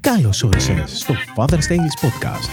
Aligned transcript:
Καλώς 0.00 0.42
όρισες 0.42 0.98
στο 0.98 1.14
Father's 1.36 1.68
Tales 1.68 2.06
Podcast. 2.06 2.48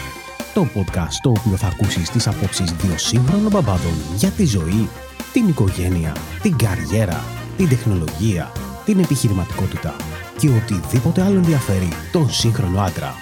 Το 0.54 0.67
podcast 0.75 1.09
στο 1.09 1.29
οποίο 1.29 1.58
θα 1.58 1.67
ακούσεις 1.67 2.09
τις 2.09 2.28
απόψεις 2.28 2.71
δύο 2.71 2.97
σύγχρονων 2.97 3.51
μπαμπάδων 3.51 3.93
για 4.16 4.29
τη 4.29 4.46
ζωή, 4.46 4.89
την 5.34 5.47
οικογένεια, 5.47 6.15
την 6.41 6.57
καριέρα, 6.57 7.23
την 7.57 7.70
τεχνολογία, 7.70 8.52
την 8.86 8.99
επιχειρηματικότητα 8.99 9.96
και 10.39 10.49
οτιδήποτε 10.49 11.21
άλλο 11.21 11.36
ενδιαφέρει 11.36 11.88
τον 12.12 12.31
σύγχρονο 12.31 12.82
άντρα. 12.82 13.14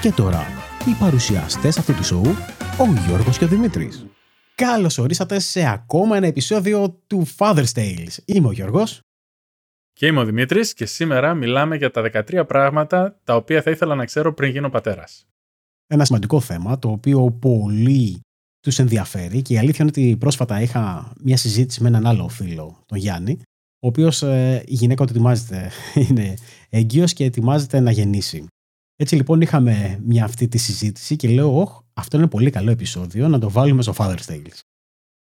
Και 0.00 0.12
τώρα, 0.12 0.46
οι 0.88 0.96
παρουσιαστές 1.00 1.78
αυτού 1.78 1.94
του 1.94 2.04
σοου, 2.04 2.36
ο 2.78 3.06
Γιώργος 3.06 3.38
και 3.38 3.44
ο 3.44 3.48
Δημήτρης. 3.48 4.06
Καλώς 4.54 4.98
ορίσατε 4.98 5.38
σε 5.38 5.70
ακόμα 5.70 6.16
ένα 6.16 6.26
επεισόδιο 6.26 7.00
του 7.06 7.26
Father's 7.38 7.72
Tales. 7.74 8.16
Είμαι 8.24 8.48
ο 8.48 8.52
Γιώργος. 8.52 9.00
Και 9.94 10.06
είμαι 10.06 10.20
ο 10.20 10.24
Δημήτρης 10.24 10.74
και 10.74 10.86
σήμερα 10.86 11.34
μιλάμε 11.34 11.76
για 11.76 11.90
τα 11.90 12.10
13 12.12 12.44
πράγματα 12.46 13.20
τα 13.24 13.36
οποία 13.36 13.62
θα 13.62 13.70
ήθελα 13.70 13.94
να 13.94 14.04
ξέρω 14.04 14.34
πριν 14.34 14.50
γίνω 14.50 14.70
πατέρας. 14.70 15.26
Ένα 15.86 16.04
σημαντικό 16.04 16.40
θέμα 16.40 16.78
το 16.78 16.90
οποίο 16.90 17.30
πολύ 17.30 18.20
τους 18.60 18.78
ενδιαφέρει 18.78 19.42
και 19.42 19.54
η 19.54 19.58
αλήθεια 19.58 19.78
είναι 19.80 19.92
ότι 19.96 20.16
πρόσφατα 20.16 20.60
είχα 20.60 21.12
μια 21.20 21.36
συζήτηση 21.36 21.82
με 21.82 21.88
έναν 21.88 22.06
άλλο 22.06 22.28
φίλο, 22.28 22.82
τον 22.86 22.98
Γιάννη, 22.98 23.38
ο 23.80 23.86
οποίος 23.86 24.22
ε, 24.22 24.62
η 24.66 24.74
γυναίκα 24.74 25.04
του 25.04 25.12
ετοιμάζεται, 25.12 25.70
είναι 26.08 26.34
έγκυος 26.68 27.12
και 27.12 27.24
ετοιμάζεται 27.24 27.80
να 27.80 27.90
γεννήσει. 27.90 28.46
Έτσι 28.96 29.16
λοιπόν 29.16 29.40
είχαμε 29.40 30.00
μια 30.04 30.24
αυτή 30.24 30.48
τη 30.48 30.58
συζήτηση 30.58 31.16
και 31.16 31.28
λέω, 31.28 31.60
όχ, 31.60 31.80
αυτό 31.94 32.16
είναι 32.16 32.28
πολύ 32.28 32.50
καλό 32.50 32.70
επεισόδιο 32.70 33.28
να 33.28 33.38
το 33.38 33.50
βάλουμε 33.50 33.82
στο 33.82 33.94
Father's 33.96 34.24
Tales. 34.26 34.58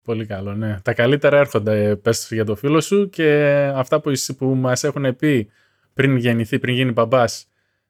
Πολύ 0.05 0.27
καλό, 0.27 0.55
ναι. 0.55 0.80
Τα 0.83 0.95
καλύτερα 0.95 1.38
έρχονται, 1.38 1.97
πες 1.97 2.29
για 2.30 2.45
το 2.45 2.56
φίλο 2.56 2.80
σου 2.80 3.09
και 3.09 3.55
αυτά 3.74 4.01
που, 4.01 4.12
που 4.38 4.47
μας 4.47 4.84
έχουν 4.84 5.16
πει 5.16 5.51
πριν 5.95 6.16
γεννηθεί, 6.16 6.59
πριν 6.59 6.75
γίνει 6.75 6.92
μπαμπάς, 6.92 7.47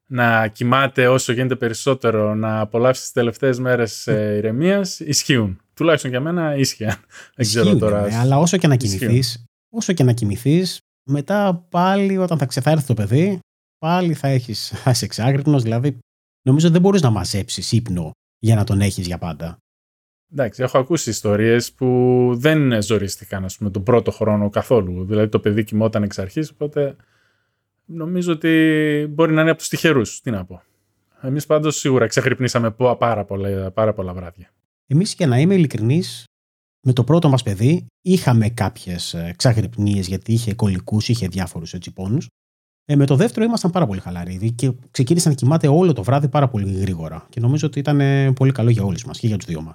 να 0.07 0.49
κοιμάται 0.49 1.09
όσο 1.09 1.33
γίνεται 1.33 1.57
περισσότερο, 1.57 2.35
να 2.35 2.61
απολαύσεις 2.61 3.03
τις 3.03 3.13
τελευταίες 3.13 3.59
μέρες 3.59 4.07
ε, 4.07 4.35
ηρεμίας, 4.37 5.01
ισχύουν. 5.01 5.61
Τουλάχιστον 5.75 6.11
για 6.11 6.21
μένα 6.21 6.57
ίσχυαν. 6.57 6.97
Δεν 7.37 7.47
ξέρω 7.47 7.77
τώρα. 7.77 8.03
Ναι, 8.03 8.17
αλλά 8.17 8.39
όσο 8.39 8.57
και 8.57 8.67
να 8.67 8.77
κοιμηθείς, 8.77 9.45
όσο 9.71 9.93
και 9.93 10.05
να 10.05 10.13
κοιμηθείς, 10.13 10.79
μετά 11.11 11.67
πάλι 11.71 12.19
όταν 12.19 12.39
θα 12.39 12.47
ξεθάρθει 12.47 12.87
το 12.87 12.95
παιδί, 12.95 13.39
πάλι 13.79 14.15
θα 14.15 14.29
έχεις 14.29 14.73
εξάγρυπνος. 15.03 15.63
Δηλαδή, 15.63 15.99
νομίζω 16.47 16.71
δεν 16.71 16.81
μπορείς 16.81 17.03
να 17.03 17.11
μαζέψεις 17.11 17.73
ύπνο 17.73 18.11
για 18.39 18.55
να 18.55 18.65
τον 18.65 18.81
έχεις 18.81 19.07
για 19.07 19.19
πάντα. 19.19 19.57
Εντάξει, 20.33 20.63
έχω 20.63 20.79
ακούσει 20.79 21.11
ιστορίες 21.11 21.73
που 21.73 22.31
δεν 22.35 22.83
ζορίστηκαν, 22.83 23.45
ας 23.45 23.57
πούμε, 23.57 23.71
τον 23.71 23.83
πρώτο 23.83 24.11
χρόνο 24.11 24.51
καθόλου. 24.51 25.05
Δηλαδή, 25.05 25.29
το 25.29 25.39
παιδί 25.39 25.65
κοιμόταν 25.65 26.03
εξ 26.03 26.19
αρχής, 26.19 26.51
οπότε 26.51 26.97
νομίζω 27.85 28.33
ότι 28.33 29.07
μπορεί 29.11 29.33
να 29.33 29.41
είναι 29.41 29.51
από 29.51 29.59
τους 29.59 29.69
τυχερούς. 29.69 30.21
Τι 30.21 30.31
να 30.31 30.45
πω. 30.45 30.63
Εμείς 31.21 31.47
πάντως 31.47 31.77
σίγουρα 31.77 32.07
ξεχρυπνήσαμε 32.07 32.75
πάρα 32.99 33.25
πολλά, 33.25 33.71
πάρα 33.71 33.93
πολλά 33.93 34.15
βράδια. 34.15 34.51
Εμείς, 34.87 35.15
για 35.15 35.27
να 35.27 35.39
είμαι 35.39 35.55
ειλικρινής, 35.55 36.25
με 36.81 36.93
το 36.93 37.05
πρώτο 37.05 37.29
μας 37.29 37.43
παιδί 37.43 37.87
είχαμε 38.03 38.49
κάποιες 38.49 39.17
ξαγρυπνίε 39.37 40.01
γιατί 40.01 40.33
είχε 40.33 40.55
κολλικού, 40.55 40.99
είχε 41.07 41.29
διάφορους 41.29 41.75
πόνους. 41.95 42.29
Ε, 42.85 42.97
με 42.97 43.07
το 43.07 43.17
δεύτερο 43.17 43.45
ήμασταν 43.45 43.71
πάρα 43.71 43.87
πολύ 43.87 44.01
χαλαροί 44.01 44.53
και 44.53 44.73
ξεκίνησε 44.91 45.29
να 45.29 45.35
κοιμάται 45.35 45.69
όλο 45.69 45.93
το 45.93 46.03
βράδυ 46.03 46.29
πάρα 46.29 46.49
πολύ 46.49 46.73
γρήγορα. 46.73 47.27
Και 47.29 47.41
νομίζω 47.41 47.67
ότι 47.67 47.79
ήταν 47.79 48.01
πολύ 48.35 48.53
καλό 48.53 48.71
για 48.71 48.83
όλους 48.83 49.05
μας 49.05 49.19
και 49.19 49.27
για 49.27 49.37
τους 49.37 49.47
δύο 49.47 49.61
μας. 49.61 49.75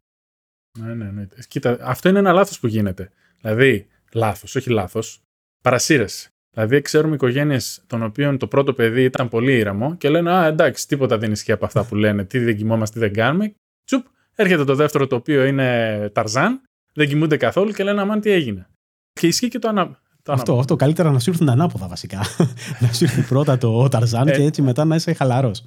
Ναι, 0.77 0.93
ναι, 0.93 1.11
ναι. 1.11 1.27
Κοίτα, 1.47 1.77
αυτό 1.81 2.09
είναι 2.09 2.19
ένα 2.19 2.31
λάθος 2.31 2.59
που 2.59 2.67
γίνεται. 2.67 3.09
Δηλαδή, 3.41 3.87
λάθος, 4.13 4.55
όχι 4.55 4.69
λάθος, 4.69 5.21
παρασύρεση. 5.63 6.29
Δηλαδή, 6.53 6.81
ξέρουμε 6.81 7.15
οικογένειες 7.15 7.81
των 7.87 8.03
οποίων 8.03 8.37
το 8.37 8.47
πρώτο 8.47 8.73
παιδί 8.73 9.03
ήταν 9.03 9.29
πολύ 9.29 9.57
ήρεμο 9.57 9.95
και 9.95 10.09
λένε 10.09 10.31
Α, 10.31 10.45
εντάξει, 10.45 10.87
τίποτα 10.87 11.17
δεν 11.17 11.31
ισχύει 11.31 11.51
από 11.51 11.65
αυτά 11.65 11.85
που 11.85 11.95
λένε. 11.95 12.23
Τι 12.23 12.39
δεν 12.39 12.57
κοιμόμαστε, 12.57 12.99
τι 12.99 13.05
δεν 13.05 13.13
κάνουμε. 13.13 13.53
Τσουπ, 13.85 14.05
έρχεται 14.35 14.63
το 14.63 14.75
δεύτερο 14.75 15.07
το 15.07 15.15
οποίο 15.15 15.45
είναι 15.45 16.09
Ταρζάν, 16.13 16.61
δεν 16.93 17.07
κοιμούνται 17.07 17.37
καθόλου 17.37 17.71
και 17.71 17.83
λένε 17.83 18.01
Αμάν, 18.01 18.21
τι 18.21 18.31
έγινε. 18.31 18.67
Και 19.13 19.27
ισχύει 19.27 19.47
και 19.47 19.59
το, 19.59 19.67
ανα... 19.67 19.99
το 20.23 20.31
αυτό, 20.31 20.59
αυτό. 20.59 20.75
Καλύτερα 20.75 21.11
να 21.11 21.19
σου 21.19 21.29
έρθουν 21.29 21.49
ανάποδα 21.49 21.87
βασικά. 21.87 22.21
να 22.81 22.93
σου 22.93 23.03
έρθει 23.03 23.21
πρώτα 23.21 23.57
το 23.57 23.87
Ταρζάν 23.87 24.25
και 24.25 24.43
έτσι 24.43 24.61
μετά 24.61 24.85
να 24.85 24.95
είσαι 24.95 25.13
χαλαρός. 25.13 25.65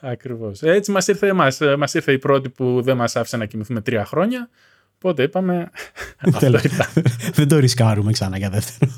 Ακριβώς. 0.00 0.62
Έτσι 0.62 0.90
μας 0.90 1.08
ήρθε, 1.08 1.32
μας, 1.32 1.58
μας 1.78 1.94
ήρθε 1.94 2.12
η 2.12 2.18
πρώτη 2.18 2.48
που 2.48 2.82
δεν 2.82 2.96
μας 2.96 3.16
άφησε 3.16 3.36
να 3.36 3.44
κοιμηθούμε 3.44 3.80
τρία 3.80 4.04
χρόνια. 4.04 4.48
Οπότε 4.94 5.22
είπαμε. 5.22 5.70
δεν 7.34 7.48
το 7.48 7.58
ρισκάρουμε 7.58 8.12
ξανά 8.12 8.38
για 8.38 8.50
δεύτερο. 8.50 8.92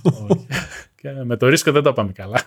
Και 0.94 1.10
με 1.24 1.36
το 1.36 1.48
ρίσκο 1.48 1.72
δεν 1.72 1.82
το 1.82 1.92
πάμε 1.92 2.12
καλά. 2.12 2.40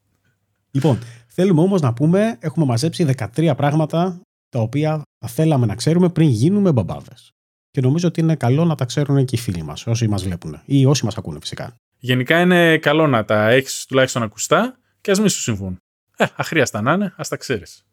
λοιπόν, 0.74 0.98
θέλουμε 1.26 1.60
όμως 1.60 1.80
να 1.80 1.92
πούμε, 1.92 2.38
έχουμε 2.40 2.66
μαζέψει 2.66 3.06
13 3.36 3.52
πράγματα 3.56 4.20
τα 4.48 4.60
οποία 4.60 5.02
θα 5.18 5.28
θέλαμε 5.28 5.66
να 5.66 5.74
ξέρουμε 5.74 6.08
πριν 6.08 6.28
γίνουμε 6.28 6.72
μπαμπάδες. 6.72 7.30
Και 7.70 7.80
νομίζω 7.80 8.08
ότι 8.08 8.20
είναι 8.20 8.36
καλό 8.36 8.64
να 8.64 8.74
τα 8.74 8.84
ξέρουν 8.84 9.24
και 9.24 9.34
οι 9.36 9.38
φίλοι 9.38 9.62
μας, 9.62 9.86
όσοι 9.86 10.08
μας 10.08 10.24
βλέπουν 10.24 10.60
ή 10.64 10.86
όσοι 10.86 11.04
μας 11.04 11.16
ακούνε 11.16 11.38
φυσικά. 11.40 11.74
Γενικά 11.98 12.40
είναι 12.40 12.78
καλό 12.78 13.06
να 13.06 13.24
τα 13.24 13.48
έχεις 13.48 13.86
τουλάχιστον 13.86 14.22
ακουστά 14.22 14.78
και 15.00 15.10
ας 15.10 15.18
μην 15.18 15.28
σου 15.28 15.40
συμβούν. 15.40 15.78
Ε, 16.16 16.26
αχρίαστα 16.36 16.80
να 16.80 16.92
είναι, 16.92 17.14
ας 17.16 17.28
τα 17.28 17.36
ξέρεις. 17.36 17.86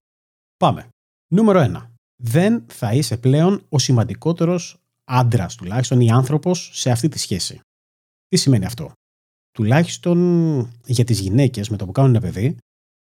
Πάμε. 0.57 0.87
Νούμερο 1.27 1.59
1. 1.59 1.89
Δεν 2.23 2.65
θα 2.67 2.93
είσαι 2.93 3.17
πλέον 3.17 3.65
ο 3.69 3.79
σημαντικότερος 3.79 4.77
άντρας, 5.03 5.55
τουλάχιστον 5.55 6.01
ή 6.01 6.11
άνθρωπος 6.11 6.69
σε 6.73 6.91
αυτή 6.91 7.07
τη 7.07 7.19
σχέση. 7.19 7.59
Τι 8.27 8.37
σημαίνει 8.37 8.65
αυτό; 8.65 8.91
Τουλάχιστον 9.51 10.17
για 10.85 11.03
τις 11.03 11.19
γυναίκες 11.19 11.69
με 11.69 11.77
το 11.77 11.85
που 11.85 11.91
κάνουν 11.91 12.09
ένα 12.09 12.19
παιδί, 12.19 12.57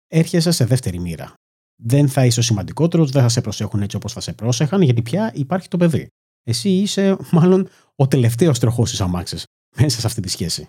έρχεσαι 0.06 0.50
σε 0.50 0.64
δεύτερη 0.64 0.98
μοίρα. 0.98 1.34
Δεν 1.82 2.08
θα 2.08 2.26
είσαι 2.26 2.40
ο 2.40 2.42
σημαντικότερος, 2.42 3.10
δεν 3.10 3.22
θα 3.22 3.28
σε 3.28 3.40
προσέχουν 3.40 3.82
έτσι 3.82 3.96
όπως 3.96 4.12
θα 4.12 4.20
σε 4.20 4.32
πρόσεχαν, 4.32 4.82
γιατί 4.82 5.02
πια 5.02 5.32
υπάρχει 5.34 5.68
το 5.68 5.76
παιδί. 5.76 6.06
Εσύ 6.42 6.68
είσαι 6.68 7.16
μάλλον 7.32 7.68
ο 7.96 8.08
τελευταίος 8.08 8.58
τροχός 8.58 8.90
της 8.90 9.00
αμάξης 9.00 9.44
μέσα 9.76 10.00
σε 10.00 10.06
αυτή 10.06 10.20
τη 10.20 10.28
σχέση. 10.28 10.66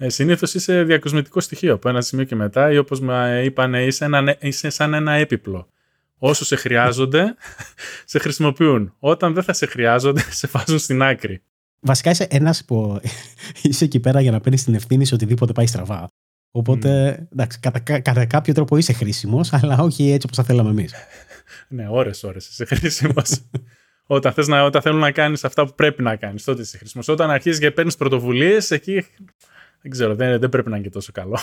Ε, 0.00 0.08
Συνήθως 0.08 0.54
είσαι 0.54 0.82
διακοσμητικό 0.82 1.40
στοιχείο 1.40 1.74
από 1.74 1.88
ένα 1.88 2.00
σημείο 2.00 2.24
και 2.24 2.34
μετά, 2.34 2.72
ή 2.72 2.78
όπως 2.78 3.00
με 3.00 3.42
είπαν, 3.44 3.74
είσαι, 3.74 4.04
ένα, 4.04 4.36
είσαι 4.40 4.70
σαν 4.70 4.94
ένα 4.94 5.12
έπιπλο. 5.12 5.68
Όσο 6.18 6.44
σε 6.44 6.56
χρειάζονται, 6.56 7.34
σε 8.12 8.18
χρησιμοποιούν. 8.18 8.94
Όταν 8.98 9.34
δεν 9.34 9.42
θα 9.42 9.52
σε 9.52 9.66
χρειάζονται, 9.66 10.24
σε 10.40 10.48
βάζουν 10.52 10.78
στην 10.78 11.02
άκρη. 11.02 11.42
Βασικά 11.80 12.10
είσαι 12.10 12.26
ένας 12.30 12.64
που 12.64 13.00
είσαι 13.62 13.84
εκεί 13.84 14.00
πέρα 14.00 14.20
για 14.20 14.30
να 14.30 14.40
παίρνεις 14.40 14.64
την 14.64 14.74
ευθύνη 14.74 15.04
σε 15.04 15.14
οτιδήποτε 15.14 15.52
πάει 15.52 15.66
στραβά. 15.66 16.10
Οπότε, 16.50 17.18
mm. 17.20 17.32
εντάξει, 17.32 17.60
κατά, 17.60 17.80
κατά 18.00 18.26
κάποιο 18.26 18.54
τρόπο 18.54 18.76
είσαι 18.76 18.92
χρήσιμος, 18.92 19.52
αλλά 19.52 19.78
όχι 19.78 20.10
έτσι 20.10 20.26
όπως 20.26 20.36
θα 20.36 20.42
θέλαμε 20.42 20.70
εμείς. 20.70 20.94
ναι, 21.68 21.86
ώρε-ώρε 21.88 22.38
είσαι 22.38 22.64
χρήσιμος. 22.64 23.40
όταν, 24.06 24.32
θες 24.32 24.46
να, 24.46 24.64
όταν 24.64 24.82
θέλουν 24.82 24.98
να 24.98 25.10
κάνεις 25.10 25.44
αυτά 25.44 25.66
που 25.66 25.74
πρέπει 25.74 26.02
να 26.02 26.16
κάνεις, 26.16 26.44
τότε 26.44 26.62
είσαι 26.62 26.78
χρήσιμος. 26.78 27.08
Όταν 27.08 27.30
αρχίζεις 27.30 27.58
και 27.58 27.70
παίρνεις 27.70 27.96
πρωτοβουλίες, 27.96 28.70
εκεί 28.70 29.04
δεν 29.88 29.96
ξέρω, 29.96 30.14
δεν, 30.14 30.40
δεν 30.40 30.48
πρέπει 30.48 30.68
να 30.68 30.76
είναι 30.76 30.84
και 30.84 30.92
τόσο 30.92 31.12
καλό. 31.12 31.38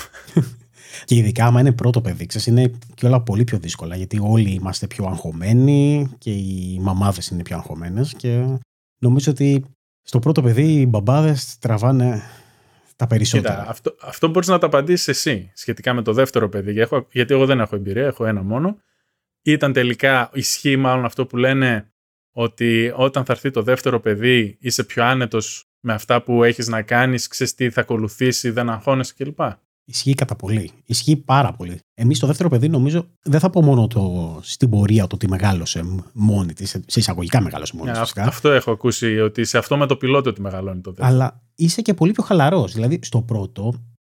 και 1.06 1.16
ειδικά 1.16 1.46
άμα 1.46 1.60
είναι 1.60 1.72
πρώτο 1.72 2.02
παιδί, 2.02 2.26
ξέρεις, 2.26 2.48
είναι 2.48 2.72
και 2.94 3.06
όλα 3.06 3.22
πολύ 3.22 3.44
πιο 3.44 3.58
δύσκολα 3.58 3.96
γιατί 3.96 4.20
όλοι 4.22 4.50
είμαστε 4.50 4.88
πιο 4.88 5.06
αγχωμένοι 5.06 6.10
και 6.18 6.32
οι 6.32 6.80
μαμάδες 6.82 7.28
είναι 7.28 7.44
πιο 7.44 7.56
αγχωμένες. 7.56 8.14
Και 8.14 8.46
νομίζω 9.02 9.32
ότι 9.32 9.66
στο 10.02 10.20
πρώτο 10.20 10.42
παιδί 10.42 10.82
οι 10.82 10.86
μπαμπάδες 10.86 11.58
τραβάνε 11.60 12.22
τα 12.96 13.08
περισσότερα. 13.08 13.56
Κοίτα, 13.56 13.70
αυτό, 13.70 13.96
αυτό 14.02 14.28
μπορείς 14.28 14.48
να 14.48 14.60
το 14.60 14.66
απαντήσεις 14.66 15.08
εσύ 15.08 15.52
σχετικά 15.54 15.94
με 15.94 16.02
το 16.02 16.14
δεύτερο 16.14 16.50
παιδί. 16.50 16.80
Έχω, 16.80 17.08
γιατί 17.12 17.34
εγώ 17.34 17.46
δεν 17.46 17.60
έχω 17.60 17.76
εμπειρία, 17.76 18.06
έχω 18.06 18.26
ένα 18.26 18.44
μόνο. 18.44 18.78
Ήταν 19.42 19.74
τελικά, 19.74 20.30
ισχύει 20.34 20.76
μάλλον 20.76 21.06
αυτό 21.06 21.26
που 21.26 21.38
λένε 21.38 21.94
ότι 22.32 22.92
όταν 22.96 23.26
θα 23.26 23.34
έρθει 23.34 23.52
το 23.52 23.62
δεύτερο 23.62 24.00
παιδί 24.00 24.58
είσαι 24.60 24.84
πιο 24.84 25.04
άνετος 25.04 25.65
με 25.86 25.94
αυτά 25.94 26.22
που 26.22 26.44
έχεις 26.44 26.68
να 26.68 26.82
κάνεις, 26.82 27.28
ξέρεις 27.28 27.56
τι 27.56 27.70
θα 27.70 27.82
ακολουθήσει, 27.82 28.50
δεν 28.50 28.70
αγχώνεσαι 28.70 29.14
κλπ. 29.18 29.40
Ισχύει 29.86 30.14
κατά 30.14 30.36
πολύ. 30.36 30.72
Ισχύει 30.86 31.16
πάρα 31.16 31.54
πολύ. 31.54 31.80
Εμείς 31.94 32.20
το 32.20 32.28
δεύτερο 32.28 32.50
παιδί, 32.50 32.70
νομίζω, 32.70 33.08
δεν 33.24 33.40
θα 33.40 33.50
πω 33.50 33.62
μόνο 33.62 33.88
το 33.88 34.40
στην 34.42 34.70
πορεία 34.70 35.08
το 35.08 35.16
ότι 35.16 35.30
μεγάλωσε 35.30 35.84
μόνη 36.14 36.54
της, 36.54 36.70
σε 36.70 37.00
εισαγωγικά 37.00 37.42
μεγάλωσε 37.42 37.76
μόνη 37.76 37.92
της. 37.92 38.18
αυτό 38.18 38.50
έχω 38.50 38.72
ακούσει, 38.72 39.20
ότι 39.20 39.46
σε 39.46 39.58
αυτό 39.58 39.78
με 39.78 39.86
το 39.86 39.96
πιλότο 39.96 40.30
ότι 40.30 40.42
μεγαλώνει 40.42 40.82
το 40.82 40.92
δεύτερο. 40.92 41.16
Αλλά 41.16 41.42
είσαι 41.56 41.82
και 41.82 41.94
πολύ 41.94 42.12
πιο 42.12 42.24
χαλαρός. 42.24 42.74
Δηλαδή, 42.74 43.00
στο 43.02 43.22
πρώτο, 43.22 43.74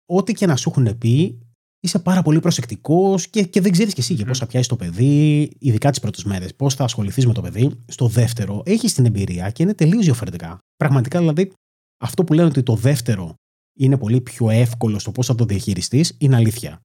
ό,τι 0.05 0.33
και 0.33 0.45
να 0.45 0.55
σου 0.55 0.69
έχουν 0.69 0.97
πει, 0.97 1.39
είσαι 1.79 1.99
πάρα 1.99 2.21
πολύ 2.21 2.39
προσεκτικός 2.39 3.27
και, 3.27 3.43
και 3.43 3.61
δεν 3.61 3.71
ξέρεις 3.71 3.93
κι 3.93 3.99
εσύ 3.99 4.17
mm. 4.19 4.27
πώς 4.27 4.37
θα 4.37 4.45
πιάσει 4.45 4.69
το 4.69 4.75
παιδί, 4.75 5.51
ειδικά 5.59 5.89
τις 5.89 5.99
πρώτες 5.99 6.23
μέρες, 6.23 6.55
πώς 6.55 6.75
θα 6.75 6.83
ασχοληθείς 6.83 7.25
με 7.25 7.33
το 7.33 7.41
παιδί. 7.41 7.71
Στο 7.87 8.07
δεύτερο, 8.07 8.61
έχεις 8.65 8.93
την 8.93 9.05
εμπειρία 9.05 9.49
και 9.49 9.63
είναι 9.63 9.73
τελείως 9.73 10.05
διαφορετικά. 10.05 10.57
Πραγματικά 10.75 11.19
δηλαδή, 11.19 11.51
αυτό 11.97 12.23
που 12.23 12.33
λένε 12.33 12.47
ότι 12.47 12.63
το 12.63 12.75
δεύτερο 12.75 13.35
είναι 13.79 13.97
πολύ 13.97 14.21
πιο 14.21 14.49
εύκολο 14.49 14.99
στο 14.99 15.11
πώς 15.11 15.25
θα 15.25 15.35
το 15.35 15.45
διαχειριστείς, 15.45 16.15
είναι 16.19 16.35
αλήθεια. 16.35 16.79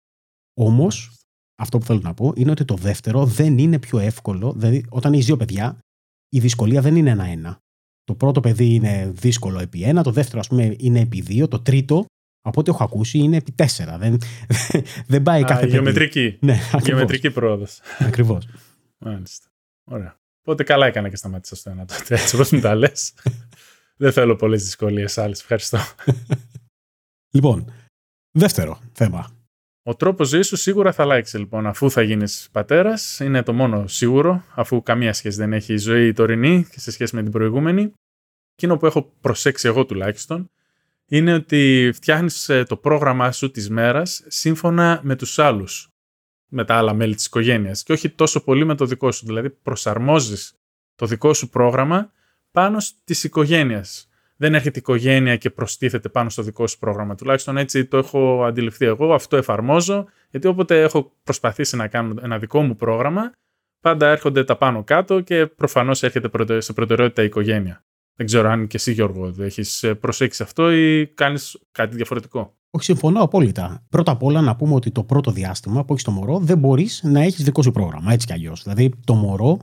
Όμως, 0.61 1.13
αυτό 1.61 1.79
που 1.79 1.85
θέλω 1.85 2.01
να 2.03 2.15
πω 2.15 2.33
είναι 2.37 2.51
ότι 2.51 2.65
το 2.65 2.75
δεύτερο 2.77 3.27
δεν 3.27 3.59
είναι 3.59 3.79
πιο 3.79 3.99
εύκολο. 3.99 4.53
Δηλαδή, 4.53 4.85
όταν 4.89 5.13
έχει 5.13 5.23
δύο 5.23 5.37
παιδιά, 5.37 5.79
η 6.29 6.39
δυσκολία 6.41 6.81
δεν 6.81 6.97
είναι 6.97 7.11
ένα-ένα. 7.11 7.59
Το 8.05 8.15
πρώτο 8.15 8.41
παιδί 8.41 8.75
είναι 8.75 9.11
δύσκολο 9.15 9.59
επί 9.59 9.83
ένα, 9.83 10.03
το 10.03 10.11
δεύτερο, 10.11 10.41
ας 10.41 10.49
πούμε, 10.49 10.75
είναι 10.79 11.01
επί 11.01 11.21
δύο, 11.21 11.49
το 11.49 11.61
τρίτο 11.61 12.05
Από 12.45 12.61
ό,τι 12.61 12.71
έχω 12.71 12.85
ακούσει 12.85 13.19
είναι 13.19 13.37
επί 13.37 13.53
τέσσερα. 13.53 13.99
Δεν, 13.99 14.19
δεν 15.13 15.23
πάει 15.23 15.43
Α, 15.43 15.45
κάθε 15.45 15.61
παιδί. 15.61 15.73
γεωμετρική. 15.73 16.39
Ναι, 16.41 16.53
ακριβώς. 16.65 16.87
Γεωμετρική 16.87 17.31
πρόοδος. 17.31 17.81
ακριβώς. 17.99 18.49
Μάλιστα. 18.99 19.49
Ωραία. 19.91 20.17
Οπότε 20.41 20.63
καλά 20.63 20.87
έκανα 20.87 21.09
και 21.09 21.17
σταμάτησα 21.17 21.57
στο 21.57 21.71
ένα 21.71 21.85
τότε. 21.85 22.15
Έτσι 22.15 22.35
όπως 22.35 22.51
μου 22.51 22.61
τα 22.61 22.75
λες. 22.75 23.13
Δεν 23.97 24.13
θέλω 24.13 24.37
πολλές 24.37 24.65
δυσκολίες 24.65 25.19
άλλε. 25.19 25.33
Ευχαριστώ. 25.33 25.79
Λοιπόν, 27.35 27.73
δεύτερο 28.31 28.81
θέμα. 28.93 29.31
Ο 29.83 29.95
τρόπος 29.95 30.29
ζωής 30.29 30.47
σου 30.47 30.57
σίγουρα 30.57 30.93
θα 30.93 31.03
αλλάξει 31.03 31.39
λοιπόν 31.39 31.67
αφού 31.67 31.91
θα 31.91 32.03
γίνεις 32.03 32.49
πατέρας. 32.53 33.21
Είναι 33.21 33.43
το 33.43 33.53
μόνο 33.53 33.87
σίγουρο, 33.87 34.45
αφού 34.55 34.83
καμία 34.83 35.13
σχέση 35.13 35.37
δεν 35.37 35.53
έχει 35.53 35.73
η 35.73 35.77
ζωή 35.77 36.07
η 36.07 36.13
τωρινή 36.13 36.67
σε 36.71 36.91
σχέση 36.91 37.15
με 37.15 37.23
την 37.23 37.33
προηγούμενη. 37.33 37.93
Εκείνο 38.53 38.77
που 38.77 38.87
έχω 38.87 39.13
προσέξει 39.21 39.69
εγώ 39.69 39.87
τουλάχιστον 39.87 40.51
είναι 41.07 41.35
ότι 41.35 41.91
φτιάχνεις 41.95 42.51
το 42.67 42.77
πρόγραμμά 42.77 43.33
σου 43.33 43.51
της 43.51 43.71
μέρας 43.71 44.23
σύμφωνα 44.27 45.01
με 45.03 45.17
τους 45.17 45.39
άλλους. 45.39 45.89
Με 46.49 46.65
τα 46.65 46.75
άλλα 46.75 46.95
μέλη 46.95 47.15
της 47.15 47.27
οικογένειας 47.27 47.83
και 47.83 47.93
όχι 47.93 48.11
τόσο 48.11 48.45
πολύ 48.45 48.65
με 48.65 48.75
το 48.75 48.87
δικό 48.87 49.13
σου. 49.13 49.27
Δηλαδή, 49.27 49.51
προσαρμόζεις 49.51 50.55
το 50.95 51.07
δικό 51.07 51.35
σου 51.35 51.49
πρόγραμμα 51.49 52.13
πάνω 52.53 52.79
τη 53.05 53.21
οικογένεια. 53.23 53.85
Δεν 54.37 54.55
έρχεται 54.55 54.79
η 54.79 54.81
οικογένεια 54.81 55.37
και 55.37 55.51
προστίθεται 55.51 56.09
πάνω 56.09 56.31
στο 56.31 56.43
δικό 56.43 56.67
σου 56.67 56.79
πρόγραμμα. 56.79 57.15
Τουλάχιστον 57.15 57.57
έτσι 57.57 57.85
το 57.85 57.97
έχω 57.97 58.45
αντιληφθεί 58.45 58.85
εγώ, 58.85 59.15
αυτό 59.15 59.37
εφαρμόζω, 59.37 60.05
γιατί 60.31 60.47
όποτε 60.47 60.83
έχω 60.83 61.13
προσπαθήσει 61.23 61.77
να 61.77 61.89
κάνω 61.89 62.15
ένα 62.23 62.39
δικό 62.39 62.63
μου 62.63 62.77
πρόγραμμα, 62.77 63.33
πάντα 63.81 64.09
έρχονται 64.09 64.45
τα 64.45 64.57
πάνω 64.57 64.85
κάτω 64.85 65.21
και 65.21 65.47
προφανώς 65.47 66.03
έρχεται 66.03 66.61
σε 66.61 66.73
προτεραιότητα 66.73 67.23
η 67.23 67.25
οικογένεια. 67.25 67.85
Δεν 68.17 68.27
ξέρω 68.27 68.49
αν 68.49 68.67
και 68.67 68.77
εσύ, 68.77 68.93
Γιώργο, 68.93 69.35
έχεις 69.39 69.85
προσέξει 70.01 70.43
αυτό 70.43 70.73
ή 70.73 71.07
κάνεις 71.07 71.59
κάτι 71.73 71.97
διαφορετικό. 71.97 72.57
Όχι, 72.71 72.85
συμφωνώ 72.85 73.23
απόλυτα. 73.23 73.87
Πρώτα 73.89 74.13
απ' 74.13 74.23
όλα 74.23 74.41
να 74.41 74.57
πούμε 74.57 74.75
ότι 74.75 74.91
το 74.91 75.05
πρώτο 75.05 75.31
διάστημα 75.31 75.85
που 75.85 75.93
έχεις 75.93 76.05
το 76.05 76.11
μωρό 76.11 76.39
δεν 76.39 76.59
μπορείς 76.59 77.03
να 77.05 77.23
έχεις 77.23 77.45
δικό 77.45 77.63
σου 77.63 77.71
πρόγραμμα. 77.71 78.13
Έτσι 78.13 78.27
κι 78.27 78.33
αλλιώς. 78.33 78.63
Δηλαδή 78.63 78.93
το 79.05 79.15
μωρό, 79.15 79.59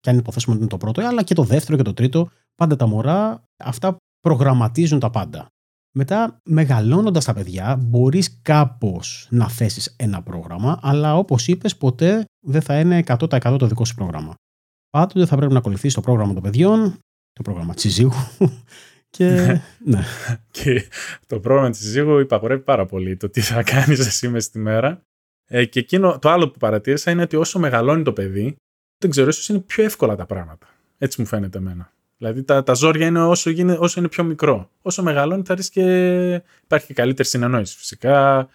και 0.00 0.10
αν 0.10 0.18
υποθέσουμε 0.18 0.54
ότι 0.54 0.62
είναι 0.62 0.70
το 0.70 0.76
πρώτο, 0.76 1.06
αλλά 1.06 1.22
και 1.22 1.34
το 1.34 1.42
δεύτερο 1.42 1.76
και 1.76 1.82
το 1.82 1.94
τρίτο, 1.94 2.28
πάντα 2.54 2.76
τα 2.76 2.86
μωρά 2.86 3.44
αυτά 3.56 3.96
προγραμματίζουν 4.20 4.98
τα 4.98 5.10
πάντα. 5.10 5.46
Μετά, 5.94 6.40
μεγαλώνοντας 6.44 7.24
τα 7.24 7.34
παιδιά, 7.34 7.76
μπορείς 7.76 8.40
κάπως 8.42 9.28
να 9.30 9.48
θέσεις 9.48 9.94
ένα 9.98 10.22
πρόγραμμα, 10.22 10.78
αλλά 10.82 11.16
όπως 11.16 11.48
είπες, 11.48 11.76
ποτέ 11.76 12.24
δεν 12.46 12.62
θα 12.62 12.80
είναι 12.80 13.02
100% 13.06 13.56
το 13.58 13.66
δικό 13.66 13.84
σου 13.84 13.94
πρόγραμμα. 13.94 14.34
Πάντοτε 14.90 15.26
θα 15.26 15.36
πρέπει 15.36 15.52
να 15.52 15.58
ακολουθείς 15.58 15.94
το 15.94 16.00
πρόγραμμα 16.00 16.32
των 16.32 16.42
παιδιών, 16.42 16.98
το 17.32 17.42
πρόγραμμα 17.42 17.74
της 17.74 17.82
συζύγου. 17.82 18.12
Και, 19.10 19.60
ναι. 19.84 20.02
και 20.56 20.88
το 21.26 21.40
πρόγραμμα 21.40 21.70
της 21.70 21.80
συζύγου 21.80 22.18
υπαγορεύει 22.18 22.62
πάρα 22.62 22.86
πολύ 22.86 23.16
το 23.16 23.28
τι 23.28 23.40
θα 23.40 23.62
κάνεις 23.72 24.06
εσύ 24.06 24.28
μες 24.28 24.44
στη 24.44 24.58
μέρα. 24.58 25.02
Ε, 25.50 25.64
και 25.64 25.78
εκείνο, 25.78 26.18
το 26.18 26.30
άλλο 26.30 26.50
που 26.50 26.58
παρατήρησα 26.58 27.10
είναι 27.10 27.22
ότι 27.22 27.36
όσο 27.36 27.58
μεγαλώνει 27.58 28.02
το 28.02 28.12
παιδί, 28.12 28.56
δεν 28.98 29.10
ξέρω, 29.10 29.28
ίσως 29.28 29.48
είναι 29.48 29.58
πιο 29.58 29.84
εύκολα 29.84 30.16
τα 30.16 30.26
πράγματα. 30.26 30.66
Έτσι 30.98 31.20
μου 31.20 31.26
φαίνεται 31.26 31.58
εμένα. 31.58 31.92
Δηλαδή 32.16 32.42
τα, 32.42 32.62
τα 32.62 32.74
ζόρια 32.74 33.06
είναι 33.06 33.22
όσο, 33.22 33.50
γίνει, 33.50 33.72
όσο 33.72 34.00
είναι 34.00 34.08
πιο 34.08 34.24
μικρό. 34.24 34.70
Όσο 34.82 35.02
μεγαλώνει 35.02 35.42
θα 35.44 35.54
ρίξει 35.54 35.70
και 35.70 36.42
υπάρχει 36.62 36.86
και 36.86 36.94
καλύτερη 36.94 37.28
συνεννόηση 37.28 37.76
φυσικά. 37.76 38.48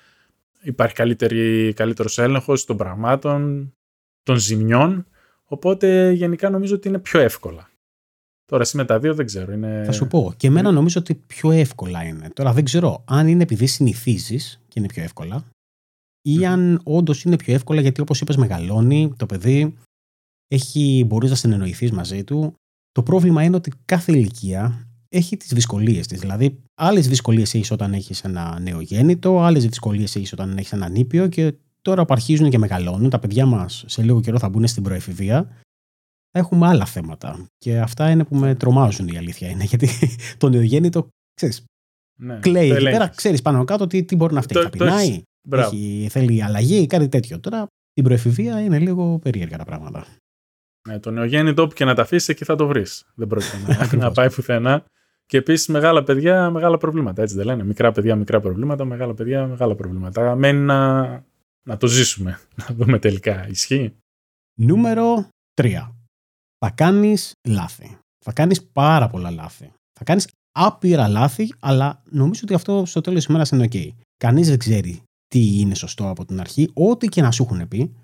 Υπάρχει 0.61 0.95
καλύτερη, 0.95 1.73
καλύτερος 1.73 2.17
έλεγχος 2.17 2.65
των 2.65 2.77
πραγμάτων, 2.77 3.73
των 4.23 4.35
ζημιών. 4.35 5.05
Οπότε 5.43 6.11
γενικά 6.11 6.49
νομίζω 6.49 6.75
ότι 6.75 6.87
είναι 6.87 6.99
πιο 6.99 7.19
εύκολα. 7.19 7.69
Τώρα 8.45 8.63
εσύ 8.63 8.77
με 8.77 8.85
τα 8.85 8.99
δύο 8.99 9.13
δεν 9.13 9.25
ξέρω. 9.25 9.51
Είναι... 9.51 9.83
Θα 9.85 9.91
σου 9.91 10.07
πω. 10.07 10.33
Και 10.37 10.47
εμένα 10.47 10.71
νομίζω 10.71 10.99
ότι 10.99 11.15
πιο 11.15 11.51
εύκολα 11.51 12.03
είναι. 12.03 12.29
Τώρα 12.33 12.53
δεν 12.53 12.63
ξέρω 12.63 13.03
αν 13.07 13.27
είναι 13.27 13.43
επειδή 13.43 13.65
συνηθίζεις 13.65 14.61
και 14.67 14.79
είναι 14.79 14.87
πιο 14.87 15.03
εύκολα 15.03 15.45
ή 16.21 16.45
αν 16.45 16.81
όντως 16.83 17.23
είναι 17.23 17.35
πιο 17.35 17.53
εύκολα 17.53 17.81
γιατί 17.81 18.01
όπως 18.01 18.21
είπες 18.21 18.35
μεγαλώνει 18.35 19.13
το 19.17 19.25
παιδί, 19.25 19.75
έχει, 20.47 21.03
μπορείς 21.07 21.29
να 21.29 21.35
συνεννοηθείς 21.35 21.91
μαζί 21.91 22.23
του. 22.23 22.53
Το 22.91 23.03
πρόβλημα 23.03 23.43
είναι 23.43 23.55
ότι 23.55 23.71
κάθε 23.85 24.11
ηλικία 24.11 24.87
έχει 25.09 25.37
τις 25.37 25.53
δυσκολίες 25.53 26.07
της. 26.07 26.19
Δηλαδή, 26.19 26.59
άλλες 26.73 27.07
δυσκολίες 27.07 27.53
έχεις 27.53 27.71
όταν 27.71 27.93
έχεις 27.93 28.23
ένα 28.23 28.59
νεογέννητο, 28.59 29.41
άλλες 29.41 29.65
δυσκολίες 29.65 30.15
έχεις 30.15 30.33
όταν 30.33 30.57
έχεις 30.57 30.71
ένα 30.71 30.89
νήπιο 30.89 31.27
και 31.27 31.53
τώρα 31.81 32.05
που 32.05 32.13
αρχίζουν 32.13 32.49
και 32.49 32.57
μεγαλώνουν, 32.57 33.09
τα 33.09 33.19
παιδιά 33.19 33.45
μας 33.45 33.83
σε 33.87 34.03
λίγο 34.03 34.21
καιρό 34.21 34.39
θα 34.39 34.49
μπουν 34.49 34.67
στην 34.67 34.83
προεφηβεία, 34.83 35.61
έχουμε 36.31 36.67
άλλα 36.67 36.85
θέματα. 36.85 37.45
Και 37.57 37.79
αυτά 37.79 38.09
είναι 38.09 38.23
που 38.23 38.35
με 38.35 38.55
τρομάζουν 38.55 39.07
η 39.07 39.17
αλήθεια 39.17 39.49
είναι. 39.49 39.63
Γιατί 39.73 39.89
το 40.37 40.49
νεογέννητο, 40.49 41.07
ξέρεις, 41.33 41.63
ναι, 42.19 42.39
κλαίει 42.39 42.69
εκεί 42.69 42.83
πέρα, 42.83 43.07
ξέρεις 43.07 43.41
πάνω 43.41 43.63
κάτω 43.63 43.87
τι, 43.87 44.03
τι 44.03 44.15
μπορεί 44.15 44.33
να 44.33 44.41
φταίει. 44.41 44.63
Θα 44.63 44.69
πεινάει, 44.69 45.21
έχεις, 45.49 46.07
θέλει 46.09 46.43
αλλαγή, 46.43 46.87
κάτι 46.87 47.07
τέτοιο. 47.07 47.39
Τώρα 47.39 47.67
την 47.93 48.03
προεφηβεία 48.03 48.61
είναι 48.61 48.79
λίγο 48.79 49.19
περίεργα 49.19 49.57
τα 49.57 49.65
πράγματα. 49.65 50.05
Ναι, 50.87 50.99
το 50.99 51.11
νεογέννητο 51.11 51.61
όπου 51.61 51.73
και 51.73 51.85
να 51.85 51.95
τα 51.95 52.01
αφήσεις, 52.01 52.27
εκεί 52.27 52.43
θα 52.43 52.55
το 52.55 52.67
βρεις. 52.67 53.05
Δεν 53.15 53.27
πρόκειται 53.27 53.57
να, 53.67 53.97
να 54.03 54.11
πάει 54.11 54.31
πουθενά. 54.31 54.85
Και 55.25 55.37
επίσης 55.37 55.67
μεγάλα 55.67 56.03
παιδιά, 56.03 56.49
μεγάλα 56.49 56.77
προβλήματα. 56.77 57.21
Έτσι 57.21 57.35
δεν 57.35 57.45
λένε. 57.45 57.63
Μικρά 57.63 57.91
παιδιά, 57.91 58.15
μικρά 58.15 58.39
προβλήματα. 58.39 58.85
Μεγάλα 58.85 59.13
παιδιά, 59.13 59.47
μεγάλα 59.47 59.75
προβλήματα. 59.75 60.35
Μένει 60.35 60.59
να, 60.59 61.01
να 61.63 61.77
το 61.77 61.87
ζήσουμε. 61.87 62.39
Να 62.67 62.75
δούμε 62.75 62.99
τελικά. 62.99 63.47
Ισχύει; 63.47 63.95
Νούμερο 64.59 65.27
3. 65.61 65.69
Θα 66.57 66.69
κάνεις 66.75 67.33
λάθη. 67.47 67.97
Θα 68.25 68.31
κάνεις 68.33 68.63
πάρα 68.63 69.09
πολλά 69.09 69.31
λάθη. 69.31 69.71
Θα 69.93 70.03
κάνεις 70.03 70.27
άπειρα 70.51 71.07
λάθη, 71.07 71.53
αλλά 71.59 72.03
νομίζω 72.09 72.41
ότι 72.43 72.53
αυτό 72.53 72.85
στο 72.85 73.01
τέλος 73.01 73.19
της 73.19 73.29
ημέρας 73.29 73.49
είναι 73.49 73.67
OK. 73.71 73.87
Κανείς 74.17 74.47
δεν 74.47 74.57
ξέρει 74.57 75.01
τι 75.27 75.59
είναι 75.59 75.75
σωστό 75.75 76.09
από 76.09 76.25
την 76.25 76.39
αρχή. 76.39 76.69
Ό,τι 76.73 77.07
και 77.07 77.21
να 77.21 77.31
σου 77.31 77.43
έχουν 77.43 77.67
πει, 77.67 77.95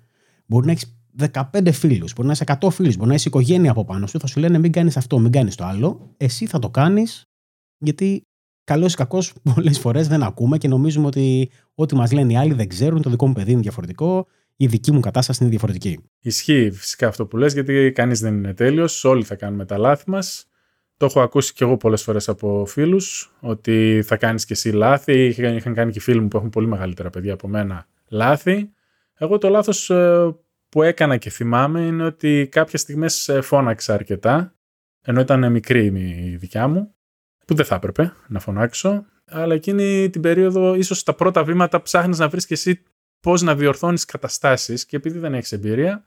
μπορεί 0.46 0.66
να 0.66 0.72
έχεις 0.72 0.99
15 1.32 1.72
φίλους, 1.72 2.12
μπορεί 2.12 2.26
να 2.26 2.32
είσαι 2.32 2.44
100 2.60 2.70
φίλους, 2.70 2.96
μπορεί 2.96 3.08
να 3.08 3.14
είσαι 3.14 3.28
οικογένεια 3.28 3.70
από 3.70 3.84
πάνω 3.84 4.06
σου, 4.06 4.18
θα 4.18 4.26
σου 4.26 4.40
λένε 4.40 4.58
μην 4.58 4.72
κάνεις 4.72 4.96
αυτό, 4.96 5.18
μην 5.18 5.32
κάνεις 5.32 5.54
το 5.54 5.64
άλλο. 5.64 6.14
Εσύ 6.16 6.46
θα 6.46 6.58
το 6.58 6.70
κάνεις, 6.70 7.24
γιατί 7.78 8.26
καλός 8.64 8.92
ή 8.92 8.96
κακός 8.96 9.32
πολλές 9.54 9.78
φορές 9.78 10.08
δεν 10.08 10.22
ακούμε 10.22 10.58
και 10.58 10.68
νομίζουμε 10.68 11.06
ότι 11.06 11.50
ό,τι 11.74 11.94
μας 11.94 12.12
λένε 12.12 12.32
οι 12.32 12.36
άλλοι 12.36 12.52
δεν 12.52 12.68
ξέρουν, 12.68 13.02
το 13.02 13.10
δικό 13.10 13.26
μου 13.26 13.32
παιδί 13.32 13.52
είναι 13.52 13.60
διαφορετικό, 13.60 14.26
η 14.56 14.66
δική 14.66 14.92
μου 14.92 15.00
κατάσταση 15.00 15.38
είναι 15.42 15.50
διαφορετική. 15.50 15.98
Ισχύει 16.20 16.70
φυσικά 16.70 17.06
αυτό 17.06 17.26
που 17.26 17.36
λες, 17.36 17.52
γιατί 17.52 17.92
κανείς 17.94 18.20
δεν 18.20 18.34
είναι 18.34 18.54
τέλειος, 18.54 19.04
όλοι 19.04 19.24
θα 19.24 19.34
κάνουμε 19.34 19.64
τα 19.64 19.78
λάθη 19.78 20.10
μας. 20.10 20.44
Το 20.96 21.06
έχω 21.06 21.20
ακούσει 21.20 21.52
και 21.52 21.64
εγώ 21.64 21.76
πολλές 21.76 22.02
φορές 22.02 22.28
από 22.28 22.64
φίλους, 22.66 23.32
ότι 23.40 24.02
θα 24.04 24.16
κάνεις 24.16 24.44
και 24.44 24.52
εσύ 24.52 24.70
λάθη. 24.70 25.26
Είχαν 25.26 25.74
κάνει 25.74 25.92
και 25.92 26.00
φίλοι 26.00 26.20
μου 26.20 26.28
που 26.28 26.36
έχουν 26.36 26.50
πολύ 26.50 26.66
μεγαλύτερα 26.66 27.10
παιδιά 27.10 27.32
από 27.32 27.48
μένα 27.48 27.86
λάθη. 28.08 28.70
Εγώ 29.18 29.38
το 29.38 29.48
λάθος 29.48 29.90
ε, 29.90 30.34
που 30.70 30.82
έκανα 30.82 31.16
και 31.16 31.30
θυμάμαι 31.30 31.80
είναι 31.80 32.04
ότι 32.04 32.48
κάποιες 32.50 32.80
στιγμές 32.80 33.28
ε, 33.28 33.40
φώναξα 33.40 33.94
αρκετά, 33.94 34.54
ενώ 35.02 35.20
ήταν 35.20 35.52
μικρή 35.52 35.84
η 35.84 36.36
δικιά 36.36 36.68
μου, 36.68 36.94
που 37.46 37.54
δεν 37.54 37.64
θα 37.64 37.74
έπρεπε 37.74 38.12
να 38.28 38.40
φωνάξω, 38.40 39.04
αλλά 39.24 39.54
εκείνη 39.54 40.10
την 40.10 40.20
περίοδο 40.20 40.74
ίσως 40.74 41.02
τα 41.02 41.14
πρώτα 41.14 41.44
βήματα 41.44 41.82
ψάχνεις 41.82 42.18
να 42.18 42.28
βρεις 42.28 42.46
και 42.46 42.54
εσύ 42.54 42.82
πώς 43.20 43.42
να 43.42 43.54
διορθώνεις 43.54 44.04
καταστάσεις 44.04 44.86
και 44.86 44.96
επειδή 44.96 45.18
δεν 45.18 45.34
έχεις 45.34 45.52
εμπειρία, 45.52 46.04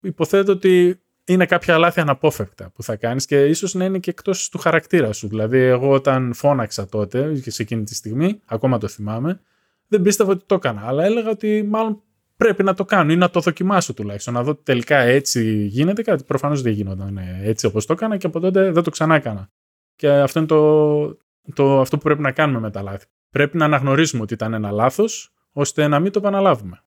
υποθέτω 0.00 0.52
ότι 0.52 1.00
είναι 1.24 1.46
κάποια 1.46 1.78
λάθη 1.78 2.00
αναπόφευκτα 2.00 2.70
που 2.70 2.82
θα 2.82 2.96
κάνεις 2.96 3.26
και 3.26 3.44
ίσως 3.44 3.74
να 3.74 3.84
είναι 3.84 3.98
και 3.98 4.10
εκτός 4.10 4.48
του 4.48 4.58
χαρακτήρα 4.58 5.12
σου. 5.12 5.28
Δηλαδή 5.28 5.58
εγώ 5.58 5.90
όταν 5.90 6.32
φώναξα 6.34 6.88
τότε 6.88 7.40
και 7.42 7.50
σε 7.50 7.62
εκείνη 7.62 7.84
τη 7.84 7.94
στιγμή, 7.94 8.40
ακόμα 8.44 8.78
το 8.78 8.88
θυμάμαι, 8.88 9.40
δεν 9.88 10.02
πίστευα 10.02 10.32
ότι 10.32 10.44
το 10.46 10.54
έκανα, 10.54 10.82
αλλά 10.84 11.04
έλεγα 11.04 11.30
ότι 11.30 11.62
μάλλον 11.68 12.02
πρέπει 12.42 12.62
να 12.62 12.74
το 12.74 12.84
κάνω 12.84 13.12
ή 13.12 13.16
να 13.16 13.30
το 13.30 13.40
δοκιμάσω 13.40 13.94
τουλάχιστον. 13.94 14.34
Να 14.34 14.42
δω 14.42 14.50
ότι 14.50 14.62
τελικά 14.62 14.98
έτσι 14.98 15.66
γίνεται 15.66 16.02
κάτι. 16.02 16.24
Προφανώς 16.24 16.62
δεν 16.62 16.72
γινόταν 16.72 17.18
έτσι 17.42 17.66
όπως 17.66 17.86
το 17.86 17.92
έκανα 17.92 18.16
και 18.16 18.26
από 18.26 18.40
τότε 18.40 18.70
δεν 18.70 18.82
το 18.82 18.90
ξανά 18.90 19.14
έκανα. 19.14 19.48
Και 19.96 20.08
αυτό 20.08 20.38
είναι 20.38 20.48
το, 20.48 21.16
το, 21.54 21.80
αυτό 21.80 21.96
που 21.96 22.02
πρέπει 22.02 22.20
να 22.20 22.32
κάνουμε 22.32 22.60
με 22.60 22.70
τα 22.70 22.82
λάθη. 22.82 23.06
Πρέπει 23.30 23.56
να 23.56 23.64
αναγνωρίσουμε 23.64 24.22
ότι 24.22 24.34
ήταν 24.34 24.54
ένα 24.54 24.70
λάθος, 24.70 25.32
ώστε 25.52 25.88
να 25.88 26.00
μην 26.00 26.12
το 26.12 26.18
επαναλάβουμε. 26.18 26.84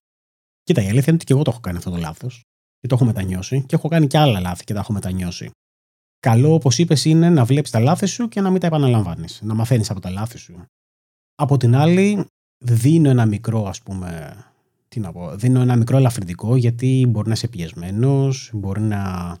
Κοίτα, 0.62 0.82
η 0.82 0.84
αλήθεια 0.84 1.04
είναι 1.06 1.14
ότι 1.16 1.24
και 1.24 1.32
εγώ 1.32 1.42
το 1.42 1.50
έχω 1.50 1.60
κάνει 1.60 1.76
αυτό 1.76 1.90
το 1.90 1.96
λάθος. 1.96 2.44
Και 2.80 2.88
το 2.88 2.94
έχω 2.94 3.04
μετανιώσει. 3.04 3.64
Και 3.66 3.74
έχω 3.74 3.88
κάνει 3.88 4.06
και 4.06 4.18
άλλα 4.18 4.40
λάθη 4.40 4.64
και 4.64 4.72
τα 4.72 4.80
έχω 4.80 4.92
μετανιώσει. 4.92 5.50
Καλό, 6.20 6.54
όπως 6.54 6.78
είπες, 6.78 7.04
είναι 7.04 7.30
να 7.30 7.44
βλέπεις 7.44 7.70
τα 7.70 7.80
λάθη 7.80 8.06
σου 8.06 8.28
και 8.28 8.40
να 8.40 8.50
μην 8.50 8.60
τα 8.60 8.66
επαναλαμβάνεις. 8.66 9.40
Να 9.42 9.54
μαθαίνεις 9.54 9.90
από 9.90 10.00
τα 10.00 10.10
λάθη 10.10 10.38
σου. 10.38 10.64
Από 11.34 11.56
την 11.56 11.74
άλλη, 11.74 12.26
δίνω 12.64 13.10
ένα 13.10 13.26
μικρό, 13.26 13.66
ας 13.66 13.82
πούμε, 13.82 14.36
τι 14.96 15.02
να 15.02 15.12
πω, 15.12 15.36
δίνω 15.36 15.60
ένα 15.60 15.76
μικρό 15.76 15.96
ελαφρυντικό 15.96 16.56
γιατί 16.56 17.06
μπορεί 17.08 17.26
να 17.28 17.32
είσαι 17.32 17.48
πιεσμένος, 17.48 18.50
μπορεί 18.52 18.80
να 18.80 19.34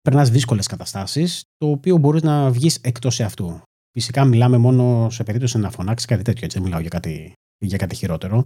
περνάς 0.00 0.30
δύσκολες 0.30 0.66
καταστάσεις, 0.66 1.42
το 1.56 1.70
οποίο 1.70 1.96
μπορείς 1.96 2.22
να 2.22 2.50
βγεις 2.50 2.78
εκτός 2.80 3.20
αυτού. 3.20 3.60
Φυσικά 3.90 4.24
μιλάμε 4.24 4.56
μόνο 4.56 5.10
σε 5.10 5.22
περίπτωση 5.22 5.58
να 5.58 5.70
φωνάξεις 5.70 6.08
κάτι 6.08 6.22
τέτοιο, 6.22 6.44
έτσι 6.44 6.56
δεν 6.56 6.66
μιλάω 6.66 6.80
για 6.80 6.90
κάτι, 6.90 7.32
για 7.58 7.78
κάτι 7.78 7.94
χειρότερο. 7.94 8.44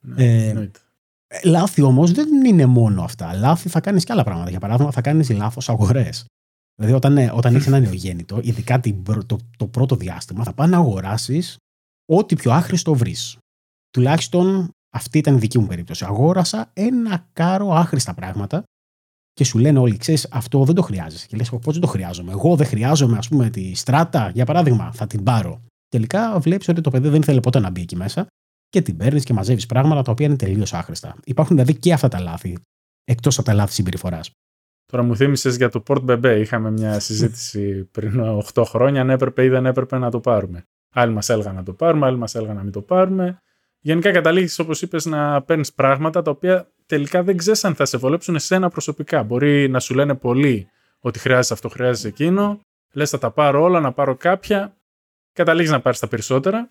Ναι, 0.00 0.48
ε, 0.48 0.70
λάθη 1.44 1.82
όμως 1.82 2.12
δεν 2.12 2.44
είναι 2.44 2.66
μόνο 2.66 3.02
αυτά. 3.02 3.34
Λάθη 3.34 3.68
θα 3.68 3.80
κάνεις 3.80 4.04
και 4.04 4.12
άλλα 4.12 4.24
πράγματα. 4.24 4.50
Για 4.50 4.60
παράδειγμα, 4.60 4.92
θα 4.92 5.00
κάνεις 5.00 5.30
λάθος 5.30 5.68
αγορές. 5.68 6.24
Δηλαδή, 6.74 6.96
όταν, 6.96 7.30
όταν 7.32 7.54
έχεις 7.54 7.66
ένα 7.66 7.80
νεογέννητο, 7.80 8.40
ειδικά 8.42 8.80
το, 9.26 9.36
το 9.56 9.66
πρώτο 9.66 9.96
διάστημα, 9.96 10.44
θα 10.44 10.52
πάει 10.52 10.68
να 10.68 10.76
αγοράσεις 10.76 11.56
ό,τι 12.12 12.34
πιο 12.34 12.52
άχρηστο 12.52 12.94
βρεις. 12.94 13.38
Τουλάχιστον 13.90 14.72
αυτή 14.98 15.18
ήταν 15.18 15.34
η 15.34 15.38
δική 15.38 15.58
μου 15.58 15.66
περίπτωση. 15.66 16.04
Αγόρασα 16.04 16.70
ένα 16.72 17.28
κάρο 17.32 17.72
άχρηστα 17.72 18.14
πράγματα 18.14 18.62
και 19.32 19.44
σου 19.44 19.58
λένε 19.58 19.78
όλοι, 19.78 19.96
ξέρεις, 19.96 20.28
αυτό 20.30 20.64
δεν 20.64 20.74
το 20.74 20.82
χρειάζεσαι. 20.82 21.26
Και 21.26 21.36
λες, 21.36 21.48
πώς 21.48 21.72
δεν 21.72 21.80
το 21.80 21.86
χρειάζομαι; 21.86 22.32
Εγώ 22.32 22.56
δεν 22.56 22.66
χρειάζομαι, 22.66 23.16
ας 23.16 23.28
πούμε, 23.28 23.50
τη 23.50 23.74
στράτα, 23.74 24.30
για 24.34 24.44
παράδειγμα, 24.44 24.92
θα 24.92 25.06
την 25.06 25.22
πάρω. 25.22 25.60
Τελικά 25.88 26.38
βλέπεις 26.38 26.68
ότι 26.68 26.80
το 26.80 26.90
παιδί 26.90 27.08
δεν 27.08 27.20
ήθελε 27.20 27.40
ποτέ 27.40 27.58
να 27.58 27.70
μπει 27.70 27.80
εκεί 27.80 27.96
μέσα 27.96 28.26
και 28.68 28.82
την 28.82 28.96
παίρνεις 28.96 29.24
και 29.24 29.32
μαζεύεις 29.32 29.66
πράγματα 29.66 30.02
τα 30.02 30.10
οποία 30.10 30.26
είναι 30.26 30.36
τελείως 30.36 30.74
άχρηστα. 30.74 31.16
Υπάρχουν 31.24 31.56
δηλαδή 31.56 31.78
και 31.78 31.92
αυτά 31.92 32.08
τα 32.08 32.20
λάθη, 32.20 32.56
εκτός 33.04 33.38
από 33.38 33.46
τα 33.46 33.54
λάθη 33.54 33.72
συμπεριφοράς. 33.72 34.30
Τώρα 34.92 35.02
μου 35.02 35.16
θύμισες 35.16 35.56
για 35.56 35.68
το 35.68 35.82
Port 35.86 36.04
Bebe. 36.04 36.38
Είχαμε 36.40 36.70
μια 36.70 37.00
συζήτηση 37.00 37.84
πριν 37.94 38.20
8 38.54 38.62
χρόνια 38.66 39.00
αν 39.00 39.10
έπρεπε 39.10 39.44
ή 39.44 39.48
δεν 39.48 39.66
έπρεπε 39.66 39.98
να 39.98 40.10
το 40.10 40.20
πάρουμε. 40.20 40.62
Άλλοι 40.94 41.12
μας 41.12 41.28
έλεγαν 41.28 41.54
να 41.54 41.62
το 41.62 41.72
πάρουμε, 41.72 42.06
άλλοι 42.06 42.18
μας 42.18 42.34
έλεγαν 42.34 42.56
να 42.56 42.62
μην 42.62 42.72
το 42.72 42.82
πάρουμε. 42.82 43.38
Γενικά 43.80 44.10
καταλήγεις, 44.10 44.58
όπως 44.58 44.82
είπες, 44.82 45.06
να 45.06 45.42
παίρνεις 45.42 45.72
πράγματα 45.72 46.22
τα 46.22 46.30
οποία 46.30 46.72
τελικά 46.86 47.22
δεν 47.22 47.36
ξέρεις 47.36 47.64
αν 47.64 47.74
θα 47.74 47.84
σε 47.84 47.96
βολέψουν 47.96 48.34
εσένα 48.34 48.68
προσωπικά. 48.68 49.22
Μπορεί 49.22 49.68
να 49.68 49.80
σου 49.80 49.94
λένε 49.94 50.14
πολύ 50.14 50.68
ότι 50.98 51.18
χρειάζεται 51.18 51.54
αυτό, 51.54 51.68
χρειάζεται 51.68 52.08
εκείνο. 52.08 52.60
Λες, 52.92 53.10
θα 53.10 53.18
τα 53.18 53.30
πάρω 53.30 53.62
όλα, 53.62 53.80
να 53.80 53.92
πάρω 53.92 54.16
κάποια. 54.16 54.76
Καταλήγεις 55.32 55.70
να 55.70 55.80
πάρεις 55.80 55.98
τα 55.98 56.08
περισσότερα 56.08 56.70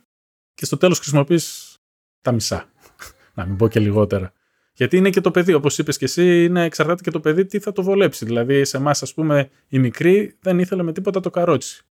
και 0.53 0.65
στο 0.65 0.77
τέλος 0.77 0.99
χρησιμοποιείς 0.99 1.75
τα 2.21 2.31
μισά. 2.31 2.69
να 3.35 3.45
μην 3.45 3.55
πω 3.55 3.67
και 3.67 3.79
λιγότερα. 3.79 4.31
Γιατί 4.73 4.97
είναι 4.97 5.09
και 5.09 5.21
το 5.21 5.31
παιδί, 5.31 5.53
όπως 5.53 5.77
είπες 5.77 5.97
και 5.97 6.05
εσύ, 6.05 6.43
είναι 6.43 6.63
εξαρτάται 6.63 7.03
και 7.03 7.11
το 7.11 7.19
παιδί 7.19 7.45
τι 7.45 7.59
θα 7.59 7.71
το 7.71 7.83
βολέψει. 7.83 8.25
Δηλαδή, 8.25 8.65
σε 8.65 8.77
εμάς, 8.77 9.01
ας 9.01 9.13
πούμε, 9.13 9.49
η 9.67 9.79
μικρή 9.79 10.37
δεν 10.39 10.59
ήθελε 10.59 10.83
με 10.83 10.93
τίποτα 10.93 11.19
το 11.19 11.29
καρότσι. 11.29 11.85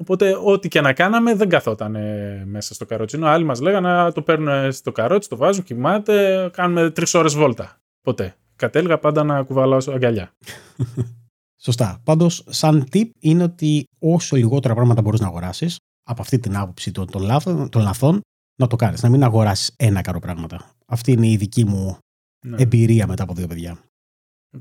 Οπότε, 0.00 0.38
ό,τι 0.44 0.68
και 0.68 0.80
να 0.80 0.92
κάναμε, 0.92 1.34
δεν 1.34 1.48
καθόταν 1.48 1.96
μέσα 2.44 2.74
στο 2.74 2.86
καρότσι. 2.86 3.16
Ενώ 3.16 3.26
άλλοι 3.26 3.44
μας 3.44 3.60
λέγανε 3.60 4.12
το 4.12 4.22
παίρνουν 4.22 4.72
στο 4.72 4.92
καρότσι, 4.92 5.28
το 5.28 5.36
βάζουν, 5.36 5.64
κοιμάται, 5.64 6.48
κάνουμε 6.52 6.90
τρεις 6.90 7.14
ώρες 7.14 7.34
βόλτα. 7.34 7.80
Ποτέ. 8.02 8.36
Κατέληγα 8.56 8.98
πάντα 8.98 9.24
να 9.24 9.42
κουβαλάω 9.42 9.78
αγκαλιά. 9.88 10.32
Σωστά. 11.64 12.00
Πάντως, 12.04 12.44
σαν 12.48 12.88
tip 12.92 13.08
είναι 13.20 13.42
ότι 13.42 13.84
όσο 13.98 14.36
λιγότερα 14.36 14.74
πράγματα 14.74 15.02
μπορείς 15.02 15.20
να 15.20 15.26
αγοράσεις, 15.26 15.76
από 16.02 16.22
αυτή 16.22 16.38
την 16.38 16.56
άποψη 16.56 16.90
των, 16.90 17.10
των, 17.10 17.22
λάθων, 17.22 17.68
των 17.68 17.82
λαθών, 17.82 18.20
να 18.58 18.66
το 18.66 18.76
κάνεις. 18.76 19.02
Να 19.02 19.08
μην 19.08 19.22
αγοράσεις 19.22 19.74
ένα 19.76 20.00
καρό 20.00 20.18
πράγματα. 20.18 20.70
Αυτή 20.86 21.12
είναι 21.12 21.28
η 21.28 21.36
δική 21.36 21.64
μου 21.64 21.98
ναι. 22.46 22.56
εμπειρία 22.62 23.06
μετά 23.06 23.22
από 23.22 23.34
δύο 23.34 23.46
παιδιά. 23.46 23.78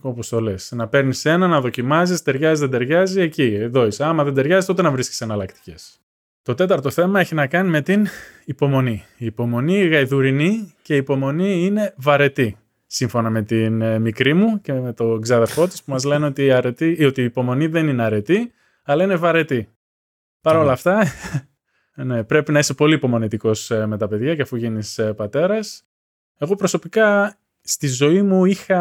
Όπω 0.02 0.26
το 0.30 0.42
λες. 0.42 0.72
Να 0.76 0.88
παίρνεις 0.88 1.26
ένα, 1.26 1.48
να 1.48 1.62
δοκιμάζεις, 1.62 2.22
ταιριάζει, 2.22 2.62
δεν 2.62 2.70
ταιριάζει, 2.70 3.22
εκεί, 3.22 3.54
εδώ 3.54 3.86
είσαι. 3.86 4.04
Άμα 4.04 4.24
δεν 4.24 4.34
ταιριάζει, 4.34 4.66
τότε 4.66 4.82
να 4.82 4.92
βρίσκεις 4.92 5.22
εναλλακτικές. 5.22 6.00
Το 6.42 6.54
τέταρτο 6.54 6.90
θέμα 6.90 7.20
έχει 7.20 7.36
να 7.36 7.48
κάνει 7.48 7.70
με 7.70 7.82
την 7.82 8.08
υπομονή. 8.46 9.04
Η 9.18 9.26
υπομονή 9.26 9.74
η 9.74 9.88
γαϊδουρινή 9.88 10.74
και 10.82 10.94
η 10.94 10.98
υπομονή 10.98 11.66
είναι 11.66 11.94
βαρετή. 11.98 12.58
Σύμφωνα 12.86 13.30
με 13.30 13.42
την 13.42 13.82
ε, 13.82 14.00
μικρή 14.00 14.34
μου 14.34 14.62
και 14.62 14.74
με 14.74 14.94
τον 14.94 15.22
ξάδερφό 15.22 15.68
της 15.68 15.84
που 15.84 15.92
μας 15.92 16.04
λένε 16.04 16.26
ότι 16.26 16.46
η, 16.46 16.52
αρετή, 16.52 17.06
ότι 17.06 17.22
η 17.22 17.24
υπομονή 17.24 17.68
δεν 17.68 17.88
είναι 17.88 18.04
αρετή, 18.04 18.52
αλλά 18.84 19.04
είναι 19.04 19.16
βαρετή. 19.16 19.70
Παρ' 20.42 20.56
όλα 20.56 20.72
αυτά, 20.72 21.04
ναι, 21.96 22.24
πρέπει 22.24 22.52
να 22.52 22.60
είσαι 22.60 22.74
πολύ 22.74 22.94
υπομονετικό 22.94 23.52
ε, 23.70 23.86
με 23.86 23.98
τα 23.98 24.08
παιδιά 24.08 24.36
και 24.36 24.42
αφού 24.42 24.56
γίνεις 24.56 24.98
ε, 24.98 25.14
πατέρας. 25.14 25.84
Εγώ 26.38 26.56
προσωπικά 26.56 27.38
στη 27.70 27.88
ζωή 27.88 28.22
μου 28.22 28.46
είχα 28.46 28.80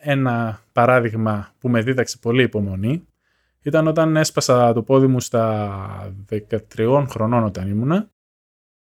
ένα 0.00 0.60
παράδειγμα 0.72 1.54
που 1.58 1.68
με 1.68 1.82
δίδαξε 1.82 2.18
πολύ 2.18 2.42
υπομονή. 2.42 3.06
Ήταν 3.62 3.86
όταν 3.86 4.16
έσπασα 4.16 4.72
το 4.72 4.82
πόδι 4.82 5.06
μου 5.06 5.20
στα 5.20 6.14
13 6.76 7.06
χρονών 7.08 7.44
όταν 7.44 7.68
ήμουνα 7.68 8.10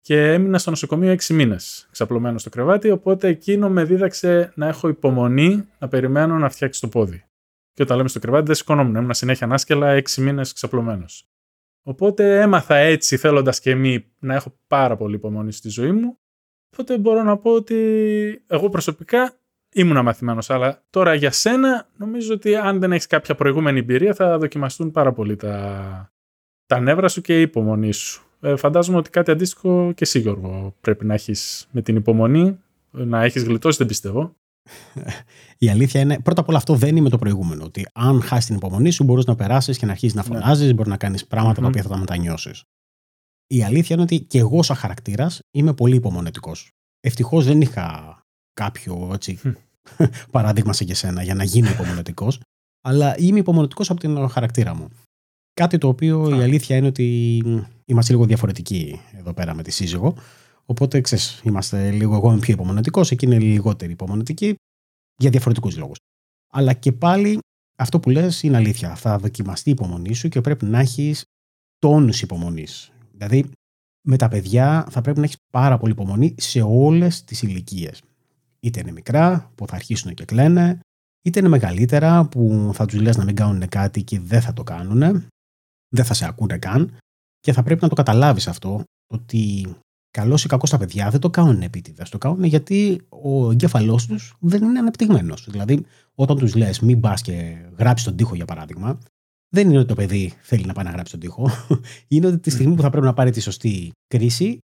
και 0.01 0.33
έμεινα 0.33 0.57
στο 0.57 0.69
νοσοκομείο 0.69 1.13
6 1.13 1.25
μήνες 1.27 1.87
ξαπλωμένο 1.91 2.37
στο 2.37 2.49
κρεβάτι, 2.49 2.91
οπότε 2.91 3.27
εκείνο 3.27 3.69
με 3.69 3.83
δίδαξε 3.83 4.51
να 4.55 4.67
έχω 4.67 4.87
υπομονή 4.87 5.67
να 5.79 5.87
περιμένω 5.87 6.37
να 6.37 6.49
φτιάξει 6.49 6.81
το 6.81 6.87
πόδι. 6.87 7.23
Και 7.73 7.81
όταν 7.81 7.97
λέμε 7.97 8.09
στο 8.09 8.19
κρεβάτι 8.19 8.45
δεν 8.45 8.55
σηκώνομουν, 8.55 8.95
ήμουν 8.95 9.13
συνέχεια 9.13 9.45
ανάσκελα 9.45 10.01
6 10.01 10.13
μήνες 10.15 10.53
ξαπλωμένος. 10.53 11.27
Οπότε 11.83 12.41
έμαθα 12.41 12.75
έτσι 12.75 13.17
θέλοντας 13.17 13.59
και 13.59 13.75
μη 13.75 14.05
να 14.19 14.33
έχω 14.33 14.59
πάρα 14.67 14.95
πολύ 14.95 15.15
υπομονή 15.15 15.51
στη 15.51 15.69
ζωή 15.69 15.91
μου 15.91 16.17
Οπότε 16.73 16.97
μπορώ 16.97 17.23
να 17.23 17.37
πω 17.37 17.51
ότι 17.51 17.75
εγώ 18.47 18.69
προσωπικά 18.69 19.33
ήμουν 19.73 20.03
μαθημένος. 20.03 20.49
Αλλά 20.49 20.83
τώρα 20.89 21.13
για 21.13 21.31
σένα 21.31 21.87
νομίζω 21.97 22.33
ότι 22.33 22.55
αν 22.55 22.79
δεν 22.79 22.91
έχεις 22.91 23.07
κάποια 23.07 23.35
προηγούμενη 23.35 23.79
εμπειρία 23.79 24.13
θα 24.13 24.37
δοκιμαστούν 24.37 24.91
πάρα 24.91 25.13
πολύ 25.13 25.35
τα, 25.35 26.11
τα 26.65 26.79
νεύρα 26.79 27.07
σου 27.07 27.21
και 27.21 27.37
η 27.37 27.41
υπομονή 27.41 27.91
σου. 27.91 28.23
Ε, 28.41 28.55
φαντάζομαι 28.55 28.97
ότι 28.97 29.09
κάτι 29.09 29.31
αντίστοιχο 29.31 29.91
και 29.95 30.03
εσύ 30.03 30.19
Γιώργο 30.19 30.75
πρέπει 30.81 31.05
να 31.05 31.13
έχεις 31.13 31.67
με 31.71 31.81
την 31.81 31.95
υπομονή. 31.95 32.59
Να 32.91 33.23
έχεις 33.23 33.43
γλιτώσει 33.43 33.77
δεν 33.77 33.87
πιστεύω. 33.87 34.35
Η 35.57 35.69
αλήθεια 35.69 36.01
είναι, 36.01 36.19
πρώτα 36.19 36.41
απ' 36.41 36.47
όλα 36.49 36.57
αυτό 36.57 36.75
δεν 36.75 36.89
είναι 36.89 37.01
με 37.01 37.09
το 37.09 37.17
προηγούμενο. 37.17 37.63
Ότι 37.63 37.87
αν 37.93 38.21
χάσεις 38.21 38.45
την 38.45 38.55
υπομονή 38.55 38.91
σου, 38.91 39.03
μπορείς 39.03 39.25
να 39.25 39.35
περάσεις 39.35 39.77
και 39.77 39.85
να 39.85 39.91
αρχίσεις 39.91 40.15
να 40.15 40.23
φωνάζεις, 40.23 40.67
ναι. 40.67 40.73
μπορεί 40.73 40.89
να 40.89 40.97
κάνεις 40.97 41.27
πράγματα 41.27 41.61
τα 41.61 41.67
οποία 41.67 41.81
θα 41.81 41.89
τα 41.89 41.97
μετανιώσεις 41.97 42.63
η 43.47 43.63
αλήθεια 43.63 43.95
είναι 43.95 44.03
ότι 44.03 44.19
και 44.19 44.39
εγώ 44.39 44.63
σαν 44.63 44.75
χαρακτήρας 44.75 45.39
είμαι 45.51 45.73
πολύ 45.73 45.95
υπομονετικός. 45.95 46.69
Ευτυχώς 46.99 47.45
δεν 47.45 47.61
είχα 47.61 48.17
κάποιο 48.53 49.09
έτσι, 49.13 49.39
παράδειγμα 50.31 50.73
σε 50.73 50.83
και 50.83 50.95
σένα 50.95 51.23
για 51.23 51.35
να 51.35 51.43
γίνω 51.43 51.69
υπομονετικός, 51.69 52.39
αλλά 52.81 53.17
είμαι 53.17 53.39
υπομονετικός 53.39 53.89
από 53.89 53.99
την 53.99 54.29
χαρακτήρα 54.29 54.75
μου. 54.75 54.89
Κάτι 55.53 55.77
το 55.77 55.87
οποίο 55.87 56.39
η 56.39 56.41
αλήθεια 56.41 56.77
είναι 56.77 56.87
ότι 56.87 57.37
είμαστε 57.85 58.11
λίγο 58.11 58.25
διαφορετικοί 58.25 59.01
εδώ 59.13 59.33
πέρα 59.33 59.53
με 59.53 59.63
τη 59.63 59.71
σύζυγο. 59.71 60.15
Οπότε 60.65 61.01
ξέρεις, 61.01 61.41
είμαστε 61.43 61.91
λίγο. 61.91 62.15
Εγώ 62.15 62.31
είμαι 62.31 62.39
πιο 62.39 62.53
υπομονετικός, 62.53 63.11
εκείνη 63.11 63.35
είναι 63.35 63.43
λιγότερη 63.43 63.91
υπομονετική 63.91 64.55
για 65.15 65.29
διαφορετικούς 65.29 65.77
λόγους. 65.77 65.97
Αλλά 66.53 66.73
και 66.73 66.91
πάλι 66.91 67.39
αυτό 67.77 67.99
που 67.99 68.09
λες 68.09 68.43
είναι 68.43 68.57
αλήθεια. 68.57 68.95
Θα 68.95 69.17
δοκιμαστεί 69.17 69.69
η 69.69 69.71
υπομονή 69.71 70.13
σου 70.13 70.29
και 70.29 70.41
πρέπει 70.41 70.65
να 70.65 70.79
έχεις 70.79 71.23
τόνους 71.79 72.21
υπομονής. 72.21 72.91
Δηλαδή, 73.13 73.51
με 74.07 74.17
τα 74.17 74.27
παιδιά 74.27 74.87
θα 74.89 75.01
πρέπει 75.01 75.19
να 75.19 75.25
έχεις 75.25 75.37
πάρα 75.51 75.77
πολύ 75.77 75.91
υπομονή 75.91 76.35
σε 76.37 76.61
όλες 76.61 77.23
τις 77.23 77.41
ηλικίες. 77.41 78.01
Είτε 78.59 78.79
είναι 78.79 78.91
μικρά, 78.91 79.51
που 79.55 79.67
θα 79.67 79.75
αρχίσουν 79.75 80.13
και 80.13 80.25
κλαίνε, 80.25 80.79
είτε 81.21 81.39
είναι 81.39 81.47
μεγαλύτερα, 81.47 82.27
που 82.27 82.71
θα 82.73 82.85
τους 82.85 83.01
λες 83.01 83.17
να 83.17 83.23
μην 83.23 83.35
κάνουν 83.35 83.69
κάτι 83.69 84.03
και 84.03 84.19
δεν 84.19 84.41
θα 84.41 84.53
το 84.53 84.63
κάνουν, 84.63 85.27
δεν 85.89 86.05
θα 86.05 86.13
σε 86.13 86.25
ακούνε 86.25 86.57
καν. 86.57 86.97
Και 87.39 87.53
θα 87.53 87.63
πρέπει 87.63 87.83
να 87.83 87.89
το 87.89 87.95
καταλάβεις 87.95 88.47
αυτό, 88.47 88.83
ότι 89.13 89.73
καλό 90.11 90.41
ή 90.45 90.47
κακό 90.47 90.67
τα 90.67 90.77
παιδιά 90.77 91.09
δεν 91.09 91.19
το 91.19 91.29
κάνουν 91.29 91.61
επίτηδες. 91.61 92.09
Το 92.09 92.17
κάνουν 92.17 92.43
γιατί 92.43 93.01
ο 93.09 93.51
εγκέφαλός 93.51 94.05
τους 94.05 94.35
δεν 94.39 94.63
είναι 94.63 94.79
ανεπτυγμένος. 94.79 95.47
Δηλαδή, 95.49 95.85
όταν 96.15 96.37
τους 96.37 96.55
λες, 96.55 96.79
μην 96.79 96.99
πας 96.99 97.21
και 97.21 97.55
γράψεις 97.77 98.07
τον 98.07 98.15
τοίχο, 98.15 98.35
για 98.35 98.45
παράδειγμα, 98.45 98.99
δεν 99.53 99.69
είναι 99.69 99.77
ότι 99.77 99.87
το 99.87 99.93
παιδί 99.93 100.33
θέλει 100.41 100.65
να 100.65 100.73
πάει 100.73 100.85
να 100.85 100.91
γράψει 100.91 101.11
τον 101.11 101.19
τοίχο. 101.19 101.49
είναι 102.07 102.27
ότι 102.27 102.37
τη 102.37 102.49
στιγμή 102.49 102.75
που 102.75 102.81
θα 102.81 102.89
πρέπει 102.89 103.05
να 103.05 103.13
πάρει 103.13 103.31
τη 103.31 103.39
σωστή 103.39 103.91
κρίση, 104.07 104.57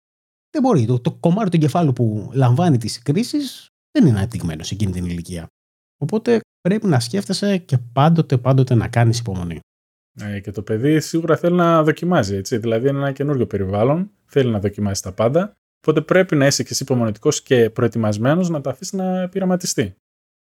δεν 0.51 0.63
μπορεί. 0.63 0.85
Το, 0.87 1.01
το 1.01 1.13
κομμάτι 1.13 1.51
του 1.51 1.57
εγκεφάλου 1.57 1.93
που 1.93 2.31
λαμβάνει 2.33 2.79
τις 2.79 3.03
κρίσεις 3.03 3.67
δεν 3.91 4.07
είναι 4.07 4.19
αναπτυγμένο 4.19 4.63
σε 4.63 4.75
εκείνη 4.75 4.93
την 4.93 5.05
ηλικία. 5.05 5.47
Οπότε 6.03 6.41
πρέπει 6.61 6.87
να 6.87 7.01
σκέφτεσαι 7.01 7.59
και 7.59 7.79
πάντοτε, 7.79 8.39
πάντοτε 8.39 8.75
να 8.75 8.89
κάνεις 8.89 9.19
υπομονή. 9.19 9.61
Ε, 10.21 10.41
και 10.41 10.51
το 10.51 10.63
παιδί 10.63 11.01
σίγουρα 11.01 11.37
θέλει 11.37 11.57
να 11.57 11.83
δοκιμάζει. 11.83 12.35
Έτσι. 12.35 12.59
Δηλαδή 12.59 12.89
είναι 12.89 12.99
ένα 12.99 13.13
καινούριο 13.13 13.47
περιβάλλον, 13.47 14.11
θέλει 14.25 14.51
να 14.51 14.61
δοκιμάσει 14.61 15.03
τα 15.03 15.13
πάντα. 15.13 15.53
Οπότε 15.79 16.01
πρέπει 16.01 16.37
να 16.37 16.47
είσαι 16.47 16.63
και 16.63 16.69
εσύ 16.73 16.83
υπομονετικό 16.83 17.29
και 17.43 17.71
προετοιμασμένος 17.71 18.49
να 18.49 18.61
τα 18.61 18.71
αφήσεις 18.71 18.93
να 18.93 19.29
πειραματιστεί. 19.29 19.95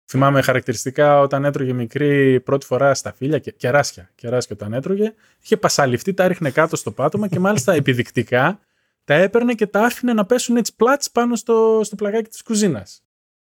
Θυμάμαι 0.10 0.42
χαρακτηριστικά 0.42 1.20
όταν 1.20 1.46
έτρωγε 1.46 1.74
μικρή 1.74 2.40
πρώτη 2.40 2.66
φορά 2.66 2.94
στα 2.94 3.14
φίλια, 3.14 3.40
και, 3.40 3.52
κεράσια, 3.52 4.10
κεράσια 4.16 4.56
όταν 4.60 4.74
έτρωγε, 4.74 5.14
είχε 5.44 5.58
πασαλιφτεί, 5.58 6.14
τα 6.14 6.28
ρίχνε 6.28 6.52
κάτω 6.52 6.76
στο 6.76 6.92
πάτωμα 6.92 7.28
και 7.28 7.40
μάλιστα 7.40 7.74
επιδεικτικά 7.82 8.60
τα 9.04 9.14
έπαιρνε 9.14 9.54
και 9.54 9.68
τα 9.68 9.82
άφηνε 9.82 10.14
να 10.14 10.26
πέσουν 10.26 10.58
έτσι 10.58 10.76
πλάτς 10.76 11.12
πάνω 11.12 11.36
στο, 11.36 11.82
στο 11.84 11.96
πλαγάκι 11.96 12.30
της 12.30 12.44
κουζίνας. 12.44 13.02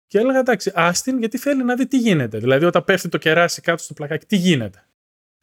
Και 0.07 0.17
έλεγα 0.17 0.39
εντάξει, 0.39 0.71
άστιν 0.75 1.19
γιατί 1.19 1.37
θέλει 1.37 1.63
να 1.63 1.75
δει 1.75 1.87
τι 1.87 1.97
γίνεται; 1.97 2.37
Δηλαδή, 2.37 2.65
όταν 2.65 2.83
πέφτει 2.83 3.09
το 3.09 3.17
κεράσι 3.17 3.61
κάτω 3.61 3.83
στο 3.83 3.93
πλακάκι, 3.93 4.25
τι 4.25 4.35
γίνεται; 4.35 4.85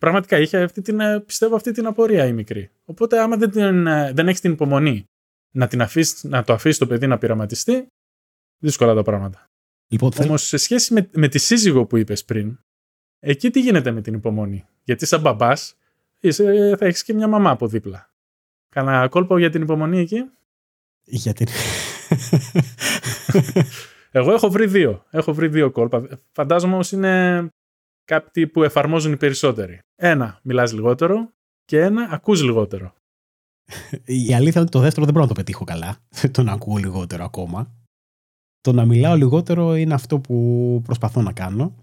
Πραγματικά 0.03 0.39
είχε 0.39 0.59
αυτή 0.59 0.83
την, 0.83 1.01
ε, 1.01 1.21
πιστεύω 1.21 1.57
αυτή 1.57 1.73
την 1.73 1.87
απορία 1.87 2.27
η 2.27 2.33
μικρή. 2.33 2.71
Οπότε, 2.85 3.21
άμα 3.21 3.37
δεν, 3.37 3.87
ε, 3.87 4.13
δεν 4.13 4.29
έχεις 4.29 4.41
την 4.41 4.53
υπομονή 4.53 5.05
να, 5.51 5.67
την 5.67 5.83
αφήσεις, 5.83 6.25
να 6.25 6.45
το 6.45 6.53
αφήσεις 6.53 6.79
το 6.79 6.87
παιδί 6.87 7.07
να 7.07 7.19
πειραματιστεί, 7.19 7.87
δύσκολα 8.59 8.95
τα 8.95 9.03
πράγματα. 9.03 9.52
Λοιπόν, 9.93 10.11
Όμως, 10.19 10.43
σε 10.43 10.57
σχέση 10.57 10.93
με, 10.93 11.09
με 11.13 11.29
τη 11.29 11.39
σύζυγο 11.39 11.87
που 11.87 11.97
είπες 11.97 12.25
πριν, 12.25 12.59
εκεί 13.19 13.51
τι 13.51 13.61
γίνεται 13.61 13.91
με 13.91 14.01
την 14.01 14.15
υπομονή; 14.15 14.65
Γιατί 14.85 15.07
σαν 15.07 15.21
μπαμπάς 15.21 15.77
θα 16.79 16.87
έχεις 16.87 17.03
και 17.03 17.15
μια 17.15 17.29
μαμά 17.29 17.51
από 17.51 17.67
δίπλα. 17.67 18.11
Κάνα 18.69 19.09
κόλπο 19.09 19.39
για 19.39 19.51
την 19.51 19.63
υπομονή 19.63 19.99
εκεί; 19.99 20.25
Για 21.05 21.33
την. 21.33 21.47
Εγώ 24.15 24.33
έχω 24.33 24.51
βρει 24.51 24.67
δύο. 24.67 25.05
Έχω 25.11 25.33
βρει 25.33 25.49
δύο 25.49 25.71
κόλπα. 25.71 26.21
Φαντάζομαι 26.33 26.73
όμως 26.73 26.93
είναι 26.93 27.47
κάποιοι 28.05 28.47
που 28.47 28.63
εφαρμόζουν 28.63 29.13
οι 29.13 29.17
περισσότεροι. 29.17 29.79
Ένα, 29.97 30.41
μιλάς 30.43 30.73
λιγότερο 30.73 31.33
και 31.65 31.81
ένα, 31.81 32.09
ακούς 32.11 32.43
λιγότερο. 32.43 32.95
Η 34.05 34.35
αλήθεια 34.35 34.37
είναι 34.37 34.61
ότι 34.61 34.71
το 34.71 34.81
δεύτερο 34.81 35.05
δεν 35.05 35.15
μπορώ 35.15 35.27
να 35.27 35.35
το 35.35 35.37
πετύχω 35.41 35.65
καλά. 35.65 35.97
Το 36.33 36.43
να 36.43 36.53
ακούω 36.53 36.77
λιγότερο 36.77 37.25
ακόμα. 37.25 37.82
Το 38.63 38.73
να 38.73 38.85
μιλάω 38.85 39.17
λιγότερο 39.17 39.77
είναι 39.77 39.95
αυτό 39.95 40.19
που 40.19 40.81
προσπαθώ 40.85 41.23
να 41.23 41.33
κάνω 41.33 41.75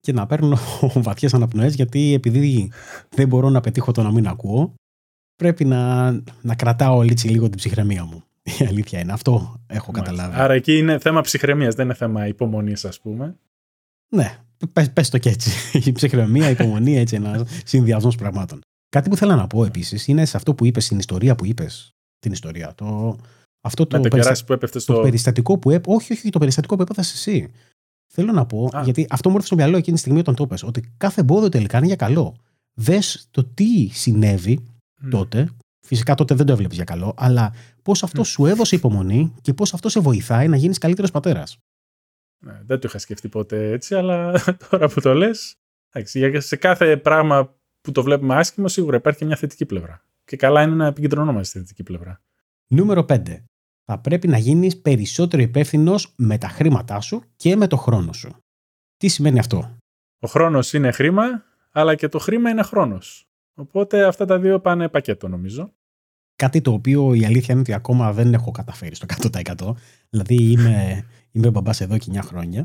και 0.00 0.12
να 0.12 0.26
παίρνω 0.26 0.58
βαθιές 1.06 1.34
αναπνοές 1.34 1.74
γιατί 1.74 2.12
επειδή 2.14 2.70
δεν 3.08 3.28
μπορώ 3.28 3.50
να 3.50 3.60
πετύχω 3.60 3.92
το 3.92 4.02
να 4.02 4.12
μην 4.12 4.26
ακούω, 4.26 4.74
πρέπει 5.36 5.64
να, 5.64 6.10
να 6.42 6.54
κρατάω 6.56 7.02
έτσι 7.02 7.28
λίγο 7.28 7.48
την 7.48 7.56
ψυχραιμία 7.56 8.04
μου. 8.04 8.24
Η 8.42 8.64
αλήθεια 8.64 9.00
είναι. 9.00 9.12
Αυτό 9.12 9.60
έχω 9.66 9.92
καταλάβει. 9.92 10.34
Άρα 10.36 10.52
εκεί 10.52 10.76
είναι 10.76 10.98
θέμα 10.98 11.20
ψυχραιμίας, 11.20 11.74
δεν 11.74 11.84
είναι 11.84 11.94
θέμα 11.94 12.26
υπομονής, 12.26 12.84
ας 12.84 13.00
πούμε. 13.00 13.36
Ναι, 14.08 14.38
πες, 14.92 15.08
το 15.08 15.18
και 15.18 15.28
έτσι. 15.28 15.78
Η 15.88 15.92
ψυχραιμία, 15.92 16.48
η 16.48 16.52
υπομονή, 16.52 16.96
έτσι 16.96 17.16
ένας 17.16 17.62
συνδυασμός 17.64 18.16
πραγμάτων. 18.16 18.60
Κάτι 18.88 19.08
που 19.08 19.16
θέλω 19.16 19.34
να 19.34 19.46
πω 19.46 19.64
επίσης 19.64 20.06
είναι 20.06 20.24
σε 20.24 20.36
αυτό 20.36 20.54
που 20.54 20.64
είπες, 20.64 20.84
στην 20.84 20.98
ιστορία 20.98 21.34
που 21.34 21.44
είπες. 21.44 21.90
Την 22.18 22.32
ιστορία. 22.32 22.74
Το, 22.74 23.18
αυτό 23.62 23.86
το, 23.86 24.00
περιστα... 24.00 24.44
που 24.46 24.52
έπεφτε 24.52 24.78
στο... 24.78 24.94
το 24.94 25.00
περιστατικό 25.00 25.58
που 25.58 25.70
έπ... 25.70 25.88
Όχι, 25.88 26.12
όχι, 26.12 26.30
το 26.30 26.38
περιστατικό 26.38 26.76
που 26.76 26.82
έπαθες 26.82 27.12
εσύ. 27.12 27.52
Θέλω 28.14 28.32
να 28.32 28.46
πω, 28.46 28.70
γιατί 28.84 29.06
αυτό 29.10 29.28
μου 29.28 29.34
έρθει 29.34 29.46
στο 29.46 29.56
μυαλό 29.56 29.76
εκείνη 29.76 29.94
τη 29.94 30.00
στιγμή 30.00 30.18
όταν 30.18 30.34
το 30.34 30.46
πες, 30.46 30.62
ότι 30.62 30.92
κάθε 30.96 31.20
εμπόδιο 31.20 31.48
τελικά 31.48 31.76
είναι 31.76 31.86
για 31.86 31.96
καλό. 31.96 32.36
Δες 32.74 33.28
το 33.30 33.44
τι 33.44 33.88
συνέβη 33.88 34.64
τότε. 35.10 35.48
Φυσικά 35.86 36.14
τότε 36.14 36.34
δεν 36.34 36.46
το 36.46 36.52
έβλεπες 36.52 36.76
για 36.76 36.84
καλό, 36.84 37.14
αλλά 37.16 37.54
πώς 37.82 38.02
αυτό 38.02 38.24
σου 38.24 38.46
έδωσε 38.46 38.76
υπομονή 38.76 39.34
και 39.40 39.54
πώς 39.54 39.74
αυτό 39.74 39.88
σε 39.88 40.00
βοηθάει 40.00 40.48
να 40.48 40.56
γίνεις 40.56 40.78
καλύτερος 40.78 41.10
πατέρας. 41.10 41.58
Ναι, 42.44 42.60
δεν 42.66 42.80
το 42.80 42.88
είχα 42.88 42.98
σκεφτεί 42.98 43.28
ποτέ 43.28 43.70
έτσι, 43.70 43.94
αλλά 43.94 44.40
τώρα 44.70 44.88
που 44.88 45.00
το 45.00 45.14
λες. 45.14 45.54
Σε 46.36 46.56
κάθε 46.56 46.96
πράγμα 46.96 47.54
που 47.80 47.92
το 47.92 48.02
βλέπουμε 48.02 48.34
άσχημο, 48.34 48.68
σίγουρα 48.68 48.96
υπάρχει 48.96 49.18
και 49.18 49.24
μια 49.24 49.36
θετική 49.36 49.66
πλευρά. 49.66 50.04
Και 50.24 50.36
καλά 50.36 50.62
είναι 50.62 50.74
να 50.74 50.86
επικεντρωνόμαστε 50.86 51.44
στη 51.44 51.58
θετική 51.58 51.82
πλευρά. 51.82 52.20
Νούμερο 52.66 53.04
5. 53.08 53.42
Θα 53.84 53.98
πρέπει 53.98 54.28
να 54.28 54.38
γίνεις 54.38 54.80
περισσότερο 54.80 55.42
υπεύθυνος 55.42 56.12
με 56.16 56.38
τα 56.38 56.48
χρήματά 56.48 57.00
σου 57.00 57.22
και 57.36 57.56
με 57.56 57.66
το 57.66 57.76
χρόνο 57.76 58.12
σου. 58.12 58.36
Τι 58.96 59.08
σημαίνει 59.08 59.38
αυτό; 59.38 59.76
Ο 60.20 60.28
χρόνος 60.28 60.72
είναι 60.72 60.90
χρήμα, 60.90 61.44
αλλά 61.70 61.94
και 61.94 62.08
το 62.08 62.18
χρήμα 62.18 62.50
είναι 62.50 62.62
χρόνος. 62.62 63.26
Οπότε 63.54 64.04
αυτά 64.04 64.24
τα 64.24 64.38
δύο 64.38 64.60
πάνε 64.60 64.88
πακέτο, 64.88 65.28
νομίζω. 65.28 65.72
Κάτι 66.36 66.60
το 66.60 66.72
οποίο 66.72 67.14
η 67.14 67.24
αλήθεια 67.24 67.48
είναι 67.50 67.60
ότι 67.60 67.72
ακόμα 67.72 68.12
δεν 68.12 68.34
έχω 68.34 68.50
καταφέρει 68.50 68.94
στο 68.94 69.06
100%. 69.06 69.74
Δηλαδή 70.08 70.34
είμαι, 70.34 71.06
είμαι 71.30 71.50
μπαμπάς 71.50 71.80
εδώ 71.80 71.98
και 71.98 72.10
9 72.12 72.18
χρόνια 72.22 72.64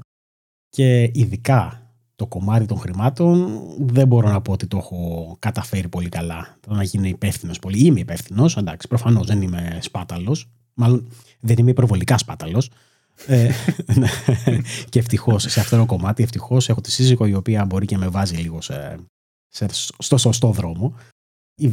και 0.70 1.12
ειδικά 1.14 1.92
το 2.16 2.28
κομμάτι 2.28 2.66
των 2.66 2.78
χρημάτων 2.78 3.60
δεν 3.80 4.08
μπορώ 4.08 4.30
να 4.30 4.42
πω 4.42 4.52
ότι 4.52 4.68
το 4.68 4.78
έχω 4.78 5.36
καταφέρει 5.40 5.90
πολύ 5.90 6.10
καλά. 6.10 6.58
Το 6.60 6.74
να 6.74 6.84
γίνω 6.84 7.06
υπεύθυνος 7.08 7.60
πολύ. 7.60 7.86
Είμαι 7.86 8.00
υπεύθυνος, 8.00 8.58
εντάξει, 8.58 8.88
προφανώς 8.88 9.28
δεν 9.28 9.42
είμαι 9.42 9.78
σπάταλος. 9.82 10.50
Μάλλον 10.78 11.08
δεν 11.40 11.58
είμαι 11.58 11.70
υπερβολικά 11.70 12.18
σπάταλος. 12.18 12.70
ε, 13.26 13.52
ναι. 13.96 14.08
και 14.90 15.00
ευτυχώς 15.00 15.44
σε 15.44 15.60
αυτό 15.60 15.78
το 15.78 15.86
κομμάτι, 15.86 16.24
ευτυχώς 16.24 16.70
έχω 16.70 16.82
τη 16.82 16.92
σύζυγο 16.92 17.26
η 17.26 17.34
οποία 17.34 17.66
μπορεί 17.66 17.86
και 17.86 17.98
με 17.98 18.08
βάζει 18.08 18.36
λίγο 18.36 18.62
σε, 18.62 19.00
σε, 19.48 19.68
στο 19.98 20.18
σωστό 20.18 20.52
δρόμο. 20.52 20.96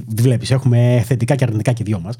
Βλέπεις, 0.06 0.50
έχουμε 0.50 1.02
θετικά 1.06 1.34
και 1.34 1.44
αρνητικά 1.44 1.72
και 1.72 1.84
δυο 1.84 2.00
μας. 2.00 2.16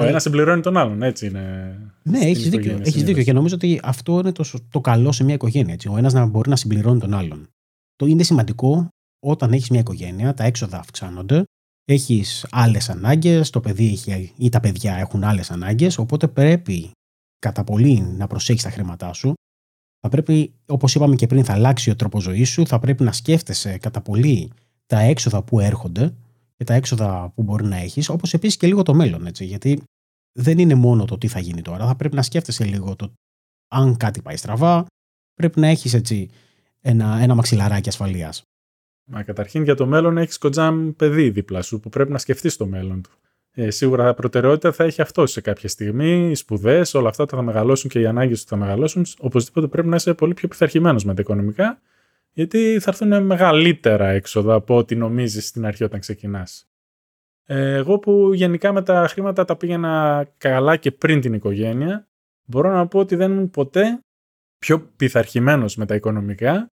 Ο 0.00 0.04
ένας 0.04 0.22
συμπληρώνει 0.22 0.60
τον 0.60 0.76
άλλον, 0.76 1.02
έτσι 1.02 1.26
είναι. 1.26 1.76
Ναι, 2.02 2.18
έχεις 2.18 2.48
δίκιο. 2.48 2.78
Έχεις 2.82 3.02
δίκιο. 3.02 3.22
Και 3.22 3.32
νομίζω 3.32 3.54
ότι 3.54 3.80
αυτό 3.82 4.18
είναι 4.18 4.32
το, 4.32 4.44
το 4.70 4.80
καλό 4.80 5.12
σε 5.12 5.24
μια 5.24 5.34
οικογένεια. 5.34 5.74
Έτσι. 5.74 5.88
Ο 5.88 5.96
ένας 5.96 6.12
να 6.12 6.26
μπορεί 6.26 6.48
να 6.48 6.56
συμπληρώνει 6.56 7.00
τον 7.00 7.14
άλλον. 7.14 7.48
Το 7.96 8.06
είναι 8.06 8.22
σημαντικό 8.22 8.88
όταν 9.26 9.52
έχεις 9.52 9.70
μια 9.70 9.80
οικογένεια, 9.80 10.34
τα 10.34 10.44
έξοδα 10.44 10.78
αυξάνονται, 10.78 11.44
έχεις 11.92 12.46
άλλες 12.50 12.90
ανάγκες, 12.90 13.50
το 13.50 13.60
παιδί 13.60 13.86
έχει, 13.86 14.32
ή 14.36 14.48
τα 14.48 14.60
παιδιά 14.60 14.96
έχουν 14.96 15.24
άλλες 15.24 15.50
ανάγκες, 15.50 15.98
οπότε 15.98 16.28
πρέπει 16.28 16.90
κατά 17.38 17.64
πολύ 17.64 18.00
να 18.00 18.26
προσέχεις 18.26 18.62
τα 18.62 18.70
χρήματά 18.70 19.12
σου. 19.12 19.34
Θα 20.00 20.08
πρέπει, 20.08 20.52
όπως 20.66 20.94
είπαμε 20.94 21.14
και 21.14 21.26
πριν, 21.26 21.44
θα 21.44 21.52
αλλάξει 21.52 21.90
ο 21.90 21.96
τρόπος 21.96 22.22
ζωής 22.22 22.48
σου, 22.48 22.66
θα 22.66 22.78
πρέπει 22.78 23.02
να 23.02 23.12
σκέφτεσαι 23.12 23.78
κατά 23.78 24.00
πολύ 24.00 24.50
τα 24.86 24.98
έξοδα 24.98 25.42
που 25.42 25.60
έρχονται 25.60 26.14
και 26.56 26.64
τα 26.64 26.74
έξοδα 26.74 27.32
που 27.34 27.42
μπορεί 27.42 27.64
να 27.64 27.76
έχεις, 27.76 28.08
όπως 28.08 28.34
επίσης 28.34 28.56
και 28.56 28.66
λίγο 28.66 28.82
το 28.82 28.94
μέλλον. 28.94 29.26
Έτσι, 29.26 29.44
γιατί 29.44 29.82
δεν 30.32 30.58
είναι 30.58 30.74
μόνο 30.74 31.04
το 31.04 31.18
τι 31.18 31.28
θα 31.28 31.40
γίνει 31.40 31.62
τώρα. 31.62 31.86
Θα 31.86 31.96
πρέπει 31.96 32.14
να 32.14 32.22
σκέφτεσαι 32.22 32.64
λίγο 32.64 32.96
το 32.96 33.12
αν 33.68 33.96
κάτι 33.96 34.22
πάει 34.22 34.36
στραβά. 34.36 34.86
Πρέπει 35.34 35.60
να 35.60 35.66
έχεις 35.66 35.94
έτσι 35.94 36.30
ένα, 36.80 37.18
ένα 37.18 37.34
μαξιλαράκι 37.34 37.88
ασφαλείας. 37.88 38.42
Μα 39.08 39.22
καταρχήν 39.22 39.62
για 39.62 39.74
το 39.74 39.86
μέλλον 39.86 40.18
έχεις 40.18 40.38
κοντζάμ 40.38 40.90
παιδί 40.96 41.30
δίπλα 41.30 41.62
σου 41.62 41.80
που 41.80 41.88
πρέπει 41.88 42.12
να 42.12 42.18
σκεφτείς 42.18 42.56
το 42.56 42.66
μέλλον 42.66 43.02
του. 43.02 43.10
Ε, 43.52 43.70
σίγουρα 43.70 44.14
προτεραιότητα 44.14 44.72
θα 44.72 44.84
έχει 44.84 45.02
αυτό 45.02 45.26
σε 45.26 45.40
κάποια 45.40 45.68
στιγμή. 45.68 46.30
Οι 46.30 46.34
σπουδές, 46.34 46.94
όλα 46.94 47.08
αυτά 47.08 47.26
θα 47.26 47.42
μεγαλώσουν 47.42 47.90
και 47.90 48.00
οι 48.00 48.06
ανάγκες 48.06 48.42
του 48.42 48.48
θα 48.48 48.56
μεγαλώσουν. 48.56 49.06
Οπωσδήποτε 49.18 49.66
πρέπει 49.66 49.88
να 49.88 49.96
είσαι 49.96 50.14
πολύ 50.14 50.34
πιο 50.34 50.48
πειθαρχημένος 50.48 51.04
με 51.04 51.14
τα 51.14 51.20
οικονομικά 51.20 51.80
γιατί 52.36 52.78
θα 52.80 52.90
έρθουν 52.90 53.22
μεγαλύτερα 53.22 54.08
έξοδα 54.08 54.54
από 54.54 54.76
ό,τι 54.76 54.96
νομίζεις 54.96 55.46
στην 55.46 55.66
αρχή 55.66 55.84
όταν 55.84 56.00
ξεκινάς. 56.00 56.68
Ε, 57.44 57.74
εγώ 57.74 57.98
που 57.98 58.30
γενικά 58.34 58.72
με 58.72 58.82
τα 58.82 59.06
χρήματα 59.08 59.44
τα 59.44 59.56
πήγαινα 59.56 60.26
καλά 60.38 60.76
και 60.76 60.90
πριν 60.90 61.20
την 61.20 61.32
οικογένεια, 61.32 62.08
μπορώ 62.44 62.72
να 62.72 62.86
πω 62.86 62.98
ότι 62.98 63.16
δεν 63.16 63.32
ήμουν 63.32 63.50
ποτέ 63.50 64.00
πιο 64.58 64.80
πειθαρχημένος 64.96 65.76
με 65.76 65.86
τα 65.86 65.94
οικονομικά, 65.94 66.70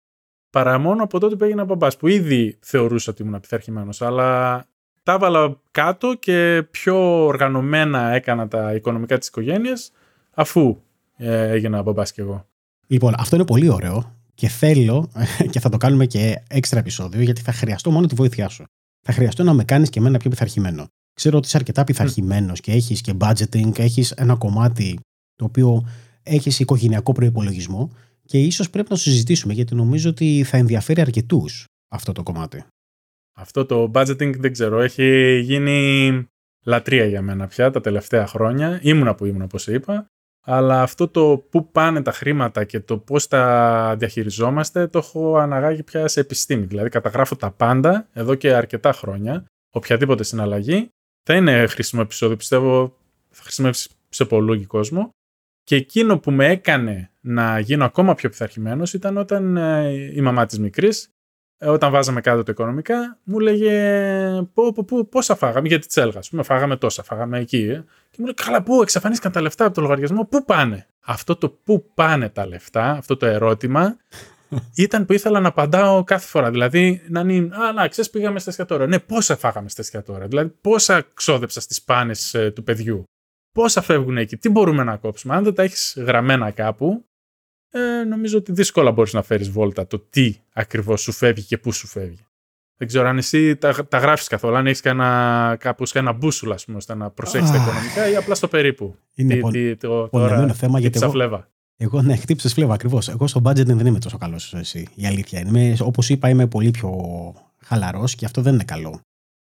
παρά 0.53 0.79
μόνο 0.79 1.03
από 1.03 1.19
τότε 1.19 1.37
που 1.37 1.45
έγινα 1.45 1.65
μπαμπάς, 1.65 1.97
που 1.97 2.09
ήδη 2.09 2.59
θεωρούσα 2.61 3.11
ότι 3.11 3.23
ήμουν 3.23 3.41
πειθαρχημένος, 3.41 4.03
αλλά 4.03 4.65
τα 5.03 5.13
έβαλα 5.13 5.61
κάτω 5.71 6.15
και 6.15 6.65
πιο 6.71 7.25
οργανωμένα 7.25 8.13
έκανα 8.13 8.49
τα 8.49 8.75
οικονομικά 8.75 9.19
της 9.19 9.29
οικογένειας, 9.29 9.93
αφού 10.31 10.83
ε, 11.17 11.51
έγινα 11.51 11.83
μπαμπάς 11.83 12.13
κι 12.13 12.21
εγώ. 12.21 12.47
Λοιπόν, 12.87 13.15
αυτό 13.19 13.37
είναι 13.37 13.45
πολύ 13.45 13.69
ωραίο 13.69 14.17
και 14.35 14.49
θέλω, 14.49 15.11
και 15.53 15.61
θα 15.61 15.69
το 15.69 15.77
κάνουμε 15.77 16.07
και 16.07 16.43
έξτρα 16.49 16.79
επεισόδιο, 16.79 17.23
γιατί 17.23 17.41
θα 17.41 17.53
χρειαστώ 17.53 17.91
μόνο 17.91 18.07
τη 18.07 18.15
βοήθειά 18.15 18.49
σου. 18.49 18.65
Θα 19.03 19.13
χρειαστώ 19.13 19.43
να 19.43 19.53
με 19.53 19.65
κάνεις 19.65 19.91
και 19.91 19.99
εμένα 19.99 20.19
πιο 20.19 20.31
πειθαρχημένο. 20.31 20.87
Ξέρω 21.15 21.37
ότι 21.37 21.47
είσαι 21.47 21.57
αρκετά 21.57 21.85
πειθαρχημένος 21.85 22.61
και 22.61 22.73
έχεις 22.73 23.01
και 23.01 23.15
budgeting, 23.21 23.79
έχεις 23.79 24.11
ένα 24.11 24.35
κομμάτι 24.35 24.99
το 25.37 25.45
οποίο 25.45 25.87
έχεις 26.23 26.61
οικογενειακό 26.61 27.13
προπολογισμό 27.13 27.91
και 28.33 28.39
ίσως 28.39 28.71
πρέπει 28.71 28.89
να 28.91 28.97
το 28.97 29.03
συζητήσουμε 29.03 29.53
γιατί 29.53 29.75
νομίζω 29.75 30.11
ότι 30.11 30.45
θα 30.45 30.57
ενδιαφέρει 30.57 31.01
αρκετούς 31.01 31.65
αυτό 31.89 32.13
το 32.13 32.23
κομμάτι. 32.23 32.65
Αυτό 33.37 33.67
το 33.67 33.91
budgeting 33.95 34.39
δεν 34.39 34.53
ξέρω, 34.53 34.81
έχει 34.81 35.39
γίνει 35.39 36.27
λατρεία 36.65 37.05
για 37.05 37.23
μένα 37.23 37.47
πια 37.47 37.71
τα 37.71 37.81
τελευταία 37.81 38.27
χρόνια. 38.27 38.81
Ήμουνα 38.83 39.15
που 39.15 39.25
ήμουνα, 39.25 39.45
όπως 39.45 39.67
είπα 39.67 40.07
αλλά 40.45 40.83
αυτό 40.83 41.09
το 41.09 41.47
πού 41.51 41.71
πάνε 41.71 42.03
τα 42.03 42.13
χρήματα 42.13 42.65
και 42.65 42.81
το 42.81 42.99
πώς 42.99 43.29
τα 43.29 43.95
διαχειριζόμαστε 43.99 44.87
το 44.87 44.99
έχω 44.99 45.37
αναγάγει 45.37 45.83
πια 45.83 46.09
σε 46.09 46.21
επιστήμη. 46.21 46.65
Δηλαδή 46.65 46.89
καταγράφω 46.89 47.37
τα 47.37 47.51
πάντα 47.51 48.09
εδώ 48.13 48.35
και 48.35 48.55
αρκετά 48.55 48.93
χρόνια, 48.93 49.45
οποιαδήποτε 49.71 50.25
συναλλαγή. 50.25 50.89
Θα 51.23 51.35
είναι 51.35 51.67
χρήσιμο 51.67 52.03
επεισόδιο, 52.05 52.37
πιστεύω 52.37 52.97
θα 53.31 53.43
χρησιμεύσει 53.43 53.91
σε 54.09 54.25
πολλού 54.25 54.67
κόσμο. 54.67 55.11
Και 55.65 55.77
εκείνο 55.77 56.19
που 56.19 56.31
με 56.31 56.49
έκανε 56.49 57.11
να 57.21 57.59
γίνω 57.59 57.85
ακόμα 57.85 58.15
πιο 58.15 58.29
πειθαρχημένος 58.29 58.93
ήταν 58.93 59.17
όταν 59.17 59.57
ε, 59.57 59.91
η 60.15 60.21
μαμά 60.21 60.47
της 60.47 60.59
μικρής 60.59 61.13
ε, 61.65 61.69
όταν 61.69 61.91
βάζαμε 61.91 62.21
κάτω 62.21 62.43
το 62.43 62.53
οικονομικά, 62.53 63.19
μου 63.23 63.39
λέγε 63.39 63.73
πό, 64.55 64.73
πό, 64.73 64.85
πό, 64.85 65.05
πόσα 65.05 65.35
φάγαμε, 65.35 65.69
γιατί 65.69 65.87
τσέλγα. 65.87 66.19
Α 66.19 66.23
πούμε, 66.31 66.43
φάγαμε 66.43 66.77
τόσα, 66.77 67.03
φάγαμε 67.03 67.39
εκεί. 67.39 67.57
Ε. 67.57 67.85
Και 68.11 68.17
μου 68.19 68.25
λέει, 68.25 68.35
Καλά, 68.35 68.63
πού 68.63 68.83
εξαφανίστηκαν 68.83 69.33
τα 69.33 69.41
λεφτά 69.41 69.65
από 69.65 69.75
το 69.75 69.81
λογαριασμό, 69.81 70.25
πού 70.25 70.45
πάνε. 70.45 70.87
Αυτό 71.01 71.37
το 71.37 71.49
πού 71.49 71.91
πάνε 71.95 72.29
τα 72.29 72.47
λεφτά, 72.47 72.91
αυτό 72.91 73.17
το 73.17 73.27
ερώτημα, 73.27 73.97
ήταν 74.75 75.07
που 75.07 75.13
ήθελα 75.13 75.41
να 75.41 75.49
απαντάω 75.49 76.05
κάθε 76.05 76.27
φορά. 76.27 76.51
Δηλαδή, 76.51 77.03
να 77.09 77.21
είναι, 77.21 77.57
Α, 77.57 77.73
να 77.73 77.89
ξέρεις, 77.89 78.11
πήγαμε 78.11 78.39
στα 78.39 78.51
εστιατόρια. 78.51 78.87
Ναι, 78.87 78.99
πόσα 78.99 79.37
φάγαμε 79.37 79.69
στα 79.69 79.83
εστιατόρια. 79.83 80.27
Δηλαδή, 80.27 80.53
πόσα 80.61 81.07
ξόδεψα 81.15 81.61
στις 81.61 81.83
πάνες 81.83 82.35
ε, 82.35 82.51
του 82.51 82.63
παιδιού. 82.63 83.05
Πόσα 83.53 83.81
φεύγουν 83.81 84.17
εκεί, 84.17 84.37
τι 84.37 84.49
μπορούμε 84.49 84.85
να 84.85 84.97
κόψουμε. 84.97 85.35
Αν 85.35 85.45
δεν 85.45 85.55
τα 85.55 85.63
έχεις 85.63 85.95
γραμμένα 85.97 86.51
κάπου, 86.51 87.05
ε, 87.71 88.05
νομίζω 88.05 88.39
ότι 88.39 88.53
δύσκολα 88.53 88.91
μπορείς 88.91 89.13
να 89.13 89.23
φέρεις 89.23 89.51
βόλτα 89.51 89.87
το 89.87 89.99
τι 89.99 90.37
ακριβώς 90.53 91.01
σου 91.01 91.13
φεύγει 91.13 91.43
και 91.43 91.59
πού 91.59 91.73
σου 91.73 91.87
φεύγει. 91.87 92.27
Δεν 92.77 92.91
ξέρω 92.91 93.09
αν 93.09 93.19
εσύ 93.19 93.57
τα, 93.57 93.87
τα 93.89 93.99
γράφεις 93.99 94.29
καθόλου, 94.29 94.57
αν 94.57 94.67
έχεις 94.67 94.81
κάπως 95.59 95.95
ένα 95.95 96.13
μπούσουλα, 96.13 96.57
πούμε, 96.65 96.77
ώστε 96.77 96.95
να 96.95 97.11
προσέχει 97.11 97.51
τα 97.51 97.57
οικονομικά 97.57 98.11
ή 98.11 98.17
απλά 98.17 98.35
στο 98.35 98.49
περίπου. 98.49 98.97
Είναι 99.15 99.35
τι, 99.35 99.41
πολύ, 99.41 99.77
το, 99.77 100.09
τώρα, 100.09 100.53
θέμα 100.53 100.79
γιατί. 100.79 100.99
Εγώ, 101.03 101.11
φλέβα. 101.11 101.49
εγώ 101.77 102.03
ναι, 102.03 102.17
χτύπησε 102.17 102.49
φλέβα 102.49 102.75
ακριβώς. 102.75 103.09
Εγώ 103.09 103.27
στο 103.27 103.41
budget 103.45 103.67
δεν 103.67 103.87
είμαι 103.87 103.99
τόσο 103.99 104.19
καλός 104.19 104.55
εσύ. 104.55 104.89
Η 104.95 105.07
αλήθεια 105.07 105.41
είναι. 105.41 105.77
Όπως 105.81 106.09
είπα, 106.09 106.29
είμαι 106.29 106.47
πολύ 106.47 106.71
πιο 106.71 106.91
χαλαρός 107.65 108.15
και 108.15 108.25
αυτό 108.25 108.43
δεν 108.43 108.55
είναι 108.55 108.65
καλό. 108.65 109.01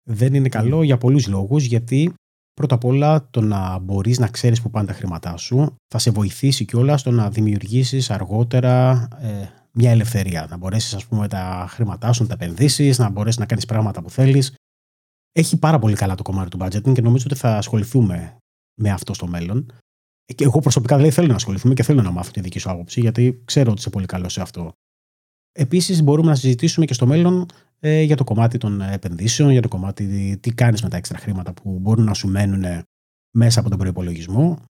Δεν 0.03 0.33
είναι 0.33 0.49
καλό 0.49 0.83
για 0.83 0.97
πολλούς 0.97 1.27
λόγους, 1.27 1.63
γιατί 1.63 2.13
Πρώτα 2.59 2.75
απ' 2.75 2.85
όλα, 2.85 3.29
το 3.29 3.41
να 3.41 3.77
μπορείς 3.77 4.19
να 4.19 4.27
ξέρεις 4.27 4.61
που 4.61 4.69
πάνε 4.69 4.87
τα 4.87 4.93
χρήματά 4.93 5.37
σου 5.37 5.75
θα 5.87 5.97
σε 5.97 6.11
βοηθήσει 6.11 6.65
κιόλας 6.65 6.99
στο 6.99 7.11
να 7.11 7.29
δημιουργήσεις 7.29 8.09
αργότερα 8.09 9.07
ε, 9.21 9.47
μια 9.71 9.91
ελευθερία. 9.91 10.47
Να 10.49 10.57
μπορέσεις, 10.57 10.93
ας 10.93 11.05
πούμε, 11.05 11.27
τα 11.27 11.65
χρήματά 11.69 12.13
σου 12.13 12.21
να 12.21 12.27
τα 12.27 12.33
επενδύσεις, 12.33 12.97
να 12.97 13.09
μπορέσεις 13.09 13.39
να 13.39 13.45
κάνεις 13.45 13.65
πράγματα 13.65 14.01
που 14.01 14.09
θέλεις. 14.09 14.53
έχει 15.31 15.57
πάρα 15.57 15.79
πολύ 15.79 15.95
καλά 15.95 16.15
το 16.15 16.23
κομμάτι 16.23 16.49
του 16.49 16.57
budgeting 16.61 16.93
και 16.93 17.01
νομίζω 17.01 17.25
ότι 17.29 17.39
θα 17.39 17.57
ασχοληθούμε 17.57 18.37
με 18.81 18.89
αυτό 18.89 19.13
στο 19.13 19.27
μέλλον. 19.27 19.73
Και 20.35 20.43
εγώ 20.43 20.59
προσωπικά 20.59 20.95
δηλαδή 20.95 21.13
θέλω 21.13 21.27
να 21.27 21.35
ασχοληθούμε 21.35 21.73
και 21.73 21.83
θέλω 21.83 22.01
να 22.01 22.11
μάθω 22.11 22.31
τη 22.31 22.41
δική 22.41 22.59
σου 22.59 22.69
άποψη, 22.69 22.99
γιατί 22.99 23.41
ξέρω 23.45 23.71
ότι 23.71 23.79
είσαι 23.79 23.89
πολύ 23.89 24.05
καλός 24.05 24.33
σε 24.33 24.41
αυτό. 24.41 24.71
Επίσης, 25.51 26.03
μπορούμε 26.03 26.29
να 26.29 26.35
συζητήσουμε 26.35 26.85
και 26.85 26.93
στο 26.93 27.05
μέλλον 27.05 27.45
ε, 27.79 28.01
για 28.01 28.15
το 28.15 28.23
κομμάτι 28.23 28.57
των 28.57 28.81
επενδύσεων, 28.81 29.49
για 29.49 29.61
το 29.61 29.67
κομμάτι 29.67 30.37
τι 30.41 30.53
κάνεις 30.53 30.83
με 30.83 30.89
τα 30.89 30.97
έξτρα 30.97 31.17
χρήματα 31.17 31.53
που 31.53 31.79
μπορούν 31.79 32.05
να 32.05 32.13
σου 32.13 32.27
μένουν 32.27 32.65
μέσα 33.31 33.59
από 33.59 33.69
τον 33.69 33.77
προπολογισμό. 33.77 34.63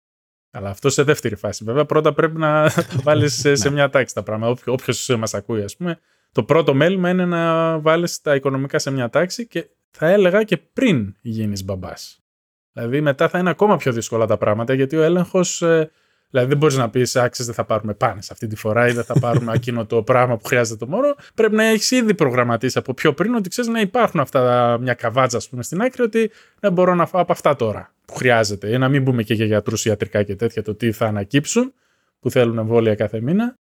Αλλά 0.52 0.69
αυτό 0.69 0.89
σε 0.89 1.04
δεύτερη 1.04 1.36
φάση. 1.36 1.63
Βέβαια, 1.63 1.86
πρώτα 1.86 2.13
πρέπει 2.13 2.38
να 2.38 2.69
τα 2.69 2.86
βάλεις 3.04 3.34
σε, 3.34 3.56
σε 3.56 3.69
μια 3.69 3.89
τάξη 3.89 4.13
τα 4.13 4.24
πράγματα. 4.24 4.62
Όποιο 4.65 5.17
μας 5.17 5.34
ακούει, 5.34 5.63
ας 5.63 5.76
πούμε. 5.76 6.00
Το 6.32 6.43
πρώτο 6.43 6.74
μέλημα 6.74 7.10
είναι 7.10 7.26
να 7.26 7.80
βάλεις 7.80 8.22
τα 8.22 8.36
οικονομικά 8.36 8.80
σε 8.80 8.91
μια 8.91 9.10
τάξη 9.10 9.48
και 9.48 9.69
θα 9.91 10.08
έλεγα 10.08 10.43
και 10.43 10.58
πριν 10.58 11.15
γίνεις 11.22 11.63
μπαμπάς. 11.63 12.19
Δηλαδή, 12.74 13.02
μετά 13.02 13.30
θα 13.30 13.39
είναι 13.39 13.50
ακόμα 13.50 13.78
πιο 13.78 13.91
δύσκολα 13.91 14.26
τα 14.26 14.38
πράγματα 14.38 14.74
γιατί 14.74 14.95
ο 14.95 15.02
έλεγχος. 15.02 15.63
Ε, 16.32 16.38
δηλαδή, 16.38 16.50
δεν 16.50 16.58
μπορείς 16.58 16.78
να 16.78 16.89
πεις, 16.89 17.15
άξιε, 17.15 17.46
δεν 17.46 17.54
θα 17.54 17.65
πάρουμε 17.65 17.94
πάνες 17.94 18.32
αυτή 18.32 18.48
τη 18.48 18.56
φορά 18.56 18.88
ή 18.88 18.92
δεν 18.92 19.04
θα 19.04 19.20
πάρουμε 19.20 19.54
εκείνο 19.54 19.86
το 19.86 20.04
πράγμα 20.04 20.38
που 20.38 20.46
χρειάζεται 20.46 20.86
το 20.86 20.92
μόνο. 20.92 21.15
Πρέπει 21.36 21.56
να 21.56 21.63
έχεις 21.63 21.92
ήδη 21.92 22.13
προγραμματίσει 22.13 22.78
από 22.78 22.94
πιο 22.94 23.13
πριν 23.13 23.34
ότι 23.34 23.50
ξέρεις 23.50 23.72
να 23.72 23.80
υπάρχουν 23.80 24.20
αυτά 24.20 24.78
μια 24.82 24.94
καβάτζα, 24.94 25.38
ας 25.38 25.50
πούμε, 25.50 25.63
στην 25.63 25.82
άκρη 25.82 26.02
ότι 26.02 26.32
δεν 26.60 26.74
μπορώ 26.74 26.96
να 26.96 27.06
φάω 27.06 27.22
από 27.22 27.32
αυτά 27.32 27.56
τώρα 27.56 27.94
που 28.06 28.13
χρειάζεται. 28.13 28.68
Για 28.68 28.78
να 28.78 28.89
μην 28.89 29.02
μπούμε 29.02 29.24
και 29.24 29.34
για 29.34 29.46
γιατρούς 29.46 29.86
ιατρικά 29.86 30.24
και 30.24 30.36
τέτοια, 30.36 30.63
το 30.63 30.76
τι 30.76 30.92
θα 30.92 31.06
ανακύψουν 31.06 31.74
που 32.20 32.30
θέλουν 32.30 32.58
εμβόλια 32.58 32.96
κάθε 32.96 33.22
μήνα. 33.22 33.54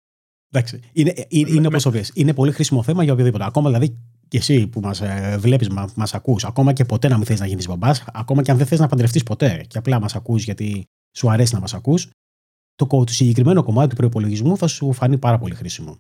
Εντάξει. 0.53 0.81
Είναι, 0.93 1.13
ε, 1.17 1.23
είναι, 1.29 1.51
είναι 1.51 1.67
όπως 1.67 2.11
Είναι 2.15 2.35
πολύ 2.35 2.53
χρήσιμο 2.53 2.83
θέμα 2.83 3.05
για 3.05 3.13
οποιοδήποτε. 3.13 3.45
Ακόμα 3.45 3.69
δηλαδή 3.69 3.99
και 4.29 4.37
εσύ 4.39 4.67
που 4.67 4.81
μας 4.81 5.01
ε, 5.01 5.37
βλέπεις, 5.39 5.69
μα 5.69 5.89
μας 5.95 6.15
ακούς, 6.15 6.45
ακόμα 6.45 6.73
και 6.73 6.85
ποτέ 6.85 7.09
να 7.09 7.17
μην 7.17 7.27
θες 7.27 7.41
να 7.41 7.47
γίνεις 7.47 7.67
μπαμπάς, 7.67 8.05
ακόμα 8.13 8.43
και 8.43 8.51
αν 8.51 8.57
δεν 8.57 8.67
θες 8.67 8.79
να 8.79 8.87
παντρευτείς 8.87 9.23
ποτέ 9.23 9.65
και 9.69 9.79
απλά 9.79 10.01
μας 10.01 10.17
ακούς 10.17 10.45
γιατί 10.45 10.85
σου 11.17 11.31
αρέσει 11.31 11.55
να 11.55 11.61
μας 11.61 11.75
ακούς, 11.75 12.09
το, 12.77 12.87
το 12.87 13.13
συγκεκριμένο 13.13 13.63
κομμάτι 13.63 13.89
του 13.89 13.97
προπολογισμού 13.97 14.57
θα 14.57 14.67
σου 14.67 14.93
φανεί 14.93 15.19
πάρα 15.19 15.39
πολύ 15.39 15.55
χρήσιμο. 15.55 15.97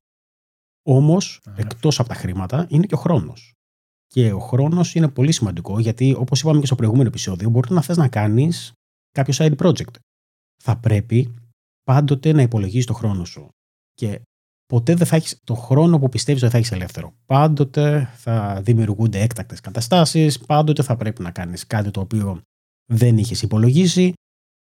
Όμως, 0.89 1.41
εκτός 1.57 2.01
από 2.01 2.09
τα 2.09 2.15
χρήματα, 2.15 2.67
είναι 2.71 2.87
και 2.87 2.95
ο 2.95 2.99
χρόνος. 2.99 3.53
Και 4.07 4.33
ο 4.33 4.39
χρόνος 4.39 4.95
είναι 4.95 5.09
πολύ 5.09 5.33
σημαντικό 5.33 5.79
γιατί, 5.79 6.15
όπως 6.19 6.41
είπαμε 6.41 6.61
και 6.61 6.67
στο 6.67 6.75
προηγούμενο 6.75 7.09
επεισόδιο, 7.09 7.51
μπορεί 7.51 7.73
να 7.73 7.83
θες 7.83 7.97
να 7.97 8.09
κάνεις 8.09 8.73
κάποιο 9.11 9.35
side 9.37 9.57
project. 9.57 9.95
Θα 10.63 10.77
πρέπει 10.77 11.35
πάντοτε 11.83 12.33
να 12.33 12.43
υπολογίζεις 12.43 12.87
το 12.87 12.93
χρόνο 12.93 13.25
σου. 13.25 13.49
Και 13.95 14.23
ποτέ 14.67 14.95
δεν 14.95 15.07
θα 15.07 15.17
έχεις 15.17 15.41
τον 15.45 15.57
χρόνο 15.57 15.99
που 15.99 16.09
πιστεύεις 16.09 16.43
ότι 16.43 16.53
θα 16.53 16.59
έχεις 16.59 16.73
ελεύθερο. 16.73 17.15
Πάντοτε 17.27 18.11
θα 18.15 18.61
δημιουργούνται 18.63 19.21
έκτακτες 19.21 19.61
καταστάσεις, 19.61 20.39
πάντοτε 20.39 20.83
θα 20.83 20.97
πρέπει 20.97 21.23
να 21.23 21.31
κάνεις 21.31 21.67
κάτι 21.67 21.91
το 21.91 22.01
οποίο 22.01 22.41
δεν 22.93 23.19
είχες 23.19 23.43
υπολογίσει. 23.43 24.13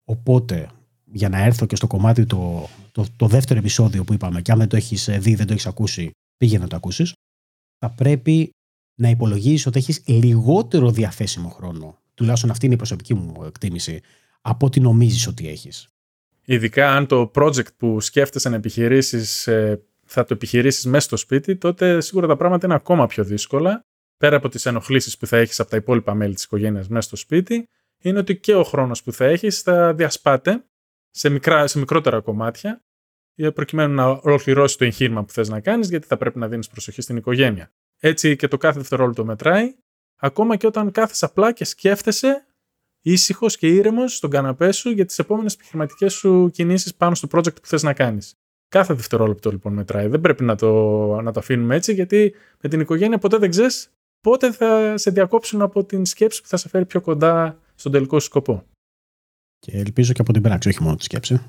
Οπότε, 0.07 0.69
για 1.15 1.29
να 1.29 1.43
έρθω 1.43 1.65
και 1.65 1.75
στο 1.75 1.87
κομμάτι 1.87 2.25
το, 2.25 2.69
το, 2.91 3.05
το 3.15 3.27
δεύτερο 3.27 3.59
επεισόδιο 3.59 4.03
που 4.03 4.13
είπαμε, 4.13 4.41
και 4.41 4.51
αν 4.51 4.57
δεν 4.57 4.67
το 4.67 4.75
έχεις 4.75 5.09
δει, 5.19 5.35
δεν 5.35 5.47
το 5.47 5.53
έχεις 5.53 5.65
ακούσει, 5.65 6.11
πήγαινε 6.37 6.63
να 6.63 6.69
το 6.69 6.75
ακούσεις. 6.75 7.13
Θα 7.79 7.89
πρέπει 7.89 8.49
να 8.95 9.09
υπολογίσει 9.09 9.67
ότι 9.67 9.77
έχεις 9.77 10.03
λιγότερο 10.05 10.91
διαθέσιμο 10.91 11.49
χρόνο. 11.49 11.97
Τουλάχιστον 12.13 12.49
αυτή 12.49 12.65
είναι 12.65 12.73
η 12.73 12.77
προσωπική 12.77 13.13
μου 13.13 13.43
εκτίμηση. 13.43 14.01
Από 14.41 14.65
ό,τι 14.65 14.79
νομίζεις 14.79 15.27
ότι 15.27 15.47
έχεις. 15.47 15.87
Ειδικά 16.45 16.95
αν 16.95 17.07
το 17.07 17.31
project 17.35 17.73
που 17.77 17.99
σκέφτεσαι 17.99 18.49
να 18.49 18.55
επιχειρήσεις 18.55 19.47
ε, 19.47 19.81
θα 20.05 20.23
το 20.23 20.33
επιχειρήσεις 20.33 20.85
μέσα 20.85 21.05
στο 21.05 21.17
σπίτι, 21.17 21.55
τότε 21.55 22.01
σίγουρα 22.01 22.27
τα 22.27 22.35
πράγματα 22.35 22.65
είναι 22.65 22.75
ακόμα 22.75 23.07
πιο 23.07 23.23
δύσκολα. 23.23 23.81
Πέρα 24.17 24.35
από 24.35 24.49
τις 24.49 24.65
ενοχλήσεις 24.65 25.17
που 25.17 25.27
θα 25.27 25.37
έχεις 25.37 25.59
από 25.59 25.69
τα 25.69 25.77
υπόλοιπα 25.77 26.13
μέλη 26.13 26.33
της 26.33 26.43
οικογένειας 26.43 26.87
μέσα 26.87 27.07
στο 27.07 27.15
σπίτι, 27.15 27.67
είναι 28.01 28.19
ότι 28.19 28.37
και 28.37 28.55
ο 28.55 28.63
χρόνος 28.63 29.03
που 29.03 29.11
θα 29.11 29.25
έχεις 29.25 29.61
θα 29.61 29.93
διασπάται 29.93 30.63
σε, 31.15 31.29
μικρά, 31.29 31.67
σε 31.67 31.79
μικρότερα 31.79 32.21
κομμάτια, 32.21 32.83
προκειμένου 33.53 33.93
να 33.93 34.07
ολοκληρώσει 34.07 34.77
το 34.77 34.85
εγχείρημα 34.85 35.23
που 35.23 35.31
θες 35.31 35.49
να 35.49 35.59
κάνεις, 35.59 35.89
γιατί 35.89 36.07
θα 36.07 36.17
πρέπει 36.17 36.39
να 36.39 36.47
δίνεις 36.47 36.67
προσοχή 36.67 37.01
στην 37.01 37.17
οικογένεια. 37.17 37.71
Έτσι 37.99 38.35
και 38.35 38.47
το 38.47 38.57
κάθε 38.57 38.79
δευτερόλεπτο 38.79 39.25
μετράει, 39.25 39.75
ακόμα 40.15 40.55
και 40.55 40.67
όταν 40.67 40.91
κάθεσαι 40.91 41.25
απλά 41.25 41.51
και 41.51 41.65
σκέφτεσαι 41.65 42.45
ήσυχος 43.01 43.57
και 43.57 43.67
ήρεμος 43.67 44.15
στον 44.15 44.29
καναπέ 44.29 44.71
σου 44.71 44.89
για 44.89 45.05
τις 45.05 45.19
επόμενες 45.19 45.53
επιχειρηματικές 45.53 46.13
σου 46.13 46.49
κινήσεις 46.53 46.95
πάνω 46.95 47.15
στο 47.15 47.27
project 47.31 47.61
που 47.61 47.67
θες 47.67 47.83
να 47.83 47.93
κάνεις. 47.93 48.33
Κάθε 48.67 48.93
δευτερόλεπτο 48.93 49.51
λοιπόν 49.51 49.73
μετράει. 49.73 50.07
Δεν 50.07 50.21
πρέπει 50.21 50.43
να 50.43 50.55
το, 50.55 50.71
να 51.21 51.31
το 51.31 51.39
αφήνουμε 51.39 51.75
έτσι, 51.75 51.93
γιατί 51.93 52.33
με 52.61 52.69
την 52.69 52.79
οικογένεια 52.79 53.17
ποτέ 53.17 53.37
δεν 53.37 53.49
ξέρεις 53.49 53.89
πότε 54.21 54.51
θα 54.51 54.97
σε 54.97 55.11
διακόψουν 55.11 55.61
από 55.61 55.83
την 55.83 56.05
σκέψη 56.05 56.41
που 56.41 56.47
θα 56.47 56.57
σε 56.57 56.69
φέρει 56.69 56.85
πιο 56.85 57.01
κοντά 57.01 57.59
στον 57.75 57.91
τελικό 57.91 58.19
σου 58.19 58.25
σκοπό. 58.25 58.65
Και 59.65 59.77
ελπίζω 59.77 60.13
και 60.13 60.21
από 60.21 60.33
την 60.33 60.41
πράξη, 60.41 60.69
όχι 60.69 60.83
μόνο 60.83 60.95
τη 60.95 61.03
σκέψη. 61.03 61.45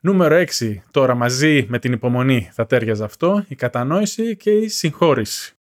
Νούμερο 0.00 0.44
6. 0.58 0.76
Τώρα 0.90 1.14
μαζί 1.14 1.66
με 1.68 1.78
την 1.78 1.92
υπομονή 1.92 2.48
θα 2.52 2.66
τέριαζε 2.66 3.04
αυτό, 3.04 3.44
η 3.48 3.54
κατανόηση 3.54 4.36
και 4.36 4.50
η 4.50 4.68
συγχώρηση. 4.68 5.54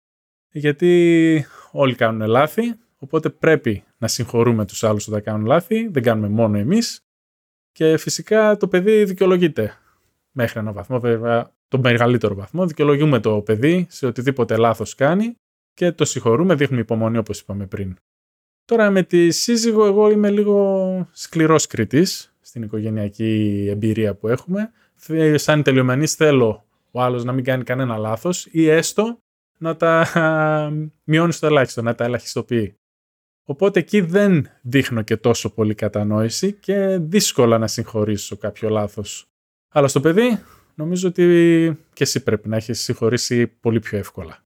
Γιατί 0.52 1.44
όλοι 1.70 1.94
κάνουν 1.94 2.28
λάθη, 2.28 2.62
οπότε 2.98 3.30
πρέπει 3.30 3.84
να 3.98 4.08
συγχωρούμε 4.08 4.66
τους 4.66 4.84
άλλους 4.84 5.08
όταν 5.08 5.22
κάνουν 5.22 5.46
λάθη, 5.46 5.88
δεν 5.88 6.02
κάνουμε 6.02 6.28
μόνο 6.28 6.58
εμείς. 6.58 7.00
Και 7.72 7.96
φυσικά 7.96 8.56
το 8.56 8.68
παιδί 8.68 9.04
δικαιολογείται 9.04 9.78
μέχρι 10.30 10.58
έναν 10.58 10.74
βαθμό, 10.74 11.00
βέβαια 11.00 11.52
τον 11.68 11.80
μεγαλύτερο 11.80 12.34
βαθμό. 12.34 12.66
Δικαιολογούμε 12.66 13.20
το 13.20 13.40
παιδί 13.40 13.86
σε 13.90 14.06
οτιδήποτε 14.06 14.56
λάθος 14.56 14.94
κάνει 14.94 15.34
και 15.74 15.92
το 15.92 16.04
συγχωρούμε, 16.04 16.54
δείχνουμε 16.54 16.80
υπομονή 16.80 17.18
όπως 17.18 17.40
είπαμε 17.40 17.66
πριν. 17.66 17.96
Τώρα 18.70 18.90
με 18.90 19.02
τη 19.02 19.30
σύζυγο 19.30 19.86
εγώ 19.86 20.10
είμαι 20.10 20.30
λίγο 20.30 21.08
σκληρός 21.12 21.66
κριτής 21.66 22.34
στην 22.40 22.62
οικογενειακή 22.62 23.66
εμπειρία 23.70 24.14
που 24.14 24.28
έχουμε. 24.28 24.70
Σαν 25.34 25.62
τελειομανής 25.62 26.14
θέλω 26.14 26.64
ο 26.90 27.02
άλλος 27.02 27.24
να 27.24 27.32
μην 27.32 27.44
κάνει 27.44 27.64
κανένα 27.64 27.96
λάθος 27.96 28.46
ή 28.50 28.68
έστω 28.68 29.18
να 29.58 29.76
τα 29.76 30.06
μειώνει 31.04 31.32
στο 31.32 31.46
ελάχιστο, 31.46 31.82
να 31.82 31.94
τα 31.94 32.04
ελαχιστοποιεί. 32.04 32.74
Οπότε 33.44 33.78
εκεί 33.78 34.00
δεν 34.00 34.48
δείχνω 34.62 35.02
και 35.02 35.16
τόσο 35.16 35.50
πολύ 35.50 35.74
κατανόηση 35.74 36.52
και 36.52 36.98
δύσκολα 37.00 37.58
να 37.58 37.66
συγχωρήσω 37.66 38.36
κάποιο 38.36 38.68
λάθος 38.68 39.26
αλλά 39.68 39.88
στο 39.88 40.00
παιδί 40.00 40.38
νομίζω 40.74 41.08
ότι 41.08 41.24
και 41.92 42.02
εσύ 42.02 42.22
πρέπει 42.22 42.48
να 42.48 42.56
έχεις 42.56 42.80
συγχωρήσει 42.80 43.46
πολύ 43.46 43.78
πιο 43.78 43.98
εύκολα. 43.98 44.38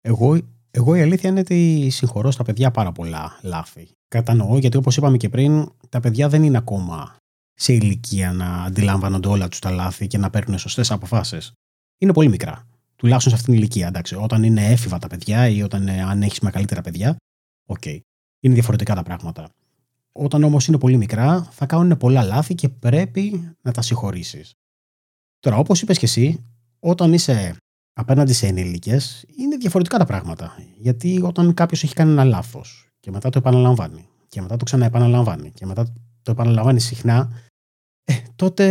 Εγώ, 0.00 0.38
εγώ 0.76 0.94
η 0.94 1.00
αλήθεια 1.00 1.30
είναι 1.30 1.40
ότι 1.40 1.88
συγχωρώ 1.90 2.30
στα 2.30 2.42
παιδιά 2.42 2.70
πάρα 2.70 2.92
πολλά 2.92 3.38
λάθη. 3.42 3.88
Κατανοώ 4.08 4.58
γιατί 4.58 4.76
όπως 4.76 4.96
είπαμε 4.96 5.16
και 5.16 5.28
πριν 5.28 5.72
τα 5.88 6.00
παιδιά 6.00 6.28
δεν 6.28 6.42
είναι 6.42 6.56
ακόμα 6.56 7.16
σε 7.54 7.72
ηλικία 7.72 8.32
να 8.32 8.62
αντιλαμβάνονται 8.62 9.28
όλα 9.28 9.48
τους 9.48 9.58
τα 9.58 9.70
λάθη 9.70 10.06
και 10.06 10.18
να 10.18 10.30
παίρνουν 10.30 10.58
σωστές 10.58 10.90
αποφάσεις. 10.90 11.52
Είναι 11.98 12.12
πολύ 12.12 12.28
μικρά. 12.28 12.66
Τουλάχιστον 12.96 13.32
σε 13.32 13.38
αυτήν 13.38 13.54
την 13.54 13.62
ηλικία. 13.62 13.86
Εντάξει. 13.86 14.14
Όταν 14.14 14.42
είναι 14.42 14.66
έφηβα 14.66 14.98
τα 14.98 15.06
παιδιά 15.06 15.48
ή 15.48 15.62
όταν 15.62 15.88
αν 15.88 16.22
έχεις 16.22 16.40
μεγαλύτερα 16.40 16.80
παιδιά, 16.80 17.16
ok. 17.66 17.78
Okay. 17.84 17.98
Είναι 18.40 18.54
διαφορετικά 18.54 18.94
τα 18.94 19.02
πράγματα. 19.02 19.48
Όταν 20.12 20.44
όμως 20.44 20.66
είναι 20.66 20.78
πολύ 20.78 20.96
μικρά 20.96 21.42
θα 21.50 21.66
κάνουν 21.66 21.96
πολλά 21.96 22.22
λάθη 22.22 22.54
και 22.54 22.68
πρέπει 22.68 23.52
να 23.62 23.72
τα 23.72 23.82
συγχωρήσεις. 23.82 24.52
Τώρα 25.38 25.56
όπως 25.56 25.82
είπες 25.82 25.98
και 25.98 26.04
εσύ, 26.04 26.44
όταν 26.80 27.12
είσαι 27.12 27.56
απέναντι 28.00 28.32
σε 28.32 28.46
ενήλικες 28.46 29.24
είναι 29.36 29.56
διαφορετικά 29.56 29.98
τα 29.98 30.04
πράγματα. 30.04 30.56
Γιατί 30.78 31.20
όταν 31.22 31.54
κάποιος 31.54 31.82
έχει 31.82 31.94
κάνει 31.94 32.10
ένα 32.10 32.24
λάθος 32.24 32.88
και 33.00 33.10
μετά 33.10 33.28
το 33.30 33.38
επαναλαμβάνει 33.38 34.08
και 34.28 34.40
μετά 34.40 34.56
το 34.56 34.64
ξαναεπαναλαμβάνει 34.64 35.50
και 35.50 35.66
μετά 35.66 35.92
το 36.22 36.30
επαναλαμβάνει 36.30 36.80
συχνά, 36.80 37.30
ε, 38.04 38.14
τότε 38.36 38.64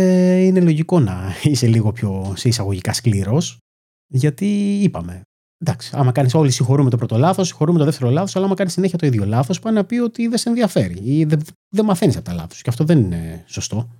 είναι 0.44 0.60
λογικό 0.60 1.00
να 1.00 1.34
είσαι 1.42 1.66
λίγο 1.66 1.92
πιο 1.92 2.32
σε 2.36 2.48
εισαγωγικά 2.48 2.92
σκληρός 2.92 3.58
γιατί 4.06 4.78
είπαμε, 4.82 5.22
Εντάξει, 5.58 5.90
άμα 5.94 6.12
κάνεις 6.12 6.34
όλοι 6.34 6.50
συγχωρούμε 6.50 6.90
το 6.90 6.96
πρώτο 6.96 7.18
λάθος, 7.18 7.46
συγχωρούμε 7.46 7.78
το 7.78 7.84
δεύτερο 7.84 8.10
λάθος, 8.10 8.36
αλλά 8.36 8.44
άμα 8.46 8.54
κάνεις 8.54 8.72
συνέχεια 8.72 8.98
το 8.98 9.06
ίδιο 9.06 9.24
λάθος, 9.24 9.60
πάει 9.60 9.72
να 9.72 9.84
πει 9.84 9.98
ότι 9.98 10.26
δεν 10.28 10.38
σε 10.38 10.48
ενδιαφέρει 10.48 10.98
ή 11.02 11.24
δεν, 11.24 11.40
δεν 11.68 11.84
μαθαίνεις 11.84 12.16
από 12.16 12.24
τα 12.24 12.32
λάθη 12.32 12.62
Και 12.62 12.70
αυτό 12.70 12.84
δεν 12.84 12.98
είναι 12.98 13.44
σωστό. 13.46 13.90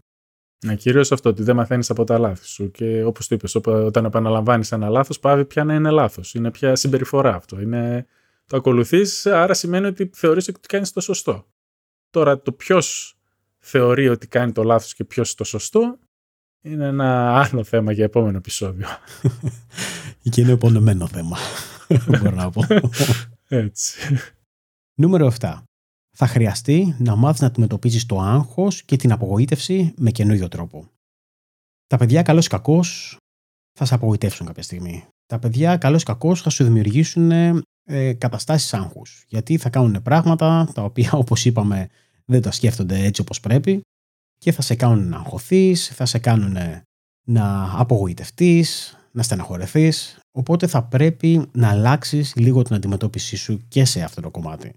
Ναι, 0.67 0.75
κυρίως 0.75 1.13
αυτό, 1.13 1.29
ότι 1.29 1.43
δεν 1.43 1.57
μαθαίνεις 1.57 1.91
από 1.91 2.05
τα 2.05 2.19
λάθη 2.19 2.47
σου. 2.47 2.71
Και 2.71 3.05
όπως 3.05 3.29
το 3.29 3.35
είπες, 3.35 3.55
όταν 3.65 4.05
επαναλαμβάνεις 4.05 4.73
ένα 4.73 4.89
λάθος, 4.89 5.19
πάει 5.19 5.45
πια 5.45 5.65
να 5.65 5.75
είναι 5.75 5.91
λάθος. 5.91 6.35
Είναι 6.35 6.51
πια 6.51 6.77
συμπεριφορά 6.77 7.35
αυτό. 7.35 7.61
Είναι... 7.61 8.07
Το 8.47 8.57
ακολουθείς, 8.57 9.27
άρα 9.27 9.55
σημαίνει 9.55 9.87
ότι 9.87 10.11
θεωρείς 10.15 10.49
ότι 10.49 10.61
κάνεις 10.69 10.93
το 10.93 11.01
σωστό. 11.01 11.47
Τώρα, 12.11 12.43
το 12.43 12.53
ποιος 12.53 13.17
θεωρεί 13.59 14.09
ότι 14.09 14.27
κάνει 14.27 14.53
το 14.53 14.63
λάθος 14.63 14.95
και 14.95 15.05
ποιος 15.05 15.35
το 15.35 15.45
σωστό 15.45 15.99
είναι 16.63 16.87
ένα 16.87 17.39
άλλο 17.41 17.65
θέμα 17.65 17.93
για 17.93 18.05
επόμενο 18.05 18.37
επεισόδιο. 18.37 18.87
Και 20.31 20.41
είναι 20.41 20.53
επωνεμένο 20.53 21.07
θέμα. 21.07 21.37
Μπορώ 22.07 22.31
να 22.31 22.51
πω. 22.51 22.63
Έτσι. 23.49 23.99
Νούμερο 24.95 25.33
7. 25.41 25.63
Θα 26.19 26.27
χρειαστεί 26.27 26.97
να 26.99 27.17
μάθεις 27.17 27.41
να 27.41 27.47
αντιμετωπίζεις 27.47 28.07
το 28.07 28.21
άγχος 28.21 28.83
και 28.83 28.97
την 28.97 29.13
απογοήτευση 29.13 29.95
με 29.97 30.11
καινούριο 30.11 30.49
τρόπο. 30.49 30.89
Τα 31.87 31.97
παιδιά, 31.97 32.23
καλό 32.23 32.41
ή 32.41 32.47
κακό, 32.47 32.81
θα 33.79 33.85
σε 33.85 33.95
απογοητεύσουν 33.95 34.47
κάποια 34.47 34.63
στιγμή. 34.63 35.05
Τα 35.27 35.39
παιδιά, 35.39 35.77
καλό 35.77 35.97
ή 35.97 36.03
κακό, 36.03 36.35
θα 36.35 36.51
σου 36.51 36.65
δημιουργήσουν 36.65 37.31
ε, 37.85 38.13
καταστάσεις 38.13 38.75
άγχους. 38.75 39.25
Γιατί 39.29 39.57
θα 39.57 39.71
κάνουν 39.71 40.03
πράγματα 40.03 40.71
τα 40.75 40.83
οποία 40.83 41.11
όπως 41.23 41.45
είπαμε 41.45 41.89
δεν 42.25 42.43
τα 42.43 42.51
σκέφτονται 42.51 42.99
έτσι 43.05 43.21
όπως 43.21 43.41
πρέπει 43.41 43.81
και 44.39 44.53
θα 44.53 44.63
σε 44.63 44.75
κάνουν 44.75 45.09
να 45.09 45.17
αγχωθείς, 45.17 45.89
θα 45.89 46.07
σε 46.07 46.19
κάνουν 46.19 46.57
να 47.27 47.73
απογοητευτείς, 47.81 48.99
να 49.13 49.23
στεναχωρεθείς. 49.23 50.19
Οπότε 50.31 50.67
θα 50.67 50.83
πρέπει 50.83 51.49
να 51.53 51.71
αλλάξεις 51.71 52.35
λίγο 52.37 52.63
την 52.63 52.75
αντιμετώπιση 52.75 53.37
σου 53.37 53.65
και 53.69 53.85
σε 53.85 54.03
αυτό 54.03 54.21
το 54.21 54.31
κομμάτι. 54.31 54.73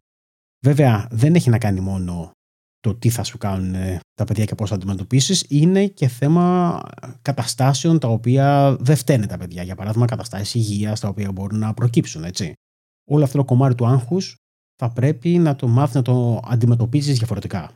Βέβαια 0.66 1.08
δεν 1.12 1.36
έχει 1.36 1.50
να 1.50 1.58
κάνει 1.58 1.80
μόνο 1.80 2.32
το 2.80 2.96
τι 2.96 3.10
θα 3.10 3.24
σου 3.24 3.38
κάνουν 3.38 3.74
ε, 3.74 4.00
τα 4.14 4.24
παιδιά 4.24 4.46
και 4.46 4.56
πώς 4.56 4.70
θα 4.70 4.76
αντιμετωπίσεις, 4.76 5.46
είναι 5.48 5.88
και 5.88 6.08
θέμα 6.08 6.80
καταστάσεων 7.22 8.00
τα 8.00 8.08
οποία 8.08 8.78
δεν 8.80 8.96
φταίνε 8.96 9.26
τα 9.26 9.38
παιδιά. 9.38 9.64
Για 9.64 9.76
παράδειγμα, 9.76 10.06
καταστάσεις 10.06 10.54
υγείας 10.54 11.00
τα 11.00 11.08
οποία 11.08 11.32
μπορούν 11.32 11.60
να 11.60 11.74
προκύψουν. 11.74 12.24
Έτσι. 12.24 12.54
Όλο 13.10 13.24
αυτό 13.24 13.38
το 13.38 13.46
κομμάτι 13.46 13.76
του 13.76 13.86
άγχους 13.86 14.36
θα 14.76 14.92
πρέπει 14.92 15.30
να 15.38 15.56
το 15.56 15.68
μάθεις 15.68 15.96
να 15.96 16.02
το 16.02 16.42
αντιμετωπίσει 16.44 17.12
διαφορετικά. 17.12 17.72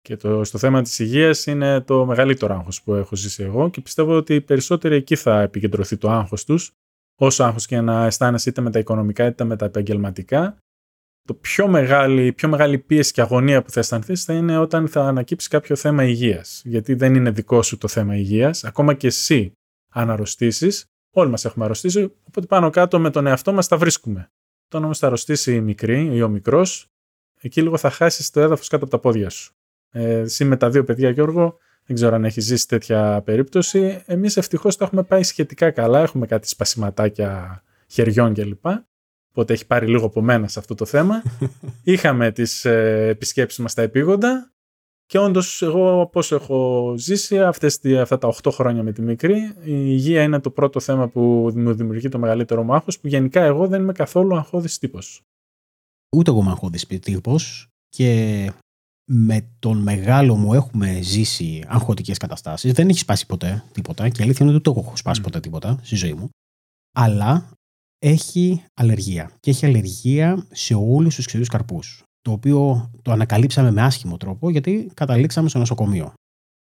Και 0.00 0.16
το, 0.16 0.44
στο 0.44 0.58
θέμα 0.58 0.82
της 0.82 0.98
υγείας 0.98 1.46
είναι 1.46 1.80
το 1.80 2.06
μεγαλύτερο 2.06 2.54
άγχος 2.54 2.82
που 2.82 2.94
έχω 2.94 3.16
ζήσει 3.16 3.42
εγώ 3.42 3.70
και 3.70 3.80
πιστεύω 3.80 4.16
ότι 4.16 4.40
περισσότεροι 4.40 4.94
εκεί 4.94 5.16
θα 5.16 5.40
επικεντρωθεί 5.40 5.96
το 5.96 6.10
άγχος 6.10 6.44
τους. 6.44 6.72
Όσο 7.20 7.44
άγχος 7.44 7.66
και 7.66 7.80
να 7.80 8.04
αισθάνεσαι 8.04 8.48
είτε 8.48 8.60
με 8.60 8.70
τα 8.70 8.78
οικονομικά 8.78 9.26
είτε 9.26 9.44
με 9.44 9.56
τα 9.56 9.64
επαγγελματικά, 9.64 10.56
το 11.26 11.34
πιο 11.34 11.68
μεγάλη, 11.68 12.32
πιο 12.32 12.48
μεγάλη 12.48 12.78
πίεση 12.78 13.12
και 13.12 13.20
αγωνία 13.20 13.62
που 13.62 13.70
θα 13.70 13.80
αισθανθείς 13.80 14.24
θα 14.24 14.32
είναι 14.32 14.58
όταν 14.58 14.88
θα 14.88 15.02
ανακύψει 15.02 15.48
κάποιο 15.48 15.76
θέμα 15.76 16.04
υγείας. 16.04 16.62
Γιατί 16.64 16.94
δεν 16.94 17.14
είναι 17.14 17.30
δικό 17.30 17.62
σου 17.62 17.78
το 17.78 17.88
θέμα 17.88 18.16
υγείας. 18.16 18.64
Ακόμα 18.64 18.94
και 18.94 19.06
εσύ, 19.06 19.52
αν 19.90 20.10
αρρωστήσεις, 20.10 20.84
όλοι 21.10 21.30
μας 21.30 21.44
έχουμε 21.44 21.64
αρρωστήσει, 21.64 22.12
οπότε 22.24 22.46
πάνω 22.46 22.70
κάτω 22.70 22.98
με 22.98 23.10
τον 23.10 23.26
εαυτό 23.26 23.52
μας 23.52 23.68
τα 23.68 23.76
βρίσκουμε. 23.76 24.30
Όταν 24.66 24.84
όμω 24.84 24.94
θα 24.94 25.06
αρρωστήσει 25.06 25.54
η 25.54 25.60
μικρή 25.60 26.08
ή 26.12 26.22
ο 26.22 26.28
μικρός, 26.28 26.86
εκεί 27.40 27.62
λίγο 27.62 27.76
θα 27.76 27.90
χάσεις 27.90 28.30
το 28.30 28.40
έδαφος 28.40 28.68
κάτω 28.68 28.84
από 28.84 28.92
τα 28.92 28.98
πόδια 28.98 29.30
σου. 29.30 29.54
Ε, 29.90 30.18
εσύ 30.18 30.44
με 30.44 30.56
τα 30.56 30.70
δύο 30.70 30.84
παιδιά, 30.84 31.10
Γιώργο, 31.10 31.58
δεν 31.86 31.96
ξέρω 31.96 32.14
αν 32.14 32.24
έχεις 32.24 32.44
ζήσει 32.44 32.68
τέτοια 32.68 33.22
περίπτωση. 33.24 34.02
Εμείς 34.06 34.36
ευτυχώς 34.36 34.76
το 34.76 34.84
έχουμε 34.84 35.02
πάει 35.02 35.22
σχετικά 35.22 35.70
καλά. 35.70 36.00
Έχουμε 36.00 36.26
κάτι 36.26 36.48
σπασιματάκια 36.48 37.62
χεριών 37.88 38.34
κλπ. 38.34 38.66
Οπότε 39.36 39.52
έχει 39.52 39.66
πάρει 39.66 39.86
λίγο 39.86 40.06
από 40.06 40.20
μένα 40.20 40.48
σε 40.48 40.58
αυτό 40.58 40.74
το 40.74 40.84
θέμα. 40.84 41.22
Είχαμε 41.82 42.32
τις 42.32 42.64
ε, 42.64 43.06
επισκέψεις 43.08 43.58
μας 43.58 43.72
στα 43.72 43.82
επίγοντα 43.82 44.52
και 45.06 45.18
όντως 45.18 45.62
εγώ 45.62 46.08
πώς 46.12 46.32
έχω 46.32 46.94
ζήσει 46.98 47.40
αυτές, 47.40 47.80
αυτά 47.84 48.18
τα 48.18 48.34
8 48.42 48.50
χρόνια 48.52 48.82
με 48.82 48.92
τη 48.92 49.02
μικρή, 49.02 49.36
η 49.64 49.84
υγεία 49.86 50.22
είναι 50.22 50.40
το 50.40 50.50
πρώτο 50.50 50.80
θέμα 50.80 51.08
που 51.08 51.52
μου 51.54 51.74
δημιουργεί 51.74 52.08
το 52.08 52.18
μεγαλύτερο 52.18 52.62
μάχος 52.62 52.98
που 53.00 53.08
γενικά 53.08 53.42
εγώ 53.42 53.66
δεν 53.66 53.80
είμαι 53.82 53.92
καθόλου 53.92 54.36
αγχώδης 54.36 54.78
τύπος. 54.78 55.22
Ούτε 56.16 56.30
εγώ 56.30 56.40
είμαι 56.40 56.50
αγχώδης 56.50 56.86
τύπος 56.86 57.68
και 57.88 58.52
με 59.04 59.48
τον 59.58 59.78
μεγάλο 59.78 60.36
μου 60.36 60.54
έχουμε 60.54 61.00
ζήσει 61.02 61.64
αγχωτικές 61.66 62.18
καταστάσεις. 62.18 62.72
Δεν 62.72 62.88
έχει 62.88 62.98
σπάσει 62.98 63.26
ποτέ 63.26 63.64
τίποτα 63.72 64.08
και 64.08 64.22
αλήθεια 64.22 64.46
είναι 64.46 64.54
ότι 64.54 64.64
το 64.64 64.74
έχω 64.84 64.96
σπάσει 64.96 65.20
ποτέ 65.20 65.40
τίποτα 65.40 65.78
στη 65.82 65.96
ζωή 65.96 66.14
μου. 66.14 66.28
Αλλά 66.96 67.50
έχει 68.06 68.64
αλλεργία 68.74 69.30
και 69.40 69.50
έχει 69.50 69.66
αλλεργία 69.66 70.46
σε 70.50 70.74
όλους 70.74 71.14
τους 71.14 71.26
ξηρούς 71.26 71.48
καρπούς 71.48 72.02
το 72.20 72.30
οποίο 72.30 72.90
το 73.02 73.12
ανακαλύψαμε 73.12 73.70
με 73.70 73.82
άσχημο 73.82 74.16
τρόπο 74.16 74.50
γιατί 74.50 74.90
καταλήξαμε 74.94 75.48
στο 75.48 75.58
νοσοκομείο. 75.58 76.12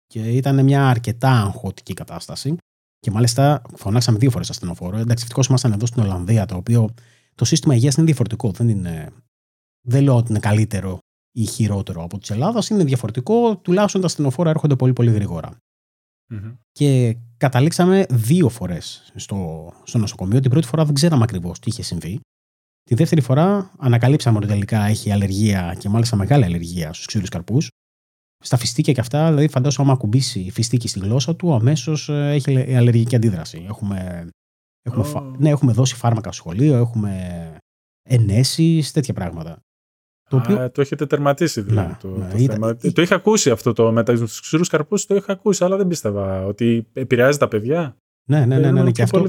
Και 0.07 0.21
ήταν 0.21 0.65
μια 0.65 0.89
αρκετά 0.89 1.31
αγχωτική 1.31 1.95
κατάσταση 1.95 2.57
και 2.99 3.11
μάλιστα 3.11 3.63
φωνάξαμε 3.77 4.19
δύο 4.19 4.31
φορές 4.31 4.51
ασθενοφόρο. 4.51 4.97
Εντάξει 4.97 5.23
ευτυχώς 5.23 5.47
ήμασταν 5.47 5.73
εδώ 5.73 5.87
στην 5.87 6.03
Ολλανδία 6.03 6.47
το 6.47 6.57
οποίο 6.57 6.95
το 7.35 7.45
σύστημα 7.45 7.75
υγείας 7.75 7.95
είναι 7.95 8.07
διαφορετικό 8.07 8.51
δεν, 8.51 8.69
είναι, 8.69 9.13
δεν 9.87 10.03
λέω 10.03 10.17
ότι 10.17 10.31
είναι 10.31 10.41
καλύτερο 10.41 10.99
ή 11.33 11.45
χειρότερο 11.45 12.03
από 12.03 12.19
τη 12.19 12.35
Ελλάδα, 12.35 12.63
είναι 12.71 12.85
διαφορετικό 12.85 13.57
τουλάχιστον 13.57 14.01
τα 14.01 14.07
ασθενοφόρα 14.07 14.51
έρχονται 14.51 14.77
πολύ 14.77 14.93
πολύ 14.93 15.11
γρήγορα 15.11 15.57
και 16.73 17.17
καταλήξαμε 17.37 18.07
δύο 18.11 18.49
φορές 18.49 19.13
στο, 19.15 19.73
στο 19.85 19.99
νοσοκομείο. 19.99 20.41
Την 20.41 20.51
πρώτη 20.51 20.67
φορά 20.67 20.85
δεν 20.85 20.95
ξέραμε 20.95 21.23
ακριβώς 21.23 21.59
τι 21.59 21.71
είχε 21.71 21.83
συμβεί. 21.83 22.21
Τη 22.83 22.95
δεύτερη 22.95 23.21
φορά 23.21 23.71
ανακαλύψαμε 23.79 24.39
ότι 24.39 24.47
τελικά 24.47 24.85
έχει 24.85 25.13
αλλεργία 25.13 25.77
και 25.79 25.89
μάλιστα 25.89 26.17
μεγάλη 26.17 26.45
αλλεργία 26.45 26.93
στους 26.93 27.07
ξύλους 27.07 27.29
καρπούς. 27.29 27.69
Στα 28.45 28.57
φιστίκια 28.57 28.93
και 28.93 29.01
αυτά, 29.01 29.29
δηλαδή 29.29 29.49
φαντάζομαι 29.49 29.89
άμα 29.89 29.99
ακουμπήσει 29.99 30.51
φιστίκι 30.51 30.89
στη 30.89 30.99
γλώσσα 30.99 31.37
του, 31.37 31.55
αμέσως 31.55 32.09
ε, 32.09 32.31
έχει 32.31 32.75
αλλεργική 32.75 33.17
αντίδραση. 33.17 33.65
Έχουμε, 33.69 34.29
έχουμε, 34.83 35.37
ναι, 35.39 35.49
έχουμε 35.49 35.73
δώσει 35.73 35.95
φάρμακα 35.95 36.33
στο 36.33 36.43
σχολείο, 36.43 36.77
έχουμε 36.77 37.57
ενέσεις, 38.09 38.93
τέτοια 38.93 39.15
πράγματα. 39.15 39.59
Το, 40.29 40.37
οποίο... 40.37 40.71
το 40.71 40.81
έχετε 40.81 41.07
τερματίσει 41.07 41.61
δηλαδή 41.61 41.97
το, 42.01 42.09
το 42.09 42.39
θέμα. 42.39 42.77
Το 42.77 43.03
είχα 43.03 43.15
ακούσει 43.15 43.51
αυτό 43.51 43.73
το 43.73 43.93
με 43.93 44.03
τους 44.03 44.41
ξηρούς 44.41 44.69
καρπούς, 44.69 45.07
το 45.07 45.15
είχα 45.15 45.33
ακούσει, 45.33 45.65
αλλά 45.65 45.77
δεν 45.77 45.87
πίστευα 45.87 46.45
ότι 46.45 46.87
επηρεάζει 46.93 47.39
τα 47.39 47.49
παιδιά. 47.49 47.97
Ναι, 48.25 48.47
ναι, 48.47 48.59
ναι. 48.59 48.71
ναι, 48.71 48.83
ναι. 48.83 48.91
Και 48.91 49.03
αυτό 49.03 49.29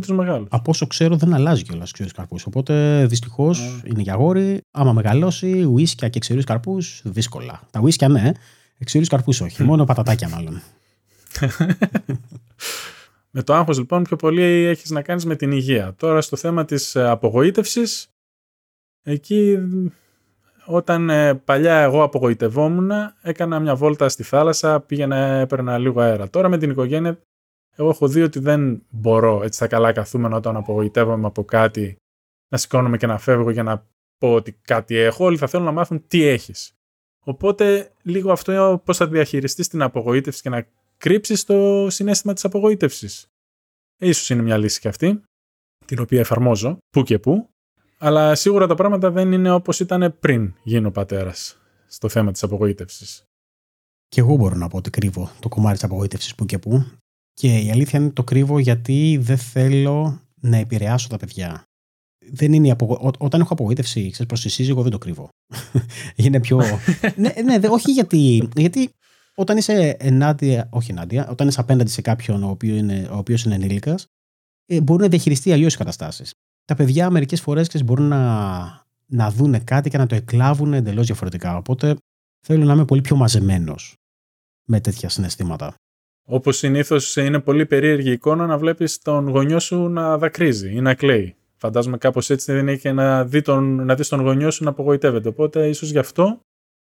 από 0.50 0.72
όσο 0.72 0.88
ξέρω 0.88 1.16
δεν 1.16 1.34
αλλάζει 1.34 1.64
κιόλας 1.64 1.88
του 1.88 1.94
ξηρούς 1.94 2.12
καρπούς. 2.12 2.46
Οπότε 2.46 3.06
δυστυχώς 3.06 3.82
είναι 3.84 4.02
για 4.02 4.16
γόρι. 4.16 4.62
Άμα 4.72 4.94
μεγαλώσει, 4.94 5.64
ουίσκια 5.64 6.10
και 6.10 6.20
ξηρούς 6.20 6.44
καρπούς 6.44 7.02
δύσκολα. 7.04 7.62
Τα 7.72 7.80
ουίσκια 7.80 8.08
ναι, 8.08 8.32
ξηρούς 8.86 9.08
καρπούς 9.08 9.42
όχι. 9.42 9.64
μόνο 9.64 9.84
πατατάκια 9.84 10.30
μάλλον. 10.30 10.62
με 13.32 13.44
το 13.44 13.54
άγχος 13.54 13.78
λοιπόν 13.78 14.04
πιο 14.04 14.16
πολύ 14.16 14.44
έχεις 14.44 14.90
να 14.90 15.02
κάνεις 15.02 15.26
με 15.26 15.36
την 15.36 15.52
υγεία. 15.52 15.94
Τώρα 15.98 16.22
στο 16.22 16.36
θέμα 16.36 16.66
της 16.66 16.96
απογοήτευσης, 16.96 18.08
εκεί 19.04 19.58
όταν 20.72 21.10
ε, 21.10 21.36
παλιά 21.36 21.76
εγώ 21.76 22.04
απογοητευόμουν, 22.04 22.92
έκανα 23.22 23.60
μια 23.60 23.76
βόλτα 23.76 24.10
στη 24.10 24.24
θάλασσα, 24.24 24.80
πήγαινα, 24.82 25.16
έπαιρνα 25.16 25.78
λίγο 25.78 26.02
αέρα. 26.02 26.30
Τώρα 26.30 26.50
με 26.50 26.58
την 26.58 26.70
οικογένεια, 26.70 27.22
εγώ 27.76 27.90
έχω 27.90 28.08
δει 28.08 28.22
ότι 28.22 28.40
δεν 28.40 28.84
μπορώ 28.90 29.44
έτσι 29.44 29.60
τα 29.60 29.68
καλά 29.68 29.92
καθούμενα 29.92 30.36
όταν 30.36 30.56
απογοητεύομαι 30.56 31.28
από 31.28 31.44
κάτι 31.44 31.96
να 32.50 32.58
σηκώνομαι 32.58 32.98
και 32.98 33.08
να 33.08 33.18
φεύγω 33.18 33.50
για 33.50 33.64
να 33.64 33.88
πω 34.18 34.34
ότι 34.34 34.52
κάτι 34.52 34.96
έχω. 34.96 35.26
Όλοι 35.26 35.38
θα 35.38 35.48
θέλουν 35.48 35.66
να 35.66 35.72
μάθουν 35.72 36.08
τι 36.08 36.24
έχεις. 36.24 36.74
Οπότε 37.26 37.92
λίγο 38.02 38.32
αυτό 38.32 38.82
πώς 38.86 38.98
θα 38.98 39.08
διαχειριστείς 39.08 39.68
την 39.68 39.82
απογοήτευση 39.82 40.42
και 40.42 40.50
να 40.50 40.68
κρύψεις 40.98 41.44
το 41.44 41.88
συνέστημα 41.90 42.34
της 42.34 42.46
απογοήτευσης. 42.46 43.28
Ίσως 44.02 44.30
είναι 44.30 44.42
μια 44.42 44.58
λύση 44.58 44.80
και 44.80 44.88
αυτή, 44.88 45.22
την 45.86 46.00
οποία 46.00 46.20
εφαρμόζω 46.20 46.78
που 46.90 47.04
και 47.04 47.20
που, 47.20 47.50
αλλά 48.00 48.36
σίγουρα 48.36 48.68
τα 48.68 48.76
πράγματα 48.76 49.12
δεν 49.12 49.32
είναι 49.32 49.52
όπως 49.52 49.80
ήταν 49.80 50.16
πριν 50.20 50.54
γίνω 50.64 50.92
πατέρας 50.92 51.58
στο 51.88 52.10
θέμα 52.10 52.32
της 52.32 52.44
απογοήτευσης. 52.44 53.24
Και 54.08 54.20
εγώ 54.20 54.36
μπορώ 54.36 54.56
να 54.56 54.68
πω 54.68 54.78
ότι 54.78 54.90
κρύβω 54.90 55.32
το 55.40 55.50
κομμάτι 55.50 55.74
της 55.74 55.84
απογοήτευσης 55.84 56.36
που 56.36 56.46
και 56.46 56.60
που. 56.60 56.86
Και 57.34 57.58
η 57.58 57.72
αλήθεια 57.72 58.00
είναι 58.00 58.10
το 58.10 58.24
κρύβω 58.24 58.60
γιατί 58.60 59.18
δεν 59.22 59.38
θέλω 59.38 60.22
να 60.36 60.58
επηρεάσω 60.58 61.08
τα 61.08 61.18
παιδιά. 61.18 61.64
Δεν 62.32 62.54
είναι 62.54 62.72
απογο... 62.72 63.12
Όταν 63.18 63.42
έχω 63.42 63.54
απογοήτευση 63.54 64.00
ξέρεις, 64.00 64.26
προς 64.26 64.42
τη 64.42 64.50
σύζυγο 64.50 64.82
δεν 64.82 64.92
το 64.92 64.98
κρύβω. 64.98 65.30
είναι 66.16 66.40
πιο... 66.40 66.58
ναι, 67.16 67.34
ναι, 67.44 67.68
όχι 67.68 67.92
γιατί... 67.92 68.50
γιατί 68.56 68.90
όταν 69.36 69.58
είσαι 69.58 69.96
ενάντια, 70.00 70.68
όχι 70.72 70.92
ενάντια, 70.92 71.30
όταν 71.30 71.48
είσαι 71.48 71.60
απέναντι 71.60 71.90
σε 71.90 72.02
κάποιον 72.02 72.44
ο 72.44 72.50
οποίος 72.50 72.78
είναι, 72.78 73.08
ο 73.12 73.18
οποίος 73.18 73.44
είναι 73.44 73.56
ενήλικας, 73.56 74.06
ε, 74.66 74.82
μπορεί 74.82 75.02
να 75.02 75.08
διαχειριστεί 75.08 75.52
αλλιώς 75.52 75.72
τι 75.72 75.78
καταστάσεις 75.78 76.34
τα 76.70 76.76
παιδιά 76.76 77.10
μερικές 77.10 77.42
φορές 77.42 77.84
μπορούν 77.84 78.08
να, 78.08 78.86
να 79.06 79.32
δούνε 79.32 79.60
κάτι 79.60 79.90
και 79.90 79.98
να 79.98 80.06
το 80.06 80.16
εκλάβουν 80.16 80.74
εντελώς 80.74 81.06
διαφορετικά. 81.06 81.58
Οπότε 81.58 81.96
θέλω 82.46 82.66
να 82.66 82.74
είμαι 82.74 82.86
πολύ 82.86 83.02
πιο 83.02 83.16
μαζεμένος 83.16 83.96
με 84.64 84.80
τέτοια 84.80 85.10
συναισθήματα. 85.10 85.76
Όπως 86.28 86.58
συνήθως 86.58 87.16
είναι 87.16 87.40
πολύ 87.40 87.66
περίεργη 87.66 88.12
εικόνα 88.12 88.46
να 88.46 88.58
βλέπεις 88.58 89.02
τον 89.02 89.30
γονιό 89.30 89.60
σου 89.60 89.88
να 89.88 90.18
δακρύζει 90.18 90.76
ή 90.76 90.82
να 90.82 90.94
κλαίει. 90.94 91.36
Φαντάζομαι 91.56 91.98
κάπως 91.98 92.30
έτσι 92.30 92.52
δεν 92.52 92.62
είναι 92.62 92.76
και 92.76 92.92
να 92.92 93.26
δει 93.26 93.42
τον, 93.42 93.86
να 93.86 93.96
δεις 93.96 94.08
τον 94.08 94.22
γονιό 94.22 94.52
σου 94.52 94.64
να 94.64 94.70
απογοητεύεται. 94.70 95.28
Οπότε 95.28 95.68
ίσως 95.68 95.90
γι' 95.92 95.98
αυτό 95.98 96.40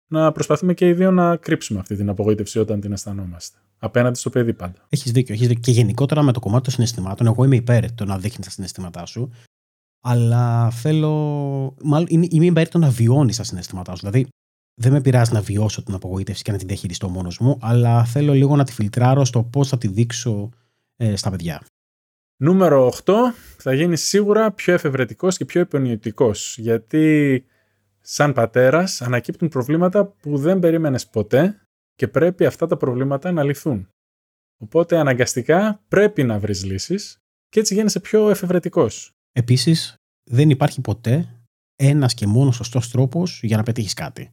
να 0.07 0.33
προσπαθούμε 0.33 0.75
και 0.75 0.89
οι 0.89 0.93
δύο 0.93 1.11
να 1.11 1.37
κρύψουμε 1.37 1.81
αυτή 1.81 1.97
την 1.97 2.09
απογοήτευση 2.09 2.59
όταν 2.59 2.81
την 2.81 2.93
αισθανόμαστε. 2.93 3.59
Απέναντι 3.79 4.19
στο 4.19 4.31
παιδί 4.31 4.53
πάντα. 4.53 4.87
Έχεις 4.89 5.13
δίκιο, 5.13 5.35
έχεις 5.35 5.49
δίκιο. 5.49 5.63
Και 5.63 5.71
γενικότερα 5.71 6.23
με 6.23 6.33
το 6.33 6.41
κομμάτι 6.41 6.63
των 6.63 6.73
συναισθημάτων, 6.73 7.27
εγώ 7.27 7.45
είμαι 7.45 7.57
υπέρ 7.57 7.93
το 7.93 8.05
να 8.05 8.19
δείχνεις 8.19 8.47
τα 8.47 8.53
συναισθήματά 8.53 9.07
σου 9.07 9.31
αλλά 10.01 10.71
θέλω. 10.71 11.75
Μάλλον 11.83 12.07
είμαι 12.11 12.45
υπέρ 12.45 12.69
το 12.69 12.79
να 12.79 12.89
βιώνεις 12.89 13.37
τα 13.37 13.45
συναισθήματά 13.45 13.95
σου. 13.95 14.01
Δηλαδή, 14.01 14.29
δεν 14.75 14.93
με 14.93 15.01
πειράζει 15.01 15.33
να 15.33 15.41
βιώσω 15.41 15.83
την 15.83 15.95
απογοήτευση 15.95 16.43
και 16.43 16.53
να 16.53 16.59
την 16.59 16.67
διαχειριστώ 16.67 17.09
μόνος 17.09 17.39
μου, 17.39 17.59
αλλά 17.61 18.05
θέλω 18.05 18.33
λίγο 18.33 18.57
να 18.57 18.65
τη 18.65 18.73
φιλτράρω 18.73 19.25
στο 19.25 19.43
πώς 19.43 19.69
θα 19.69 19.79
τη 19.79 19.89
δείξω 19.89 20.51
ε, 20.97 21.17
στα 21.17 21.31
παιδιά. 21.31 21.63
Νούμερο 22.37 22.93
8. 23.05 23.13
Θα 23.57 23.75
γίνεις 23.75 24.03
σίγουρα 24.03 24.53
πιο 24.53 24.75
εφευρετικός 24.75 25.37
και 25.37 25.45
πιο 25.45 25.61
επενδυτικό. 25.61 26.31
Γιατί, 26.57 27.45
σαν 28.01 28.33
πατέρας, 28.33 29.03
ανακύπτουν 29.03 29.49
προβλήματα 29.49 30.07
που 30.07 30.39
δεν 30.39 30.59
περίμενες 30.59 31.09
ποτέ 31.09 31.61
και 31.95 32.09
πρέπει 32.09 32.47
αυτά 32.47 32.67
τα 32.67 32.77
προβλήματα 32.77 33.33
να 33.33 33.43
λυθούν. 33.43 33.89
Οπότε, 34.59 34.99
αναγκαστικά 34.99 35.83
πρέπει 35.89 36.23
να 36.23 36.39
βρεις 36.39 36.65
λύσεις 36.65 37.19
και 37.49 37.61
έτσι 37.61 37.75
γίνεσαι 37.75 38.01
πιο 38.01 38.31
εφευρετικός. 38.31 39.15
Επίσης, 39.33 39.95
δεν 40.31 40.51
υπάρχει 40.51 40.81
ποτέ 40.81 41.41
ένας 41.77 42.15
και 42.15 42.27
μόνος 42.27 42.57
σωστός 42.57 42.91
τρόπος 42.91 43.41
για 43.43 43.57
να 43.57 43.63
πετύχεις 43.63 43.95
κάτι. 43.95 44.31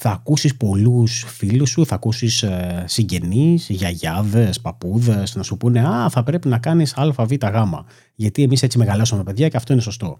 Θα 0.00 0.10
ακούσεις 0.10 0.56
πολλούς 0.56 1.24
φίλους 1.26 1.70
σου, 1.70 1.86
θα 1.86 1.94
ακούσεις 1.94 2.42
ε, 2.42 2.84
συγγενείς, 2.86 3.68
γιαγιάδες, 3.68 4.60
παππούδες 4.60 5.34
να 5.34 5.42
σου 5.42 5.56
πούνε 5.56 5.86
«Α, 5.86 6.10
θα 6.10 6.22
πρέπει 6.22 6.48
να 6.48 6.58
κάνεις 6.58 6.96
α, 6.96 7.12
β, 7.12 7.32
γ, 7.32 7.84
γιατί 8.14 8.42
εμείς 8.42 8.62
έτσι 8.62 8.78
μεγαλώσαμε 8.78 9.22
παιδιά 9.22 9.48
και 9.48 9.56
αυτό 9.56 9.72
είναι 9.72 9.82
σωστό». 9.82 10.18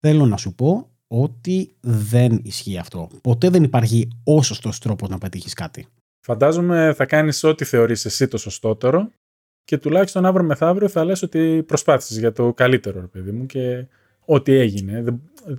Θέλω 0.00 0.26
να 0.26 0.36
σου 0.36 0.54
πω 0.54 0.90
ότι 1.06 1.76
δεν 1.80 2.40
ισχύει 2.42 2.78
αυτό. 2.78 3.10
Ποτέ 3.22 3.48
δεν 3.50 3.62
υπάρχει 3.62 4.08
ο 4.24 4.42
σωστός 4.42 4.78
τρόπος 4.78 5.08
να 5.08 5.18
πετύχεις 5.18 5.54
κάτι. 5.54 5.86
Φαντάζομαι 6.26 6.92
θα 6.96 7.06
κάνεις 7.06 7.44
ό,τι 7.44 7.64
θεωρείς 7.64 8.04
εσύ 8.04 8.28
το 8.28 8.38
σωστότερο 8.38 9.10
και 9.64 9.78
τουλάχιστον 9.78 10.26
αύριο 10.26 10.44
μεθαύριο 10.44 10.88
θα 10.88 11.04
λες 11.04 11.22
ότι 11.22 11.62
προσπάθησες 11.66 12.18
για 12.18 12.32
το 12.32 12.52
καλύτερο, 12.52 13.00
ρε 13.00 13.06
παιδί 13.06 13.30
μου, 13.30 13.46
και 13.46 13.86
ό,τι 14.24 14.52
έγινε. 14.52 15.04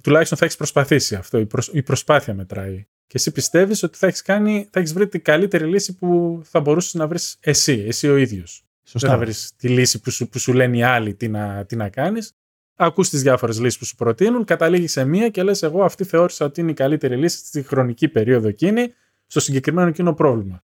Τουλάχιστον 0.03 0.37
θα 0.37 0.45
έχεις 0.45 0.57
προσπαθήσει 0.57 1.15
αυτό. 1.15 1.37
Η, 1.39 1.47
η 1.71 1.83
προσπάθεια 1.83 2.33
μετράει. 2.33 2.85
Και 3.07 3.13
εσύ 3.13 3.31
πιστεύεις 3.31 3.83
ότι 3.83 3.97
θα 3.97 4.07
έχεις, 4.07 4.21
κάνει, 4.21 4.67
θα 4.71 4.79
έχεις 4.79 4.93
βρει 4.93 5.07
την 5.07 5.21
καλύτερη 5.21 5.65
λύση 5.65 5.95
που 5.95 6.41
θα 6.43 6.59
μπορούσες 6.59 6.93
να 6.93 7.07
βρεις 7.07 7.37
εσύ, 7.39 7.85
εσύ 7.87 8.09
ο 8.09 8.17
ίδιος. 8.17 8.65
Σωστά. 8.83 9.07
Δεν 9.07 9.17
θα 9.17 9.23
βρεις 9.23 9.53
τη 9.57 9.69
λύση 9.69 9.99
που 9.99 10.11
σου, 10.11 10.29
που 10.29 10.39
σου 10.39 10.53
λένε 10.53 10.77
οι 10.77 10.83
άλλοι 10.83 11.13
τι 11.13 11.27
να, 11.27 11.65
τι 11.65 11.75
να 11.75 11.89
κάνεις. 11.89 12.31
Ακούς 12.75 13.09
τις 13.09 13.21
διάφορες 13.21 13.59
λύσεις 13.59 13.77
που 13.77 13.85
σου 13.85 13.95
προτείνουν, 13.95 14.45
καταλήγεις 14.45 14.91
σε 14.91 15.05
μία 15.05 15.29
και 15.29 15.43
λες 15.43 15.63
εγώ 15.63 15.83
αυτή 15.83 16.03
θεώρησα 16.03 16.45
ότι 16.45 16.61
είναι 16.61 16.71
η 16.71 16.73
καλύτερη 16.73 17.17
λύση 17.17 17.37
στη 17.37 17.63
χρονική 17.63 18.07
περίοδο 18.07 18.47
εκείνη, 18.47 18.93
στο 19.27 19.39
συγκεκριμένο 19.39 19.87
εκείνο 19.87 20.13
πρόβλημα. 20.13 20.63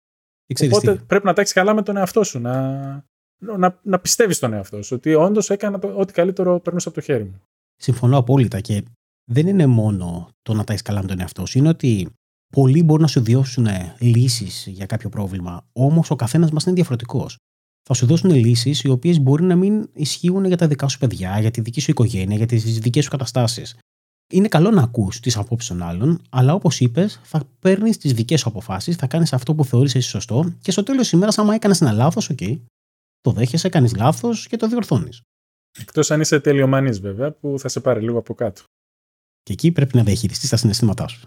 Οπότε 0.64 0.96
τι. 0.96 1.05
πρέπει 1.07 1.26
να 1.26 1.33
τα 1.33 1.40
έχεις 1.40 1.53
καλά 1.53 1.74
με 1.74 1.83
τον 1.83 1.96
εαυτό 1.96 2.24
σου, 2.24 2.38
να, 2.40 3.05
να, 3.40 3.81
να 3.83 3.98
πιστεύεις 3.98 4.37
στον 4.37 4.53
εαυτό 4.53 4.83
σου, 4.83 4.96
ότι 4.96 5.14
όντως 5.14 5.50
έκανα 5.50 5.79
το, 5.79 5.94
ό,τι 5.96 6.12
καλύτερο 6.12 6.61
περνούσε 6.61 6.88
από 6.88 6.96
το 6.96 7.05
χέρι 7.05 7.24
μου. 7.24 7.40
Συμφωνώ 7.76 8.16
απόλυτα 8.16 8.61
και 8.61 8.85
δεν 9.24 9.46
είναι 9.46 9.66
μόνο 9.66 10.29
το 10.42 10.55
να 10.55 10.64
τα 10.64 10.72
έχει 10.72 10.83
καλά 10.83 11.00
με 11.00 11.09
τον 11.09 11.20
εαυτό 11.20 11.46
σου, 11.46 11.59
είναι 11.59 11.68
ότι 11.68 12.09
πολλοί 12.53 12.83
μπορούν 12.83 13.03
να 13.03 13.09
σου 13.09 13.22
δώσουν 13.22 13.66
λύσεις 13.98 14.66
για 14.66 14.87
κάποιο 14.87 15.09
πρόβλημα, 15.09 15.66
όμως 15.72 16.11
ο 16.11 16.16
καθένας 16.16 16.50
μας 16.50 16.64
είναι 16.64 16.74
διαφορετικός. 16.74 17.37
Θα 17.83 17.94
σου 17.94 18.07
δώσουν 18.07 18.31
λύσεις 18.31 18.83
οι 18.83 18.88
οποίες 18.88 19.20
μπορεί 19.20 19.44
να 19.44 19.57
μην 19.57 19.88
ισχύουν 19.92 20.44
για 20.44 20.57
τα 20.57 20.66
δικά 20.66 20.88
σου 20.88 20.98
παιδιά, 20.98 21.40
για 21.40 21.50
τη 21.50 21.61
δική 21.61 21.81
σου 21.81 21.90
οικογένεια, 21.90 22.37
για 22.37 22.46
τις 22.46 22.79
δικές 22.79 23.05
σου 23.05 23.11
καταστάσεις. 23.11 23.79
Είναι 24.33 24.48
καλό 24.48 24.70
να 24.70 24.83
ακούς 24.83 25.20
τις 25.20 25.37
απόψεις 25.37 25.68
των 25.68 25.83
άλλων, 25.83 26.22
αλλά 26.31 26.55
όπως 26.55 26.81
είπες, 26.81 27.20
θα 27.22 27.42
παίρνεις 27.59 27.98
τις 27.98 28.12
δικές 28.12 28.40
σου 28.40 28.48
αποφάσεις, 28.48 28.96
θα 28.96 29.07
κάνεις 29.07 29.33
αυτό 29.33 29.55
που 29.55 29.64
θεωρεί 29.64 29.87
εσύ 29.87 30.00
σωστό 30.00 30.55
και 30.61 30.70
στο 30.70 30.83
τέλος 30.83 31.03
της 31.03 31.12
ημέρας, 31.12 31.38
άμα 31.38 31.55
έκανες 31.55 31.81
ένα 31.81 31.92
λάθος, 31.92 32.31
ok, 32.31 32.37
okay, 32.40 32.59
το 33.20 33.33
δέχεσαι, 33.33 33.68
κάνεις 33.68 33.96
λάθος 33.96 34.46
και 34.46 34.56
το 34.56 34.68
διορθώνεις. 34.68 35.22
Εκτός 35.78 36.11
αν 36.11 36.20
είσαι 36.20 36.40
τελειομανής, 36.40 37.00
βέβαια, 37.00 37.33
που 37.33 37.59
θα 37.59 37.68
σε 37.68 37.80
πάρει 37.80 38.00
λίγο 38.00 38.18
από 38.18 38.35
κάτω. 38.35 38.62
Και 39.42 39.52
εκεί 39.52 39.72
πρέπει 39.72 39.96
να 39.96 40.02
διαχειριστείς 40.02 40.48
τα 40.50 40.56
συναισθήματά 40.56 41.09
σου. 41.09 41.26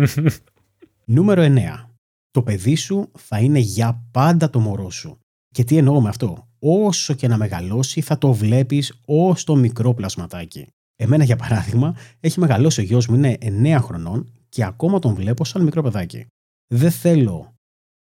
Νούμερο 1.04 1.42
9. 1.44 1.88
Το 2.30 2.42
παιδί 2.42 2.74
σου 2.74 3.10
θα 3.18 3.40
είναι 3.40 3.58
για 3.58 4.08
πάντα 4.10 4.50
το 4.50 4.60
μωρό 4.60 4.90
σου. 4.90 5.18
Και 5.54 5.64
τι 5.64 5.76
εννοώ 5.76 6.00
με 6.00 6.08
αυτό; 6.08 6.48
Όσο 6.58 7.14
και 7.14 7.28
να 7.28 7.36
μεγαλώσει, 7.36 8.00
θα 8.00 8.18
το 8.18 8.32
βλέπεις 8.32 9.00
ως 9.04 9.44
το 9.44 9.56
μικρό 9.56 9.94
πλασματάκι. 9.94 10.66
Εμένα, 10.96 11.24
για 11.24 11.36
παράδειγμα, 11.36 11.96
έχει 12.20 12.40
μεγαλώσει 12.40 12.80
ο 12.80 12.82
γιος 12.82 13.06
μου, 13.06 13.14
είναι 13.14 13.38
9 13.40 13.78
χρονών 13.82 14.32
και 14.48 14.64
ακόμα 14.64 14.98
τον 14.98 15.14
βλέπω 15.14 15.44
σαν 15.44 15.62
μικρό 15.62 15.82
παιδάκι. 15.82 16.26
Δεν 16.74 16.90
θέλω. 16.90 17.54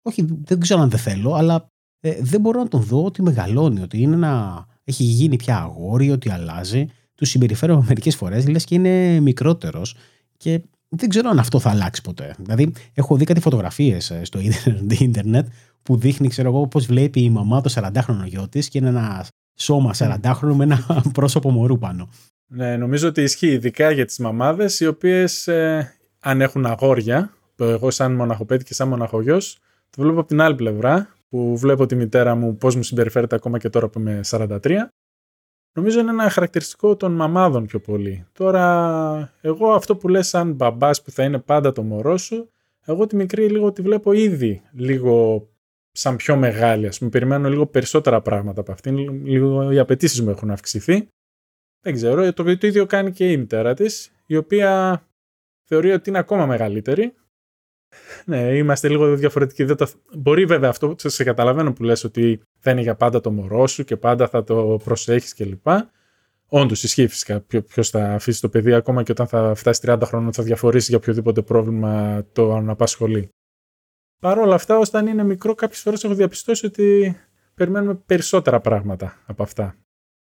Όχι, 0.01 0.25
δεν 0.43 0.59
ξέρω 0.59 0.81
αν 0.81 0.89
δεν 0.89 0.99
θέλω, 0.99 1.33
αλλά 1.33 1.67
ε, 2.05 2.17
δεν 2.21 2.41
μπορώ 2.41 2.59
να 2.59 2.67
τον 2.67 2.81
δω 2.81 3.03
ότι 3.03 3.21
μεγαλώνει, 3.21 3.81
ότι 3.81 4.01
είναι 4.01 4.15
ένα, 4.15 4.65
έχει 4.83 5.03
γίνει 5.03 5.35
πια 5.35 5.57
αγόρι, 5.57 6.11
ότι 6.11 6.29
αλλάζει. 6.29 6.85
Του 7.15 7.25
συμπεριφέρω 7.25 7.83
μερικές 7.87 8.15
φορές, 8.15 8.47
λες 8.47 8.63
και 8.63 8.75
είναι 8.75 9.19
μικρότερος 9.19 9.95
και 10.37 10.61
δεν 10.89 11.09
ξέρω 11.09 11.29
αν 11.29 11.39
αυτό 11.39 11.59
θα 11.59 11.69
αλλάξει 11.69 12.01
ποτέ. 12.01 12.35
Δηλαδή, 12.37 12.71
έχω 12.93 13.15
δει 13.15 13.25
κάτι 13.25 13.39
φωτογραφίες 13.39 14.09
ε, 14.09 14.23
στο 14.23 14.39
ίντερνετ 14.99 15.47
που 15.83 15.97
δείχνει, 15.97 16.27
ξέρω 16.27 16.49
εγώ, 16.49 16.67
πώς 16.67 16.85
βλέπει 16.85 17.21
η 17.21 17.29
μαμά 17.29 17.61
το 17.61 17.73
40χρονο 17.75 18.25
γιο 18.25 18.47
της 18.49 18.69
και 18.69 18.77
είναι 18.77 18.87
ένα 18.87 19.25
σώμα 19.55 19.93
40χρονο 19.97 20.53
με 20.53 20.63
ένα 20.63 20.85
πρόσωπο 21.13 21.49
μωρού 21.49 21.77
πάνω. 21.77 22.09
Ναι, 22.47 22.77
νομίζω 22.77 23.07
ότι 23.07 23.21
ισχύει 23.21 23.51
ειδικά 23.51 23.91
για 23.91 24.05
τις 24.05 24.17
μαμάδες 24.17 24.79
οι 24.79 24.87
οποίες 24.87 25.47
ε, 25.47 25.93
αν 26.19 26.41
έχουν 26.41 26.65
αγόρια, 26.65 27.33
εγώ 27.57 27.91
σαν 27.91 28.15
μοναχοπέτη 28.15 28.63
και 28.63 28.73
σαν 28.73 28.87
μοναχογιός, 28.87 29.57
το 29.89 30.01
βλέπω 30.01 30.19
από 30.19 30.27
την 30.27 30.41
άλλη 30.41 30.55
πλευρά 30.55 31.14
που 31.35 31.57
βλέπω 31.57 31.85
τη 31.85 31.95
μητέρα 31.95 32.35
μου 32.35 32.57
πώς 32.57 32.75
μου 32.75 32.83
συμπεριφέρεται 32.83 33.35
ακόμα 33.35 33.57
και 33.57 33.69
τώρα 33.69 33.87
που 33.87 33.99
είμαι 33.99 34.19
43. 34.25 34.77
Νομίζω 35.73 35.99
είναι 35.99 36.09
ένα 36.09 36.29
χαρακτηριστικό 36.29 36.95
των 36.95 37.11
μαμάδων 37.11 37.65
πιο 37.65 37.79
πολύ. 37.79 38.25
Τώρα, 38.31 39.33
εγώ 39.41 39.71
αυτό 39.71 39.95
που 39.95 40.07
λες 40.07 40.27
σαν 40.27 40.53
μπαμπάς 40.53 41.01
που 41.01 41.11
θα 41.11 41.23
είναι 41.23 41.39
πάντα 41.39 41.71
το 41.71 41.83
μωρό 41.83 42.17
σου, 42.17 42.49
εγώ 42.85 43.07
τη 43.07 43.15
μικρή 43.15 43.49
λίγο 43.49 43.71
τη 43.71 43.81
βλέπω 43.81 44.11
ήδη 44.11 44.61
λίγο 44.71 45.47
σαν 45.91 46.15
πιο 46.15 46.35
μεγάλη. 46.35 46.87
Ας 46.87 46.97
πούμε, 46.97 47.09
περιμένω 47.09 47.49
λίγο 47.49 47.65
περισσότερα 47.65 48.21
πράγματα 48.21 48.61
από 48.61 48.71
αυτήν. 48.71 48.97
Λίγο 49.25 49.71
οι 49.71 49.79
απαιτήσεις 49.79 50.21
μου 50.21 50.29
έχουν 50.29 50.51
αυξηθεί. 50.51 51.07
Δεν 51.81 51.93
ξέρω. 51.93 52.33
Το, 52.33 52.43
το 52.57 52.67
ίδιο 52.67 52.85
κάνει 52.85 53.11
και 53.11 53.31
η 53.31 53.37
μητέρα 53.37 53.73
της, 53.73 54.11
η 54.25 54.35
οποία 54.35 55.01
θεωρεί 55.63 55.91
ότι 55.91 56.09
είναι 56.09 56.19
ακόμα 56.19 56.45
μεγαλύτερη. 56.45 57.13
Ναι, 58.25 58.57
είμαστε 58.57 58.89
λίγο 58.89 59.15
διαφορετικοί. 59.15 59.63
Δεν 59.63 59.75
το... 59.75 59.87
Μπορεί 60.17 60.45
βέβαια 60.45 60.69
αυτό, 60.69 60.95
σε 60.97 61.23
καταλαβαίνω 61.23 61.73
που 61.73 61.83
λες 61.83 62.03
ότι 62.03 62.41
θα 62.59 62.71
είναι 62.71 62.81
για 62.81 62.95
πάντα 62.95 63.21
το 63.21 63.31
μωρό 63.31 63.67
σου 63.67 63.83
και 63.83 63.97
πάντα 63.97 64.27
θα 64.27 64.43
το 64.43 64.79
προσέχεις 64.83 65.33
κλπ. 65.33 65.67
Όντως 66.47 66.83
ισχύει 66.83 67.07
φυσικά 67.07 67.39
ποιο 67.41 67.83
θα 67.83 68.13
αφήσει 68.13 68.41
το 68.41 68.49
παιδί 68.49 68.73
ακόμα 68.73 69.03
και 69.03 69.11
όταν 69.11 69.27
θα 69.27 69.55
φτάσει 69.55 69.81
30 69.85 69.99
χρόνια 70.03 70.31
θα 70.31 70.43
διαφορήσει 70.43 70.85
για 70.89 70.97
οποιοδήποτε 70.97 71.41
πρόβλημα 71.41 72.23
το 72.31 72.53
αναπασχολεί. 72.53 73.29
Παρ' 74.21 74.37
όλα 74.37 74.55
αυτά, 74.55 74.77
όταν 74.77 75.07
είναι 75.07 75.23
μικρό, 75.23 75.55
κάποιες 75.55 75.81
φορές 75.81 76.03
έχω 76.03 76.13
διαπιστώσει 76.13 76.65
ότι 76.65 77.17
περιμένουμε 77.53 77.95
περισσότερα 77.95 78.59
πράγματα 78.59 79.23
από 79.25 79.43
αυτά. 79.43 79.75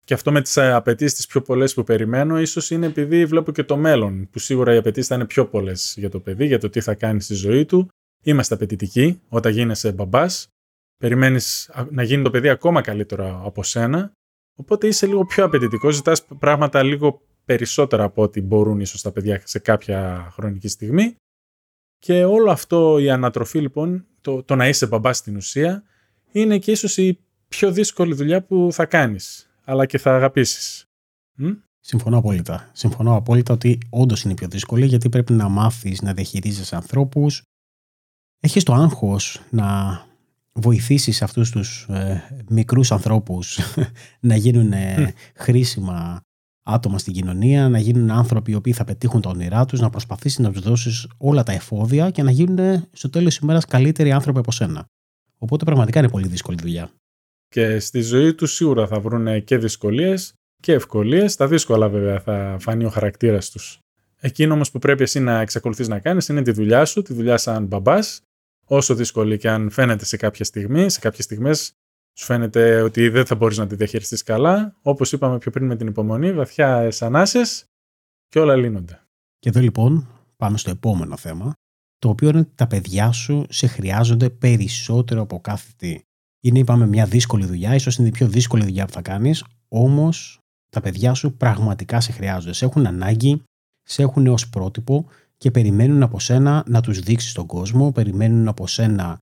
Και 0.05 0.13
αυτό 0.13 0.31
με 0.31 0.41
τις 0.41 0.57
ε, 0.57 0.71
απαιτήσεις 0.71 1.15
τις 1.15 1.27
πιο 1.27 1.41
πολλές 1.41 1.73
που 1.73 1.83
περιμένω, 1.83 2.39
ίσως 2.39 2.69
είναι 2.69 2.85
επειδή 2.85 3.25
βλέπω 3.25 3.51
και 3.51 3.63
το 3.63 3.77
μέλλον, 3.77 4.27
που 4.31 4.39
σίγουρα 4.39 4.73
οι 4.73 4.77
απαιτήσεις 4.77 5.07
θα 5.07 5.15
είναι 5.15 5.25
πιο 5.25 5.45
πολλές 5.45 5.93
για 5.97 6.09
το 6.09 6.19
παιδί, 6.19 6.45
για 6.45 6.59
το 6.59 6.69
τι 6.69 6.81
θα 6.81 6.93
κάνει 6.93 7.21
στη 7.21 7.33
ζωή 7.33 7.65
του. 7.65 7.87
Είμαστε 8.23 8.53
απαιτητικοί 8.53 9.21
όταν 9.29 9.51
γίνεσαι 9.51 9.91
μπαμπάς. 9.91 10.47
Περιμένεις 10.97 11.71
να 11.89 12.03
γίνει 12.03 12.23
το 12.23 12.29
παιδί 12.29 12.49
ακόμα 12.49 12.81
καλύτερο 12.81 13.41
από 13.45 13.63
σένα. 13.63 14.11
Οπότε 14.55 14.87
είσαι 14.87 15.05
λίγο 15.05 15.25
πιο 15.25 15.45
απαιτητικός, 15.45 15.95
ζητάς 15.95 16.25
πράγματα 16.39 16.83
λίγο 16.83 17.21
περισσότερα 17.45 18.03
από 18.03 18.21
ό,τι 18.21 18.41
μπορούν 18.41 18.79
ίσως 18.79 19.01
τα 19.01 19.11
παιδιά 19.11 19.41
σε 19.43 19.59
κάποια 19.59 20.29
χρονική 20.31 20.67
στιγμή. 20.67 21.15
Και 21.99 22.23
όλο 22.23 22.51
αυτό 22.51 22.99
η 22.99 23.09
ανατροφή 23.09 23.59
λοιπόν, 23.59 24.05
το, 24.21 24.43
το 24.43 24.55
να 24.55 24.67
είσαι 24.67 24.87
μπαμπάς 24.87 25.17
στην 25.17 25.35
ουσία, 25.35 25.83
είναι 26.31 26.57
και 26.57 26.71
ίσως 26.71 26.97
η 26.97 27.19
πιο 27.47 27.71
δύσκολη 27.71 28.13
δουλειά 28.13 28.43
που 28.43 28.69
θα 28.71 28.85
κάνεις 28.85 29.52
αλλά 29.63 29.85
και 29.85 29.97
θα 29.97 30.15
αγαπήσεις. 30.15 30.85
Συμφωνώ 31.79 32.17
απόλυτα. 32.17 32.69
Συμφωνώ 32.73 33.15
απόλυτα 33.15 33.53
ότι 33.53 33.77
όντως 33.89 34.23
είναι 34.23 34.33
πιο 34.33 34.47
δύσκολη 34.47 34.85
γιατί 34.85 35.09
πρέπει 35.09 35.33
να 35.33 35.49
μάθεις 35.49 36.01
να 36.01 36.13
διαχειρίζεσαι 36.13 36.75
ανθρώπους. 36.75 37.41
Έχεις 38.39 38.63
το 38.63 38.73
άγχος 38.73 39.41
να 39.49 40.01
βοηθήσεις 40.53 41.21
αυτούς 41.21 41.51
τους 41.51 41.85
ε, 41.89 42.23
μικρούς 42.49 42.91
ανθρώπους 42.91 43.59
να 44.19 44.35
γίνουν 44.35 44.71
ε, 44.71 45.13
χρήσιμα 45.35 46.21
άτομα 46.63 46.97
στην 46.97 47.13
κοινωνία, 47.13 47.69
να 47.69 47.79
γίνουν 47.79 48.11
άνθρωποι 48.11 48.51
οι 48.51 48.55
οποίοι 48.55 48.73
θα 48.73 48.83
πετύχουν 48.83 49.21
τα 49.21 49.29
όνειρά 49.29 49.65
τους, 49.65 49.79
να 49.79 49.89
προσπαθήσεις 49.89 50.39
να 50.39 50.51
τους 50.51 50.61
δώσεις 50.61 51.07
όλα 51.17 51.43
τα 51.43 51.51
εφόδια 51.51 52.09
και 52.09 52.23
να 52.23 52.31
γίνουν 52.31 52.87
στο 52.91 53.09
τέλος 53.09 53.33
της 53.33 53.43
ημέρας 53.43 53.65
καλύτεροι 53.65 54.11
άνθρωποι 54.11 54.39
από 54.39 54.51
σένα. 54.51 54.85
Οπότε 55.37 55.65
πραγματικά 55.65 55.99
είναι 55.99 56.09
πολύ 56.09 56.27
δύσκολη 56.27 56.57
δουλειά. 56.61 56.91
Και 57.53 57.79
στη 57.79 58.01
ζωή 58.01 58.33
τους 58.33 58.53
σίγουρα 58.53 58.87
θα 58.87 58.99
βρουν 58.99 59.43
και 59.43 59.57
δυσκολίες 59.57 60.33
και 60.59 60.73
ευκολίες. 60.73 61.35
Τα 61.35 61.47
δύσκολα 61.47 61.89
βέβαια 61.89 62.19
θα 62.19 62.57
φανεί 62.59 62.85
ο 62.85 62.89
χαρακτήρας 62.89 63.49
τους. 63.49 63.79
Εκείνο 64.19 64.53
όμως 64.53 64.71
που 64.71 64.79
πρέπει 64.79 65.03
εσύ 65.03 65.19
να 65.19 65.39
εξακολουθείς 65.39 65.87
να 65.87 65.99
κάνεις 65.99 66.27
είναι 66.27 66.41
τη 66.41 66.51
δουλειά 66.51 66.85
σου, 66.85 67.01
τη 67.01 67.13
δουλειά 67.13 67.37
σαν 67.37 67.65
μπαμπάς. 67.65 68.21
Όσο 68.65 68.95
δύσκολη 68.95 69.37
και 69.37 69.49
αν 69.49 69.69
φαίνεται 69.69 70.05
σε 70.05 70.17
κάποια 70.17 70.45
στιγμή, 70.45 70.89
σε 70.89 70.99
κάποιες 70.99 71.25
στιγμές 71.25 71.73
σου 72.17 72.25
φαίνεται 72.25 72.81
ότι 72.81 73.09
δεν 73.09 73.25
θα 73.25 73.35
μπορείς 73.35 73.57
να 73.57 73.67
τη 73.67 73.75
διαχειριστείς 73.75 74.23
καλά. 74.23 74.75
Όπως 74.81 75.11
είπαμε 75.11 75.37
πιο 75.37 75.51
πριν 75.51 75.65
με 75.65 75.75
την 75.75 75.87
υπομονή, 75.87 76.33
βαθιά 76.33 76.91
ανάσε 76.99 77.41
και 78.27 78.39
όλα 78.39 78.55
λύνονται. 78.55 79.01
Και 79.39 79.49
εδώ 79.49 79.59
λοιπόν 79.59 80.07
πάμε 80.37 80.57
στο 80.57 80.69
επόμενο 80.69 81.17
θέμα, 81.17 81.53
το 81.97 82.09
οποίο 82.09 82.29
είναι 82.29 82.39
ότι 82.39 82.51
τα 82.55 82.67
παιδιά 82.67 83.11
σου 83.11 83.45
σε 83.49 83.67
χρειάζονται 83.67 84.29
περισσότερο 84.29 85.21
από 85.21 85.39
κάθε 85.41 85.71
τι. 85.75 85.99
Είναι, 86.43 86.59
είπαμε, 86.59 86.87
μια 86.87 87.05
δύσκολη 87.05 87.45
δουλειά, 87.45 87.75
ίσως 87.75 87.95
είναι 87.95 88.07
η 88.07 88.11
πιο 88.11 88.27
δύσκολη 88.27 88.63
δουλειά 88.63 88.85
που 88.85 88.91
θα 88.91 89.01
κάνεις, 89.01 89.43
όμως 89.67 90.39
τα 90.69 90.81
παιδιά 90.81 91.13
σου 91.13 91.37
πραγματικά 91.37 92.01
σε 92.01 92.11
χρειάζονται. 92.11 92.53
Σε 92.53 92.65
έχουν 92.65 92.85
ανάγκη, 92.87 93.41
σε 93.83 94.01
έχουν 94.01 94.27
ως 94.27 94.49
πρότυπο 94.49 95.07
και 95.37 95.51
περιμένουν 95.51 96.03
από 96.03 96.19
σένα 96.19 96.63
να 96.67 96.81
τους 96.81 96.99
δείξεις 96.99 97.33
τον 97.33 97.45
κόσμο, 97.45 97.91
περιμένουν 97.91 98.47
από 98.47 98.67
σένα 98.67 99.17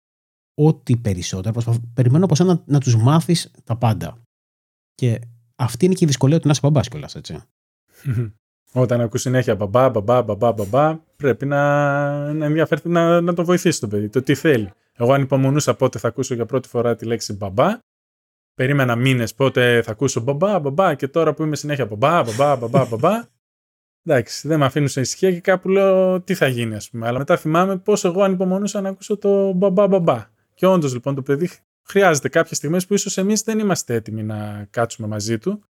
ό,τι 0.53 0.97
περισσότερο, 0.97 1.75
περιμένουν 1.93 2.23
από 2.23 2.35
σένα 2.35 2.63
να 2.65 2.79
τους 2.79 2.95
μάθεις 2.95 3.51
τα 3.63 3.75
πάντα. 3.75 4.17
Και 4.95 5.19
αυτή 5.55 5.85
είναι 5.85 5.93
και 5.93 6.03
η 6.03 6.07
δυσκολία 6.07 6.39
του 6.39 6.45
να 6.45 6.51
είσαι 6.51 6.61
μπαμπάς 6.63 6.87
κιόλας, 6.87 7.15
έτσι. 7.15 7.41
Όταν 8.73 9.01
ακούς 9.01 9.21
συνέχεια 9.21 9.55
μπαμπά, 9.55 9.89
μπαμπά, 9.89 10.21
μπαμπά, 10.21 10.51
μπαμπά, 10.51 10.97
πρέπει 11.15 11.45
να, 11.45 12.33
να 12.33 12.45
ενδιαφέρει 12.45 12.81
να, 12.83 13.21
να 13.21 13.33
το 13.33 13.45
βοηθήσει 13.45 13.79
το 13.79 13.87
παιδί, 13.87 14.09
το 14.09 14.21
τι 14.21 14.35
θέλει. 14.35 14.71
Εγώ 15.01 15.13
ανυπομονούσα 15.13 15.75
πότε 15.75 15.99
θα 15.99 16.07
ακούσω 16.07 16.33
για 16.33 16.45
πρώτη 16.45 16.67
φορά 16.67 16.95
τη 16.95 17.05
λέξη 17.05 17.33
μπαμπά. 17.33 17.77
Περίμενα 18.53 18.95
μήνες 18.95 19.33
πότε 19.33 19.81
θα 19.81 19.91
ακούσω 19.91 20.21
μπαμπά, 20.21 20.59
μπαμπά 20.59 20.93
και 20.95 21.07
τώρα 21.07 21.33
που 21.33 21.43
είμαι 21.43 21.55
συνέχεια 21.55 21.85
μπαμπά, 21.85 22.23
μπαμπά, 22.23 22.55
μπαμπά, 22.55 22.85
μπαμπά. 22.85 23.23
Εντάξει, 24.05 24.47
δεν 24.47 24.59
με 24.59 24.65
αφήνουν 24.65 24.87
σε 24.87 25.01
ησυχία 25.01 25.31
και 25.31 25.39
κάπου 25.39 25.69
λέω 25.69 26.21
τι 26.21 26.33
θα 26.33 26.47
γίνει, 26.47 26.75
ας 26.75 26.89
πούμε. 26.89 27.07
Αλλά 27.07 27.17
μετά 27.17 27.37
θυμάμαι 27.37 27.77
πώς 27.77 28.03
εγώ 28.03 28.23
ανυπομονούσα 28.23 28.81
να 28.81 28.89
ακούσω 28.89 29.17
το 29.17 29.51
μπαμπά, 29.51 29.87
μπαμπά. 29.87 30.29
Και 30.53 30.65
όντως 30.65 30.93
λοιπόν 30.93 31.15
το 31.15 31.21
παιδί 31.21 31.49
χρειάζεται 31.87 32.29
κάποιες 32.29 32.57
στιγμές 32.57 32.85
που 32.85 32.93
ίσως 32.93 33.17
εμείς 33.17 33.41
δεν 33.41 33.59
είμαστε 33.59 33.93
έτοιμοι 33.93 34.23
να 34.23 34.67
κάτσουμε 34.69 35.07
μαζί 35.07 35.37
του. 35.37 35.63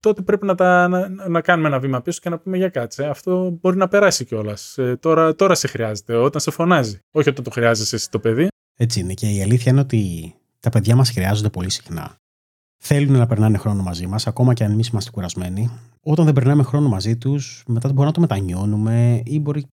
Τότε 0.00 0.22
πρέπει 0.22 0.46
να, 0.46 0.54
τα, 0.54 0.88
να, 0.88 1.28
να 1.28 1.40
κάνουμε 1.40 1.68
ένα 1.68 1.78
βήμα 1.78 2.02
πίσω 2.02 2.20
και 2.22 2.28
να 2.28 2.38
πούμε 2.38 2.56
για 2.56 2.68
κάτσε. 2.68 3.06
Αυτό 3.06 3.58
μπορεί 3.60 3.76
να 3.76 3.88
περάσει 3.88 4.24
κιόλας. 4.24 4.78
Ε, 4.78 4.96
τώρα, 4.96 5.34
τώρα 5.34 5.54
σε 5.54 5.66
χρειάζεται, 5.66 6.16
όταν 6.16 6.40
σε 6.40 6.50
φωνάζει. 6.50 6.98
Όχι 7.10 7.28
όταν 7.28 7.44
το 7.44 7.50
χρειάζεσαι 7.50 7.96
εσύ 7.96 8.10
το 8.10 8.18
παιδί. 8.18 8.48
Έτσι 8.76 9.00
είναι. 9.00 9.14
Και 9.14 9.30
η 9.30 9.42
αλήθεια 9.42 9.72
είναι 9.72 9.80
ότι 9.80 10.34
τα 10.60 10.70
παιδιά 10.70 10.96
μας 10.96 11.10
χρειάζονται 11.10 11.50
πολύ 11.50 11.70
συχνά. 11.70 12.16
Θέλουν 12.82 13.16
να 13.16 13.26
περνάνε 13.26 13.58
χρόνο 13.58 13.82
μαζί 13.82 14.06
μας, 14.06 14.26
ακόμα 14.26 14.54
και 14.54 14.64
αν 14.64 14.72
εμείς 14.72 14.88
είμαστε 14.88 15.10
κουρασμένοι. 15.10 15.70
Όταν 16.00 16.24
δεν 16.24 16.34
περνάμε 16.34 16.62
χρόνο 16.62 16.88
μαζί 16.88 17.16
τους, 17.16 17.64
μετά 17.66 17.92
μπορεί 17.92 18.06
να 18.06 18.12
το 18.12 18.20
μετανιώνουμε 18.20 19.22
ή 19.24 19.40
μπορεί 19.40 19.66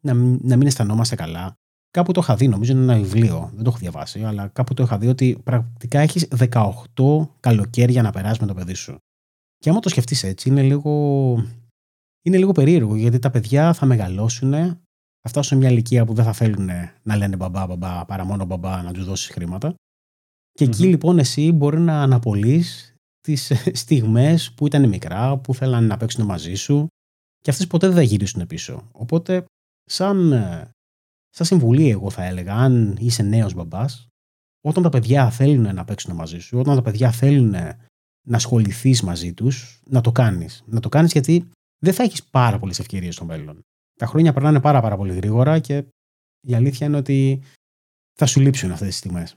να, 0.00 0.14
να 0.42 0.56
μην 0.56 0.66
αισθανόμαστε 0.66 1.14
καλά. 1.14 1.54
Κάπου 1.90 2.12
το 2.12 2.20
είχα 2.20 2.36
δει, 2.36 2.48
νομίζω 2.48 2.72
είναι 2.72 2.82
ένα 2.82 3.02
βιβλίο, 3.02 3.50
δεν 3.54 3.64
το 3.64 3.70
έχω 3.70 3.78
διαβάσει, 3.78 4.24
αλλά 4.24 4.48
κάπου 4.48 4.74
το 4.74 4.82
είχα 4.82 4.98
δει 4.98 5.06
ότι 5.06 5.40
πρακτικά 5.44 5.98
έχεις 5.98 6.28
18 6.38 7.28
καλοκαίρια 7.40 8.02
να 8.02 8.10
περάσεις 8.10 8.38
με 8.38 8.46
το 8.46 8.54
παιδί 8.54 8.74
σου. 8.74 8.96
Και 9.58 9.70
άμα 9.70 9.80
το 9.80 9.88
σκεφτείς 9.88 10.22
έτσι, 10.22 10.48
είναι 10.48 10.62
λίγο, 10.62 10.92
είναι 12.22 12.38
λίγο 12.38 12.52
περίεργο 12.52 12.96
γιατί 12.96 13.18
τα 13.18 13.30
παιδιά 13.30 13.72
θα 13.72 13.86
μεγαλώσουν, 13.86 14.80
θα 15.22 15.28
φτάσουν 15.28 15.52
σε 15.52 15.56
μια 15.56 15.70
ηλικία 15.70 16.04
που 16.04 16.14
δεν 16.14 16.24
θα 16.24 16.32
θέλουν 16.32 16.68
να 17.02 17.16
λένε 17.16 17.36
μπαμπά, 17.36 17.66
μπαμπά, 17.66 18.04
παρά 18.04 18.24
μόνο 18.24 18.44
μπαμπά 18.44 18.82
να 18.82 18.92
τους 18.92 19.04
δώσεις 19.04 19.30
χρήματα. 19.30 19.74
Και 20.52 20.64
εκεί 20.64 20.86
λοιπόν 20.86 21.18
εσύ 21.18 21.52
μπορεί 21.52 21.80
να 21.80 22.02
αναπολύεις 22.02 22.94
τις 23.20 23.52
στιγμές 23.72 24.52
που 24.52 24.66
ήταν 24.66 24.88
μικρά, 24.88 25.38
που 25.38 25.54
θέλανε 25.54 25.86
να 25.86 25.96
παίξουν 25.96 26.24
μαζί 26.24 26.54
σου 26.54 26.86
και 27.38 27.50
αυτές 27.50 27.66
ποτέ 27.66 27.86
δεν 27.86 27.96
θα 27.96 28.02
γυρίσουν 28.02 28.46
πίσω. 28.46 28.88
Οπότε, 28.92 29.44
σαν, 29.84 30.30
σαν 31.28 31.46
συμβουλή, 31.46 31.90
εγώ 31.90 32.10
θα 32.10 32.24
έλεγα, 32.24 32.54
αν 32.54 32.96
είσαι 33.00 33.22
νέος 33.22 33.54
μπαμπάς, 33.54 34.06
όταν 34.64 34.82
τα 34.82 34.88
παιδιά 34.88 35.30
θέλουν 35.30 35.74
να 35.74 35.84
παίξουν 35.84 36.14
μαζί 36.14 36.38
σου, 36.38 36.58
όταν 36.58 36.74
τα 36.74 36.82
παιδιά 36.82 37.10
θέλουν 37.10 37.50
να 38.26 38.36
ασχοληθείς 38.36 39.02
μαζί 39.02 39.34
τους, 39.34 39.82
να 39.86 40.00
το 40.00 40.12
κάνεις. 40.12 40.62
Να 40.66 40.80
το 40.80 40.88
κάνεις 40.88 41.12
γιατί 41.12 41.50
δεν 41.78 41.94
θα 41.94 42.02
έχεις 42.02 42.24
πάρα 42.24 42.58
πολλές 42.58 42.78
ευκαιρίες 42.78 43.14
στο 43.14 43.24
μέλλον. 43.24 43.60
Τα 44.02 44.08
χρόνια 44.08 44.32
περνάνε 44.32 44.60
πάρα, 44.60 44.80
πάρα 44.80 44.96
πολύ 44.96 45.14
γρήγορα 45.14 45.58
και 45.58 45.84
η 46.40 46.54
αλήθεια 46.54 46.86
είναι 46.86 46.96
ότι 46.96 47.42
θα 48.18 48.26
σου 48.26 48.40
λείψουν 48.40 48.70
αυτές 48.70 48.88
τις 48.88 48.96
στιγμές. 48.96 49.36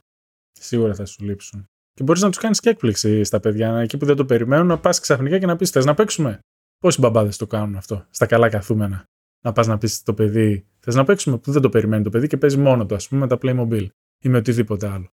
Σίγουρα 0.51 0.95
θα 0.95 1.05
σου 1.05 1.23
λείψουν. 1.23 1.65
Και 1.93 2.03
μπορείς 2.03 2.21
να 2.21 2.29
τους 2.29 2.37
κάνεις 2.37 2.59
και 2.59 2.69
έκπληξη 2.69 3.23
στα 3.23 3.39
παιδιά. 3.39 3.77
Εκεί 3.77 3.97
που 3.97 4.05
δεν 4.05 4.15
το 4.15 4.25
περιμένουν, 4.25 4.67
να 4.67 4.79
πας 4.79 4.99
ξαφνικά 4.99 5.39
και 5.39 5.45
να 5.45 5.55
πεις: 5.55 5.69
Θες 5.69 5.85
να 5.85 5.93
παίξουμε; 5.93 6.39
Πόσοι 6.77 6.99
μπαμπάδες 6.99 7.37
το 7.37 7.47
κάνουν 7.47 7.75
αυτό, 7.75 8.05
στα 8.09 8.25
καλά 8.25 8.49
καθούμενα. 8.49 9.03
Να 9.43 9.51
πας 9.51 9.67
να 9.67 9.77
πεις 9.77 9.95
στο 9.95 10.13
παιδί: 10.13 10.65
Θες 10.79 10.95
να 10.95 11.03
παίξουμε, 11.03 11.37
που 11.37 11.51
δεν 11.51 11.61
το 11.61 11.69
περιμένει 11.69 12.03
το 12.03 12.09
παιδί 12.09 12.27
και 12.27 12.37
παίζει 12.37 12.57
μόνο 12.57 12.85
του, 12.85 12.95
ας 12.95 13.07
πούμε, 13.07 13.21
με 13.21 13.27
τα 13.27 13.37
Playmobil 13.41 13.87
ή 14.23 14.29
με 14.29 14.37
οτιδήποτε 14.37 14.87
άλλο. 14.87 15.09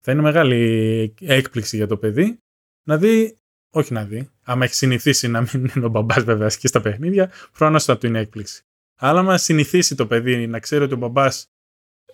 Θα 0.00 0.12
είναι 0.12 0.22
μεγάλη 0.22 1.14
έκπληξη 1.20 1.76
για 1.76 1.86
το 1.86 1.96
παιδί 1.96 2.38
να 2.88 2.98
δει, 2.98 3.38
όχι 3.72 3.92
να 3.92 4.04
δει, 4.04 4.30
άμα 4.42 4.64
έχει 4.64 4.74
συνηθίσει 4.74 5.28
να 5.28 5.40
μην 5.40 5.70
είναι 5.76 5.86
ο 5.86 5.88
μπαμπάς 5.88 6.24
βέβαια 6.24 6.48
και 6.48 6.66
στα 6.66 6.80
παιχνίδια, 6.80 7.26
προφανώς 7.26 7.84
θα 7.84 7.98
του 7.98 8.06
είναι 8.06 8.18
έκπληξη. 8.18 8.64
Αλλά 8.96 9.20
άμα 9.20 9.38
συνηθίσει 9.38 9.94
το 9.94 10.06
παιδί 10.06 10.46
να 10.46 10.58
ξέρει 10.58 10.84
ότι 10.84 10.94
ο 10.94 10.96
μπαμπάς 10.96 11.46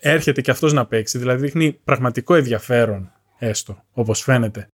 έρχεται 0.00 0.40
και 0.40 0.50
αυτός 0.50 0.72
να 0.72 0.86
παίξει, 0.86 1.18
δηλαδή 1.18 1.40
δείχνει 1.40 1.72
πραγματικό 1.72 2.34
ενδιαφέρον, 2.34 3.12
έστω 3.38 3.84
όπως 3.92 4.22
φαίνεται, 4.22 4.68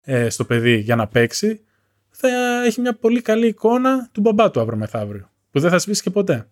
ε, 0.00 0.28
στο 0.28 0.44
παιδί 0.44 0.76
για 0.76 0.96
να 0.96 1.06
παίξει, 1.06 1.60
θα 2.08 2.28
έχει 2.64 2.80
μια 2.80 2.94
πολύ 2.94 3.22
καλή 3.22 3.46
εικόνα 3.46 4.08
του 4.12 4.20
μπαμπά 4.20 4.50
του 4.50 4.60
αύριο 4.60 4.78
μεθαύριο, 4.78 5.30
που 5.50 5.60
δεν 5.60 5.70
θα 5.70 5.78
σβήσει 5.78 6.02
και 6.02 6.10
ποτέ. 6.10 6.48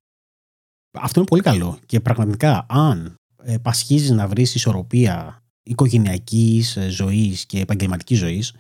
Αυτό 0.93 1.21
είναι 1.21 1.29
πολύ 1.29 1.43
καλό. 1.43 1.79
Και 1.87 2.01
πραγματικά, 2.01 2.67
αν 2.69 3.15
ε, 3.43 3.59
πασχίζεις 3.59 4.11
να 4.11 4.29
βρεις 4.29 4.55
ισορροπία 4.55 5.43
οικογενειακής 5.63 6.77
ε, 6.77 6.89
ζωής 6.89 7.47
και 7.47 7.61
επαγγελματικής 7.61 8.19
ζωής, 8.19 8.55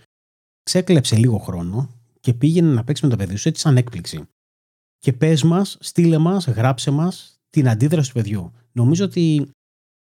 ξέκλεψε 0.62 1.16
λίγο 1.16 1.38
χρόνο 1.38 1.90
και 2.20 2.34
πήγαινε 2.34 2.72
να 2.72 2.84
παίξεις 2.84 3.04
με 3.04 3.10
το 3.10 3.16
παιδί 3.16 3.36
σου 3.36 3.48
έτσι 3.48 3.60
σαν 3.60 3.76
έκπληξη. 3.76 4.28
Και 5.04 5.12
πες 5.12 5.42
μας, 5.42 5.76
στείλε 5.80 6.18
μας, 6.18 6.46
γράψε 6.46 6.90
μας 6.90 7.40
την 7.50 7.68
αντίδραση 7.68 8.08
του 8.08 8.14
παιδιού. 8.14 8.52
Νομίζω 8.72 9.04
ότι 9.04 9.50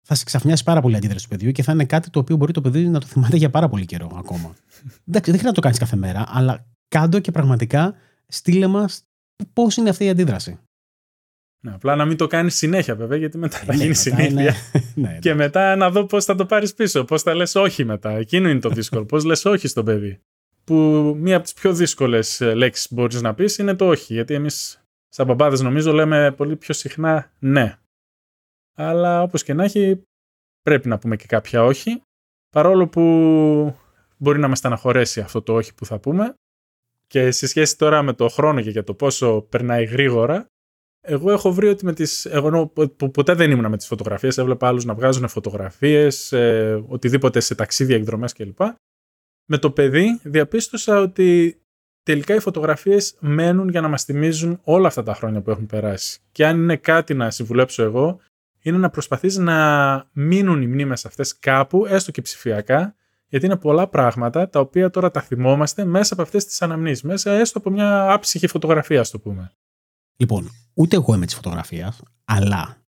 θα 0.07 0.15
σε 0.15 0.23
ξαφνιάσει 0.23 0.63
πάρα 0.63 0.81
πολύ 0.81 0.93
η 0.93 0.97
αντίδραση 0.97 1.23
του 1.23 1.29
παιδιού 1.29 1.51
και 1.51 1.63
θα 1.63 1.71
είναι 1.71 1.85
κάτι 1.85 2.09
το 2.09 2.19
οποίο 2.19 2.35
μπορεί 2.35 2.53
το 2.53 2.61
παιδί 2.61 2.87
να 2.87 2.99
το 2.99 3.05
θυμάται 3.05 3.37
για 3.37 3.49
πάρα 3.49 3.69
πολύ 3.69 3.85
καιρό 3.85 4.11
ακόμα. 4.17 4.55
Εντάξει, 5.07 5.31
δεν 5.31 5.39
χρειάζεται 5.39 5.47
να 5.47 5.51
το 5.51 5.61
κάνεις 5.61 5.77
κάθε 5.77 5.95
μέρα, 5.95 6.23
αλλά 6.27 6.65
κάντο 6.87 7.19
και 7.19 7.31
πραγματικά 7.31 7.95
στείλε 8.27 8.67
μας 8.67 9.03
πώς 9.53 9.75
είναι 9.77 9.89
αυτή 9.89 10.05
η 10.05 10.09
αντίδραση. 10.09 10.59
Ναι, 11.63 11.73
απλά 11.73 11.95
να 11.95 12.05
μην 12.05 12.17
το 12.17 12.27
κάνεις 12.27 12.55
συνέχεια, 12.55 12.95
βέβαια, 12.95 13.17
γιατί 13.17 13.37
μετά 13.37 13.57
θα 13.57 13.75
ναι, 13.75 13.83
γίνει 13.83 13.95
συνήθεια. 13.95 14.55
Ναι, 14.95 15.17
και 15.19 15.33
μετά 15.33 15.75
να 15.75 15.89
δω 15.89 16.05
πώς 16.05 16.25
θα 16.25 16.35
το 16.35 16.45
πάρεις 16.45 16.73
πίσω, 16.73 17.03
πώς 17.03 17.21
θα 17.21 17.35
λες 17.35 17.55
όχι 17.55 17.85
μετά. 17.85 18.11
Εκείνο 18.11 18.49
είναι 18.49 18.59
το 18.59 18.69
δύσκολο. 18.69 19.05
πώς 19.05 19.23
λες 19.23 19.45
όχι 19.45 19.67
στο 19.67 19.83
παιδί 19.83 20.19
που 20.63 20.75
μία 21.19 21.35
από 21.35 21.43
τις 21.43 21.53
πιο 21.53 21.73
δύσκολες 21.73 22.41
ε, 22.41 22.53
λέξεις 22.53 22.87
που 22.87 22.95
μπορείς 22.95 23.21
να 23.21 23.33
πεις 23.33 23.57
είναι 23.57 23.75
το 23.75 23.87
όχι, 23.87 24.13
γιατί 24.13 24.33
εμείς 24.33 24.82
σαν 25.15 25.25
μπαμπάδες 25.25 25.61
νομίζω 25.61 25.93
λέμε 25.93 26.31
πολύ 26.31 26.55
πιο 26.55 26.73
συχνά 26.73 27.31
ναι. 27.39 27.77
Αλλά 28.75 29.21
όπως 29.21 29.43
και 29.43 29.53
να 29.53 29.63
έχει 29.63 30.03
πρέπει 30.61 30.87
να 30.87 30.97
πούμε 30.97 31.15
και 31.15 31.25
κάποια 31.25 31.63
όχι, 31.63 32.01
παρόλο 32.49 32.87
που 32.87 33.01
μπορεί 34.17 34.39
να 34.39 34.47
μας 34.47 34.57
στεναχωρέσει 34.57 35.19
αυτό 35.21 35.41
το 35.41 35.53
όχι 35.53 35.73
που 35.73 35.85
θα 35.85 35.99
πούμε. 35.99 36.33
Και 37.07 37.31
σε 37.31 37.47
σχέση 37.47 37.77
τώρα 37.77 38.01
με 38.01 38.13
το 38.13 38.27
χρόνο 38.27 38.61
και 38.61 38.69
για 38.69 38.83
το 38.83 38.93
πόσο 38.93 39.41
περνάει 39.41 39.83
γρήγορα, 39.83 40.45
εγώ 41.01 41.31
έχω 41.31 41.51
βρει 41.51 41.67
ότι 41.67 41.85
με 41.85 41.93
τις, 41.93 42.25
εγώ 42.25 42.67
που 42.67 43.11
ποτέ 43.11 43.33
δεν 43.33 43.51
ήμουν 43.51 43.69
με 43.69 43.77
τις 43.77 43.87
φωτογραφίες, 43.87 44.37
έβλεπα 44.37 44.67
άλλους 44.67 44.85
να 44.85 44.93
βγάζουν 44.93 45.27
φωτογραφίες, 45.27 46.31
ε, 46.31 46.83
οτιδήποτε 46.87 47.39
σε 47.39 47.55
ταξίδια, 47.55 47.95
εκδρομές 47.95 48.33
κλπ. 48.33 48.61
Με 49.45 49.57
το 49.57 49.71
παιδί 49.71 50.19
διαπίστωσα 50.23 50.99
ότι 50.99 51.57
τελικά 52.03 52.35
οι 52.35 52.39
φωτογραφίες 52.39 53.15
μένουν 53.19 53.69
για 53.69 53.81
να 53.81 53.87
μας 53.87 54.03
θυμίζουν 54.03 54.59
όλα 54.63 54.87
αυτά 54.87 55.03
τα 55.03 55.13
χρόνια 55.13 55.41
που 55.41 55.49
έχουν 55.49 55.65
περάσει. 55.65 56.19
Και 56.31 56.45
αν 56.45 56.57
είναι 56.57 56.75
κάτι 56.75 57.13
να 57.13 57.31
συμβουλέψω 57.31 57.83
εγώ, 57.83 58.19
είναι 58.61 58.77
να 58.77 58.89
προσπαθείς 58.89 59.37
να 59.37 60.09
μείνουν 60.11 60.61
οι 60.61 60.67
μνήμες 60.67 61.05
αυτές 61.05 61.39
κάπου, 61.39 61.85
έστω 61.85 62.11
και 62.11 62.21
ψηφιακά, 62.21 62.95
γιατί 63.27 63.45
είναι 63.45 63.57
πολλά 63.57 63.87
πράγματα 63.87 64.49
τα 64.49 64.59
οποία 64.59 64.89
τώρα 64.89 65.11
τα 65.11 65.21
θυμόμαστε 65.21 65.85
μέσα 65.85 66.13
από 66.13 66.21
αυτές 66.21 66.45
τις 66.45 66.61
αναμνήσεις, 66.61 67.01
μέσα 67.01 67.31
έστω 67.31 67.57
από 67.57 67.69
μια 67.69 68.11
άψυχη 68.11 68.47
φωτογραφία, 68.47 68.99
ας 68.99 69.09
το 69.09 69.19
πούμε. 69.19 69.51
Λοιπόν, 70.15 70.49
ούτε 70.73 70.95
εγώ 70.95 71.13
είμαι 71.13 71.25
της 71.25 71.35
φωτογραφίας, 71.35 72.01
αλλά 72.25 72.83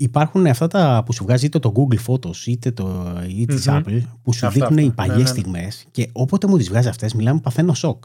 Υπάρχουν 0.00 0.46
αυτά 0.46 0.66
τα 0.66 1.02
που 1.06 1.12
σου 1.12 1.24
βγάζει 1.24 1.46
είτε 1.46 1.58
το 1.58 1.72
Google 1.76 1.98
Photos 2.06 2.36
είτε 2.46 2.70
το 2.70 3.16
ή 3.28 3.46
της 3.46 3.66
Apple 3.68 4.02
που 4.22 4.32
σου 4.32 4.46
αυτά, 4.46 4.66
δείχνουν 4.66 4.84
οι 4.84 4.92
παλιέ 4.92 5.12
ναι, 5.12 5.22
ναι, 5.22 5.28
ναι. 5.28 5.28
στιγμές 5.28 5.86
και 5.90 6.10
όποτε 6.12 6.46
μου 6.46 6.56
τις 6.56 6.68
βγάζει 6.68 6.88
αυτές, 6.88 7.14
μιλάμε 7.14 7.40
παθαίνω 7.40 7.74
σοκ. 7.74 8.04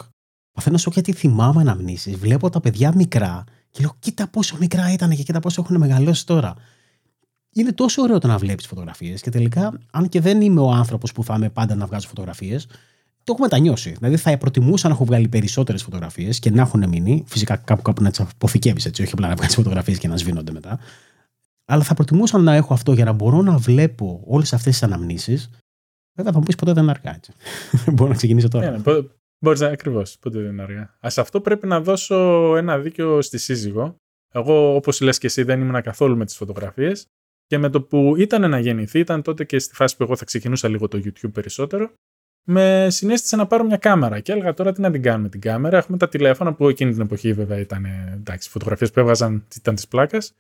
Παθαίνω 0.53 0.77
σοκ 0.77 0.93
γιατί 0.93 1.13
θυμάμαι 1.13 1.61
αναμνήσεις, 1.61 2.15
βλέπω 2.15 2.49
τα 2.49 2.59
παιδιά 2.59 2.93
μικρά 2.95 3.43
και 3.69 3.81
λέω 3.81 3.95
κοίτα 3.99 4.27
πόσο 4.27 4.57
μικρά 4.59 4.93
ήταν 4.93 5.09
και 5.09 5.23
κοίτα 5.23 5.39
πόσο 5.39 5.61
έχουν 5.61 5.77
μεγαλώσει 5.77 6.25
τώρα. 6.25 6.53
Είναι 7.53 7.71
τόσο 7.71 8.01
ωραίο 8.01 8.19
το 8.19 8.27
να 8.27 8.37
βλέπεις 8.37 8.67
φωτογραφίες 8.67 9.21
και 9.21 9.29
τελικά, 9.29 9.79
αν 9.91 10.09
και 10.09 10.21
δεν 10.21 10.41
είμαι 10.41 10.59
ο 10.59 10.69
άνθρωπος 10.69 11.11
που 11.11 11.23
θα 11.23 11.35
είμαι 11.35 11.49
πάντα 11.49 11.75
να 11.75 11.85
βγάζω 11.85 12.07
φωτογραφίες, 12.07 12.65
το 13.23 13.31
έχω 13.33 13.41
μετανιώσει. 13.41 13.91
Δηλαδή 13.91 14.17
θα 14.17 14.37
προτιμούσα 14.37 14.87
να 14.87 14.93
έχω 14.93 15.05
βγάλει 15.05 15.27
περισσότερες 15.27 15.83
φωτογραφίες 15.83 16.39
και 16.39 16.51
να 16.51 16.61
έχουν 16.61 16.89
μείνει. 16.89 17.23
Φυσικά 17.27 17.55
κάπου 17.55 17.81
κάπου 17.81 18.03
να 18.03 18.09
τις 18.09 18.19
αποθηκεύεις 18.19 18.85
έτσι, 18.85 19.01
όχι 19.01 19.11
απλά 19.13 19.27
να 19.27 19.35
βγάλει 19.35 19.51
φωτογραφίες 19.51 19.97
και 19.97 20.07
να 20.07 20.17
σβήνονται 20.17 20.51
μετά. 20.51 20.79
Αλλά 21.65 21.83
θα 21.83 21.93
προτιμούσα 21.93 22.37
να 22.37 22.53
έχω 22.53 22.73
αυτό 22.73 22.93
για 22.93 23.05
να 23.05 23.11
μπορώ 23.11 23.41
να 23.41 23.57
βλέπω 23.57 24.23
όλες 24.27 24.53
αυτές 24.53 24.71
τις 24.71 24.83
αναμνήσεις. 24.83 25.49
Βέβαια 26.13 26.31
θα 26.31 26.37
μου 26.37 26.45
πεις 26.45 26.55
ποτέ 26.55 26.73
δεν 26.73 26.83
είναι 26.83 26.91
αργά. 26.91 27.15
Έτσι. 27.15 27.31
μπορώ 27.93 28.09
να 28.09 28.15
ξεκινήσω 28.15 28.47
τώρα. 28.47 28.71
Ναι, 28.71 28.81
ναι, 29.43 29.49
Μπορείς 29.49 29.59
να 29.59 29.67
ακριβώς. 29.67 30.17
Ποτέ 30.19 30.39
δεν 30.39 30.51
είναι 30.51 30.61
αργά. 30.61 30.81
Α 30.81 31.09
αυτό 31.17 31.41
πρέπει 31.41 31.67
να 31.67 31.81
δώσω 31.81 32.15
ένα 32.57 32.79
δίκιο 32.79 33.21
στη 33.21 33.37
σύζυγο. 33.37 33.95
Εγώ, 34.33 34.75
όπως 34.75 35.01
λες 35.01 35.17
και 35.17 35.27
εσύ, 35.27 35.43
δεν 35.43 35.61
ήμουν 35.61 35.81
καθόλου 35.81 36.17
με 36.17 36.25
τις 36.25 36.35
φωτογραφίες. 36.35 37.07
Και 37.47 37.57
με 37.57 37.69
το 37.69 37.81
που 37.81 38.15
ήταν 38.17 38.49
να 38.49 38.59
γεννηθεί, 38.59 38.99
ήταν 38.99 39.21
τότε 39.21 39.43
και 39.43 39.59
στη 39.59 39.75
φάση 39.75 39.97
που 39.97 40.03
εγώ 40.03 40.15
θα 40.15 40.25
ξεκινούσα 40.25 40.67
λίγο 40.67 40.87
το 40.87 41.01
YouTube 41.03 41.31
περισσότερο, 41.33 41.91
με 42.43 42.87
συνέστησε 42.89 43.35
να 43.35 43.47
πάρω 43.47 43.63
μια 43.63 43.77
κάμερα. 43.77 44.19
Και 44.19 44.31
έλεγα 44.31 44.53
τώρα 44.53 44.71
τι 44.71 44.81
να 44.81 44.91
την 44.91 45.01
κάνουμε 45.01 45.29
την 45.29 45.41
κάμερα. 45.41 45.77
Έχουμε 45.77 45.97
τα 45.97 46.09
τηλέφωνα 46.09 46.53
που 46.53 46.69
εκείνη 46.69 46.91
την 46.91 47.01
εποχή 47.01 47.33
βέβαια 47.33 47.59
ήταν. 47.59 47.85
Εντάξει, 48.13 48.49
φωτογραφίες 48.49 48.91
που 48.91 48.99
έβγαζαν 48.99 49.47
ήταν 49.55 49.75
της 49.75 49.87
πλάκας. 49.87 50.33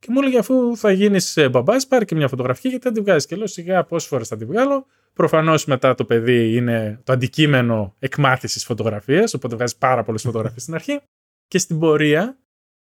Και 0.00 0.06
μου 0.10 0.20
έλεγε 0.20 0.38
αφού 0.38 0.76
θα 0.76 0.92
γίνεις 0.92 1.36
ε, 1.36 1.48
μπαμπάς, 1.48 1.86
πάρει 1.86 2.04
και 2.04 2.14
μια 2.14 2.28
φωτογραφία 2.28 2.70
γιατί 2.70 2.86
θα 2.86 2.92
τη 2.92 3.00
βγάζεις. 3.00 3.26
Και 3.26 3.36
λέω 3.36 3.46
σιγά 3.46 3.84
πόσες 3.84 4.08
φορές 4.08 4.28
θα 4.28 4.36
τη 4.36 4.44
βγάλω. 4.44 4.86
Προφανώς 5.12 5.64
μετά 5.64 5.94
το 5.94 6.04
παιδί 6.04 6.56
είναι 6.56 7.00
το 7.04 7.12
αντικείμενο 7.12 7.94
εκμάθησης 7.98 8.64
φωτογραφίας, 8.64 9.34
οπότε 9.34 9.54
βγάζει 9.54 9.78
πάρα 9.78 10.02
πολλές 10.02 10.22
φωτογραφίες 10.22 10.62
στην 10.62 10.74
αρχή. 10.74 11.00
Και 11.48 11.58
στην 11.58 11.78
πορεία, 11.78 12.38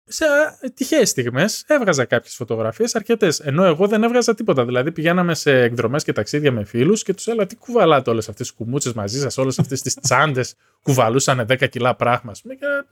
σε 0.04 0.26
τυχαίες 0.74 1.10
στιγμές, 1.10 1.64
έβγαζα 1.68 2.06
κάποιες 2.06 2.36
φωτογραφίες, 2.36 2.96
αρκετές. 2.96 3.40
Ενώ 3.40 3.64
εγώ 3.64 3.88
δεν 3.88 4.04
έβγαζα 4.04 4.34
τίποτα. 4.36 4.66
Δηλαδή, 4.66 4.92
πηγαίναμε 4.92 5.34
σε 5.34 5.62
εκδρομές 5.62 6.04
και 6.04 6.14
ταξίδια 6.14 6.52
με 6.52 6.64
φίλους 6.64 7.04
και 7.04 7.14
τους 7.14 7.28
έλεγα 7.28 7.46
τι 7.46 7.56
κουβαλάτε 7.56 8.10
όλες 8.10 8.30
αυτές 8.30 8.48
τις 8.48 8.56
κουμούτσες 8.56 8.94
μαζί 8.94 9.20
σας, 9.20 9.38
όλες 9.38 9.60
αυτές 9.60 9.82
τις 9.82 9.96
τσάντες 9.96 10.56
κουβαλούσαν 10.82 11.46
10 11.46 11.68
κιλά 11.70 11.96
πράγμα. 11.96 12.32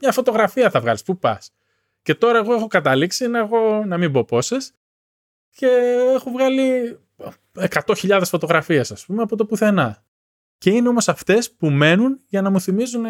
Μια 0.00 0.12
φωτογραφία 0.12 0.70
θα 0.70 0.80
βγάλεις. 0.80 1.02
Πού 1.02 1.18
πας; 1.18 1.52
Και 2.08 2.14
τώρα 2.14 2.38
εγώ 2.38 2.54
έχω 2.54 2.66
καταλήξει 2.66 3.28
να, 3.28 3.38
έχω, 3.38 3.84
να 3.86 3.98
μην 3.98 4.12
πω 4.12 4.24
πόσες 4.24 4.72
και 5.50 5.66
έχω 6.14 6.30
βγάλει 6.30 6.98
100.000 7.58 8.20
φωτογραφίες, 8.24 8.90
ας 8.90 9.04
πούμε, 9.06 9.22
από 9.22 9.36
το 9.36 9.44
πουθενά. 9.44 10.04
Και 10.58 10.70
είναι 10.70 10.88
όμως 10.88 11.08
αυτές 11.08 11.50
που 11.50 11.70
μένουν 11.70 12.20
για 12.28 12.42
να 12.42 12.50
μου 12.50 12.60
θυμίζουν 12.60 13.04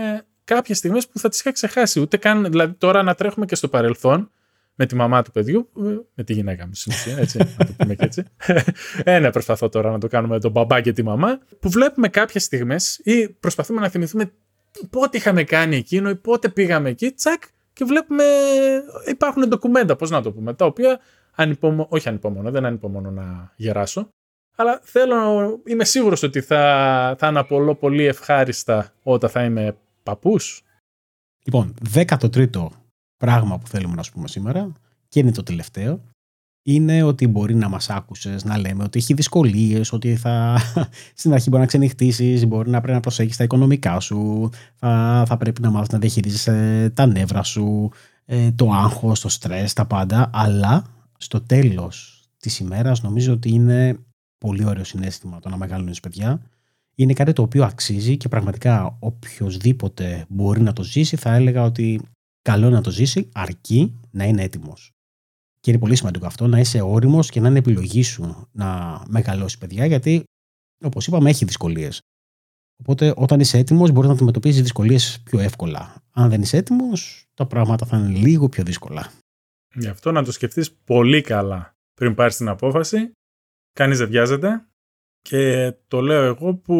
κάποιες 0.44 0.78
στιγμές 0.78 1.08
που 1.08 1.18
θα 1.18 1.28
τις 1.28 1.40
είχα 1.40 1.52
ξεχάσει. 1.52 2.00
Ούτε 2.00 2.16
καν, 2.16 2.44
δηλαδή 2.44 2.72
τώρα 2.72 3.02
να 3.02 3.14
τρέχουμε 3.14 3.46
και 3.46 3.54
στο 3.54 3.68
παρελθόν 3.68 4.30
με 4.74 4.86
τη 4.86 4.94
μαμά 4.94 5.22
του 5.22 5.30
παιδιού, 5.30 5.70
με 6.14 6.24
τη 6.24 6.32
γυναίκα 6.32 6.66
μου 6.66 6.74
στην 6.74 6.92
ουσία, 6.92 7.18
έτσι, 7.18 7.38
να 7.38 7.66
το 7.66 7.72
πούμε 7.76 7.94
και 7.94 8.04
έτσι. 8.04 8.24
Ε, 9.04 9.18
ναι, 9.18 9.30
προσπαθώ 9.30 9.68
τώρα 9.68 9.90
να 9.90 9.98
το 9.98 10.06
κάνουμε 10.06 10.34
με 10.34 10.40
τον 10.40 10.50
μπαμπά 10.50 10.80
και 10.80 10.92
τη 10.92 11.02
μαμά, 11.02 11.38
που 11.60 11.70
βλέπουμε 11.70 12.08
κάποιες 12.08 12.42
στιγμές 12.44 13.00
ή 13.04 13.28
προσπαθούμε 13.28 13.80
να 13.80 13.88
θυμηθούμε 13.88 14.32
πότε 14.90 15.16
είχαμε 15.16 15.44
κάνει 15.44 15.76
εκείνο 15.76 16.10
ή 16.10 16.16
πότε 16.16 16.48
πήγαμε 16.48 16.88
εκεί, 16.88 17.10
τσακ, 17.10 17.42
και 17.78 17.84
βλέπουμε 17.84 18.24
υπάρχουν 19.06 19.48
ντοκουμέντα, 19.48 19.96
πώς 19.96 20.10
να 20.10 20.22
το 20.22 20.32
πούμε, 20.32 20.54
τα 20.54 20.64
οποία 20.64 21.00
ανυπομο... 21.34 21.86
όχι 21.90 22.08
ανυπομονώ, 22.08 22.50
δεν 22.50 22.64
ανυπομονώ 22.64 23.10
να 23.10 23.52
γεράσω, 23.56 24.08
αλλά 24.56 24.80
θέλω, 24.82 25.16
είμαι 25.66 25.84
σίγουρος 25.84 26.22
ότι 26.22 26.40
θα, 26.40 27.14
θα 27.18 27.26
αναπολώ 27.26 27.74
πολύ 27.74 28.04
ευχάριστα 28.04 28.92
όταν 29.02 29.30
θα 29.30 29.44
είμαι 29.44 29.76
παππούς. 30.02 30.62
Λοιπόν, 31.44 31.74
δέκατο 31.82 32.28
τρίτο 32.28 32.70
πράγμα 33.16 33.58
που 33.58 33.66
θέλουμε 33.66 33.94
να 33.94 34.02
σου 34.02 34.12
πούμε 34.12 34.28
σήμερα 34.28 34.72
και 35.08 35.20
είναι 35.20 35.32
το 35.32 35.42
τελευταίο 35.42 36.00
είναι 36.62 37.02
ότι 37.02 37.26
μπορεί 37.26 37.54
να 37.54 37.68
μας 37.68 37.90
άκουσες 37.90 38.44
να 38.44 38.58
λέμε 38.58 38.84
ότι 38.84 38.98
έχει 38.98 39.14
δυσκολίες, 39.14 39.92
ότι 39.92 40.16
θα, 40.16 40.58
στην 41.14 41.32
αρχή 41.32 41.48
μπορεί 41.48 41.60
να 41.60 41.68
ξενυχτήσεις, 41.68 42.46
μπορεί 42.46 42.70
να 42.70 42.78
πρέπει 42.78 42.94
να 42.94 43.00
προσέχεις 43.00 43.36
τα 43.36 43.44
οικονομικά 43.44 44.00
σου, 44.00 44.50
θα, 44.74 45.24
θα 45.26 45.36
πρέπει 45.36 45.60
να 45.60 45.70
μάθεις 45.70 45.88
να 45.88 45.98
διαχειρίζεσαι 45.98 46.90
τα 46.94 47.06
νεύρα 47.06 47.42
σου, 47.42 47.90
ε, 48.24 48.52
το 48.52 48.70
άγχος, 48.70 49.20
το 49.20 49.28
στρες, 49.28 49.72
τα 49.72 49.86
πάντα, 49.86 50.30
αλλά 50.32 50.84
στο 51.18 51.40
τέλος 51.40 52.22
της 52.38 52.58
ημέρας 52.58 53.02
νομίζω 53.02 53.32
ότι 53.32 53.50
είναι 53.50 53.98
πολύ 54.38 54.64
ωραίο 54.64 54.84
συνέστημα 54.84 55.40
το 55.40 55.48
να 55.48 55.56
μεγαλώνεις 55.56 56.00
παιδιά. 56.00 56.42
Είναι 56.94 57.12
κάτι 57.12 57.32
το 57.32 57.42
οποίο 57.42 57.64
αξίζει 57.64 58.16
και 58.16 58.28
πραγματικά 58.28 58.96
οποιοδήποτε 58.98 60.24
μπορεί 60.28 60.60
να 60.60 60.72
το 60.72 60.82
ζήσει 60.82 61.16
θα 61.16 61.34
έλεγα 61.34 61.62
ότι 61.62 62.00
καλό 62.42 62.70
να 62.70 62.80
το 62.80 62.90
ζήσει 62.90 63.28
αρκεί 63.32 63.94
να 64.10 64.24
είναι 64.24 64.42
έτοιμος. 64.42 64.92
Και 65.60 65.70
είναι 65.70 65.78
πολύ 65.78 65.96
σημαντικό 65.96 66.26
αυτό 66.26 66.46
να 66.46 66.58
είσαι 66.58 66.80
όριμος 66.80 67.30
και 67.30 67.40
να 67.40 67.48
είναι 67.48 67.58
επιλογή 67.58 68.02
σου 68.02 68.48
να 68.52 69.00
μεγαλώσεις 69.08 69.58
παιδιά, 69.58 69.86
γιατί 69.86 70.24
όπως 70.84 71.06
είπαμε, 71.06 71.30
έχει 71.30 71.44
δυσκολίες. 71.44 72.00
Οπότε, 72.80 73.14
όταν 73.16 73.40
είσαι 73.40 73.58
έτοιμος, 73.58 73.90
μπορείς 73.90 74.08
να 74.08 74.14
αντιμετωπίσει 74.14 74.62
δυσκολίες 74.62 75.20
πιο 75.24 75.38
εύκολα. 75.38 76.02
Αν 76.12 76.30
δεν 76.30 76.40
είσαι 76.42 76.56
έτοιμος, 76.56 77.24
τα 77.34 77.46
πράγματα 77.46 77.86
θα 77.86 77.98
είναι 77.98 78.18
λίγο 78.18 78.48
πιο 78.48 78.64
δύσκολα. 78.64 79.12
Γι' 79.74 79.88
αυτό 79.88 80.12
να 80.12 80.24
το 80.24 80.32
σκεφτείς 80.32 80.72
πολύ 80.72 81.20
καλά 81.20 81.72
πριν 81.94 82.14
πάρεις 82.14 82.36
την 82.36 82.48
απόφαση. 82.48 83.12
Κανείς 83.72 83.98
δεν 83.98 84.08
βιάζεται. 84.08 84.66
Και 85.20 85.72
το 85.88 86.00
λέω 86.00 86.22
εγώ 86.22 86.54
που 86.54 86.74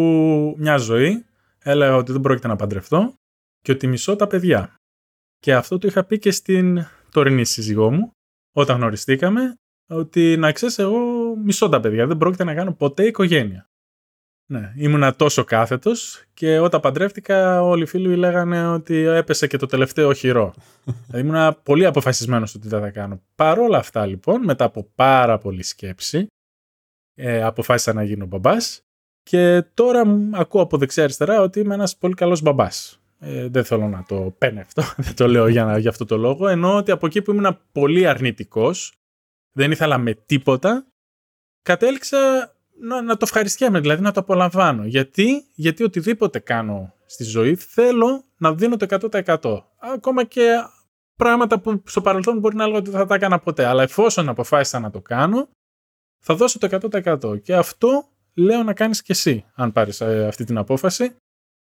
μια 0.58 0.76
ζωή 0.76 1.24
έλεγα 1.58 1.96
ότι 1.96 2.12
δεν 2.12 2.20
πρόκειται 2.20 2.48
να 2.48 2.56
παντρευτώ 2.56 3.14
και 3.60 3.72
ότι 3.72 3.86
μισώ 3.86 4.16
τα 4.16 4.26
παιδιά. 4.26 4.74
Και 5.38 5.54
αυτό 5.54 5.78
το 5.78 5.86
είχα 5.86 6.04
πει 6.04 6.18
και 6.18 6.30
στην 6.30 6.86
τωρινή 7.10 7.44
σύζυγό 7.44 7.90
μου, 7.90 8.10
όταν 8.59 8.76
γνωριστήκαμε 8.76 9.59
ότι 9.88 10.36
να 10.36 10.52
ξέρεις, 10.52 10.78
εγώ 10.78 10.98
μισώ 11.36 11.68
τα 11.68 11.80
παιδιά. 11.80 12.06
Δεν 12.06 12.16
πρόκειται 12.16 12.44
να 12.44 12.54
κάνω 12.54 12.72
ποτέ 12.72 13.06
οικογένεια. 13.06 13.70
Ναι, 14.50 14.72
ήμουνα 14.76 15.14
τόσο 15.14 15.44
κάθετος 15.44 16.24
και 16.34 16.59
όταν 16.59 16.80
παντρεύτηκα, 16.80 17.62
όλοι 17.62 17.82
οι 17.82 17.86
φίλοι 17.86 18.16
λέγανε 18.16 18.68
ότι 18.68 18.96
έπεσε 18.96 19.46
και 19.46 19.56
το 19.56 19.66
τελευταίο 19.66 20.12
χειρό. 20.12 20.54
δηλαδή, 20.84 21.20
ήμουνα 21.24 21.54
πολύ 21.54 21.86
αποφασισμένος 21.86 22.54
ότι 22.54 22.68
δεν 22.68 22.80
θα 22.80 22.90
κάνω. 22.90 23.22
Παρ' 23.34 23.59
όλα 23.59 23.78
αυτά, 23.78 24.06
λοιπόν, 24.06 24.44
μετά 24.44 24.64
από 24.64 24.90
πάρα 24.94 25.38
πολλή 25.38 25.62
σκέψη, 25.62 26.26
ε, 27.14 27.42
αποφάσισα 27.42 27.92
να 27.92 28.02
γίνω 28.02 28.26
μπαμπάς. 28.26 28.82
Και 29.22 29.64
τώρα 29.74 30.02
ακούω 30.32 30.62
από 30.62 30.76
δεξιά-αριστερά 30.76 31.40
ότι 31.40 31.61
είμαι 31.61 31.74
ένας 31.74 31.96
πολύ 31.96 32.14
καλός 32.14 32.42
μπαμπάς. 32.42 32.97
Ε, 33.20 33.48
δεν 33.48 33.64
θέλω 33.64 33.88
να 33.88 34.04
το 34.08 34.36
αυτό, 34.60 34.82
δεν 35.02 35.14
το 35.14 35.28
λέω 35.28 35.48
για, 35.48 35.78
για 35.78 35.90
αυτό 35.90 36.04
το 36.04 36.16
λόγο. 36.16 36.48
Ενώ 36.48 36.76
ότι 36.76 36.90
από 36.90 37.06
εκεί 37.06 37.22
που 37.22 37.30
ήμουν 37.30 37.58
πολύ 37.72 38.06
αρνητικός, 38.06 38.92
δεν 39.52 39.70
ήθελα 39.70 39.98
με 39.98 40.14
τίποτα, 40.14 40.86
κατέληξα 41.62 42.52
να, 42.80 43.02
να 43.02 43.12
το 43.12 43.20
ευχαριστιέμαι, 43.22 43.80
δηλαδή 43.80 44.02
να 44.02 44.12
το 44.12 44.20
απολαμβάνω. 44.20 44.84
Γιατί, 44.84 45.44
γιατί 45.54 45.82
οτιδήποτε 45.82 46.38
κάνω 46.38 46.94
στη 47.06 47.24
ζωή 47.24 47.54
θέλω 47.54 48.24
να 48.38 48.54
δίνω 48.54 48.76
το 48.76 49.08
100%. 49.10 49.62
Ακόμα 49.78 50.24
και 50.24 50.54
πράγματα 51.16 51.60
που 51.60 51.82
στο 51.86 52.00
παρελθόν 52.00 52.38
μπορεί 52.38 52.56
να 52.56 52.66
λέω 52.66 52.76
ότι 52.76 52.90
δεν 52.90 53.00
θα 53.00 53.06
τα 53.06 53.14
έκανα 53.14 53.38
ποτέ. 53.38 53.64
Αλλά 53.64 53.82
εφόσον 53.82 54.28
αποφάσισα 54.28 54.78
να 54.78 54.90
το 54.90 55.00
κάνω, 55.00 55.48
θα 56.24 56.34
δώσω 56.34 56.58
το 56.58 56.78
100%. 56.92 57.42
Και 57.42 57.54
αυτό 57.54 58.08
λέω 58.34 58.62
να 58.62 58.74
κάνεις 58.74 59.02
και 59.02 59.12
εσύ, 59.12 59.44
αν 59.54 59.72
πάρεις 59.72 60.00
ε, 60.00 60.26
αυτή 60.26 60.44
την 60.44 60.58
απόφαση 60.58 61.16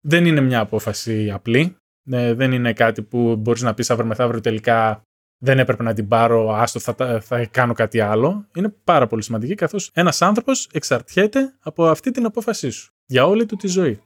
δεν 0.09 0.27
είναι 0.27 0.41
μια 0.41 0.61
απόφαση 0.61 1.31
απλή. 1.31 1.77
Ε, 2.11 2.35
δεν 2.35 2.53
είναι 2.53 2.73
κάτι 2.73 3.03
που 3.03 3.37
μπορείς 3.37 3.63
να 3.63 3.75
πεις 3.75 3.91
αύριο 3.91 4.07
μεθαύριο 4.09 4.41
τελικά 4.41 5.03
δεν 5.41 5.59
έπρεπε 5.59 5.83
να 5.83 5.93
την 5.95 6.09
πάρω, 6.09 6.53
άστο 6.53 6.79
θα, 6.79 7.21
θα 7.21 7.47
κάνω 7.47 7.73
κάτι 7.73 8.01
άλλο. 8.01 8.47
Είναι 8.55 8.75
πάρα 8.85 9.07
πολύ 9.07 9.23
σημαντική 9.23 9.55
καθώς 9.55 9.91
ένας 9.95 10.23
άνθρωπος 10.23 10.69
εξαρτιέται 10.73 11.55
από 11.61 11.87
αυτή 11.87 12.11
την 12.11 12.25
απόφασή 12.25 12.71
σου 12.71 12.93
για 13.07 13.27
όλη 13.27 13.47
του 13.47 13.57
τη 13.57 13.67
ζωή. 13.67 14.01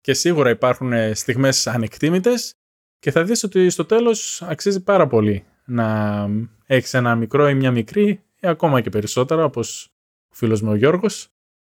Και 0.00 0.14
σίγουρα 0.14 0.50
υπάρχουν 0.50 0.92
ε, 0.92 1.14
στιγμές 1.14 1.66
ανεκτήμητες 1.66 2.52
και 2.98 3.10
θα 3.10 3.24
δεις 3.24 3.42
ότι 3.42 3.70
στο 3.70 3.84
τέλος 3.84 4.42
αξίζει 4.42 4.82
πάρα 4.82 5.06
πολύ 5.06 5.44
να 5.64 6.28
έχεις 6.66 6.94
ένα 6.94 7.14
μικρό 7.14 7.48
ή 7.48 7.54
μια 7.54 7.70
μικρή 7.70 8.08
ή 8.40 8.48
ακόμα 8.48 8.80
και 8.80 8.90
περισσότερο 8.90 9.44
όπως 9.44 9.88
ο 10.30 10.34
φίλος 10.34 10.60
μου 10.62 10.70
ο 10.70 10.74
Γιώργος 10.74 11.28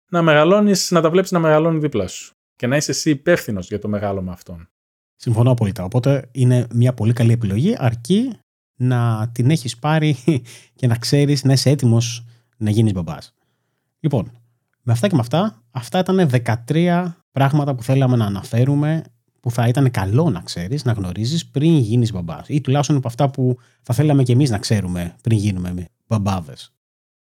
να 0.10 0.22
μεγαλώνεις, 0.22 0.92
να 0.92 1.02
τα 1.02 1.10
βλέπεις 1.10 1.32
να 1.32 1.40
μεγαλώνει 1.40 1.80
δίπλα 1.80 2.08
σου 2.08 2.34
και 2.60 2.68
να 2.68 2.76
είσαι 2.76 2.92
εσύ 2.92 3.10
υπεύθυνος 3.10 3.68
για 3.68 3.80
το 3.80 3.88
μεγάλο 3.88 4.22
με 4.22 4.32
αυτόν. 4.32 4.70
Συμφωνώ 5.16 5.52
απόλυτα. 5.52 5.84
Οπότε 5.84 6.30
είναι 6.32 6.68
μια 6.74 6.94
πολύ 6.94 7.14
καλή 7.14 7.32
επιλογή, 7.32 7.76
αρκεί 7.78 8.32
να 8.76 9.30
την 9.32 9.50
έχεις 9.50 9.78
πάρει 9.78 10.16
και 10.80 10.88
να 10.88 10.96
ξέρεις 10.96 11.44
να 11.44 11.54
είσαι 11.54 11.70
έτοιμος 11.70 12.26
να 12.58 12.70
γίνεις 12.70 12.94
μπαμπάς. 12.94 13.34
Λοιπόν, 14.00 14.32
με 14.82 14.92
αυτά 14.92 15.08
και 15.08 15.16
με 15.16 15.22
αυτά, 15.22 15.64
αυτά 15.72 16.00
ήταν 16.00 16.30
13 16.68 17.14
πράγματα 17.32 17.76
που 17.76 17.84
θέλαμε 17.84 18.16
να 18.16 18.26
αναφέρουμε 18.26 19.04
που 19.40 19.52
θα 19.52 19.68
ήταν 19.68 19.92
καλό 19.92 20.30
να 20.30 20.42
ξέρεις, 20.42 20.86
να 20.86 20.92
γνωρίζεις 20.92 21.48
πριν 21.48 21.78
γίνεις 21.78 22.12
μπαμπάς 22.12 22.50
ή 22.50 22.62
τουλάχιστον 22.62 22.96
από 22.96 23.08
αυτά 23.08 23.30
που 23.30 23.58
θα 23.82 23.94
θέλαμε 23.94 24.24
και 24.24 24.32
εμείς 24.32 24.50
να 24.50 24.58
ξέρουμε 24.58 25.16
πριν 25.22 25.38
γίνουμε 25.38 25.86
μπαμπάδες. 26.08 26.74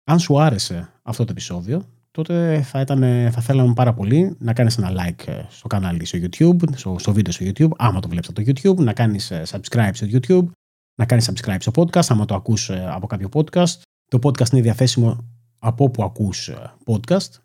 Αν 0.04 0.20
σου 0.20 0.42
άρεσε 0.42 0.90
αυτό 1.02 1.26
το 1.26 1.32
επεισόδιο, 1.32 1.86
τότε 2.12 2.62
θα, 2.62 2.80
ήταν, 2.80 3.02
θα 3.32 3.42
θέλαμε 3.42 3.74
πάρα 3.74 3.94
πολύ 3.94 4.36
να 4.40 4.54
κάνεις 4.54 4.78
ένα 4.78 4.92
like 4.92 5.28
ε, 5.28 5.42
στο 5.50 5.68
κανάλι 5.68 6.06
στο 6.06 6.18
YouTube, 6.22 6.58
στο, 6.76 6.96
στο 7.00 7.14
βίντεο 7.14 7.34
στο 7.34 7.46
YouTube, 7.46 7.70
άμα 7.78 8.00
το 8.00 8.10
βλέπεις 8.10 8.30
από 8.30 8.44
το 8.44 8.52
YouTube, 8.52 8.84
να 8.84 8.94
κάνεις 8.94 9.32
ε, 9.32 9.44
subscribe 9.50 9.92
στο 9.94 10.08
YouTube, 10.12 10.52
να 10.96 11.06
κάνεις 11.06 11.32
subscribe 11.32 11.58
στο 11.60 11.72
podcast, 11.76 12.06
άμα 12.08 12.26
το 12.26 12.36
ακούς 12.36 12.70
ε, 12.70 12.90
από 12.92 13.08
κάποιο 13.08 13.30
podcast. 13.34 13.82
Το 14.08 14.20
podcast 14.24 14.52
είναι 14.52 14.62
διαθέσιμο 14.62 15.28
από 15.60 15.84
όπου 15.84 16.04
ακούς 16.04 16.50
podcast. 16.86 17.40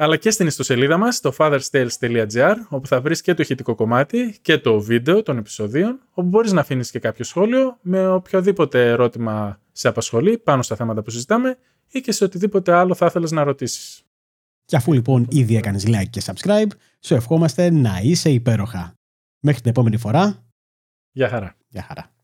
Αλλά 0.00 0.16
και 0.16 0.30
στην 0.30 0.46
ιστοσελίδα 0.46 0.96
μας, 0.96 1.16
στο 1.16 1.32
fatherstales.gr, 1.38 2.54
όπου 2.68 2.86
θα 2.86 3.00
βρεις 3.00 3.20
και 3.20 3.34
το 3.34 3.42
ηχητικό 3.42 3.74
κομμάτι 3.74 4.38
και 4.42 4.58
το 4.58 4.80
βίντεο 4.80 5.22
των 5.22 5.38
επεισοδίων, 5.38 6.00
όπου 6.10 6.28
μπορείς 6.28 6.52
να 6.52 6.60
αφήνεις 6.60 6.90
και 6.90 6.98
κάποιο 6.98 7.24
σχόλιο 7.24 7.78
με 7.80 8.08
οποιοδήποτε 8.08 8.88
ερώτημα 8.88 9.60
σε 9.72 9.88
απασχολεί 9.88 10.38
πάνω 10.38 10.62
στα 10.62 10.76
θέματα 10.76 11.02
που 11.02 11.10
συζητάμε 11.10 11.58
ή 11.90 12.00
και 12.00 12.12
σε 12.12 12.24
οτιδήποτε 12.24 12.72
άλλο 12.72 12.94
θα 12.94 13.06
ήθελες 13.06 13.30
να 13.30 13.44
ρωτήσεις. 13.44 14.07
Και 14.68 14.76
αφού 14.76 14.92
λοιπόν 14.92 15.26
ήδη 15.30 15.56
έκανες 15.56 15.84
like 15.86 16.08
και 16.10 16.22
subscribe, 16.24 16.68
σου 17.00 17.14
ευχόμαστε 17.14 17.70
να 17.70 18.00
είσαι 18.02 18.30
υπέροχα. 18.30 18.94
Μέχρι 19.40 19.60
την 19.60 19.70
επόμενη 19.70 19.96
φορά. 19.96 20.46
Γεια 21.10 21.28
χαρά. 21.28 21.56
Γεια 21.68 21.82
χαρά. 21.82 22.17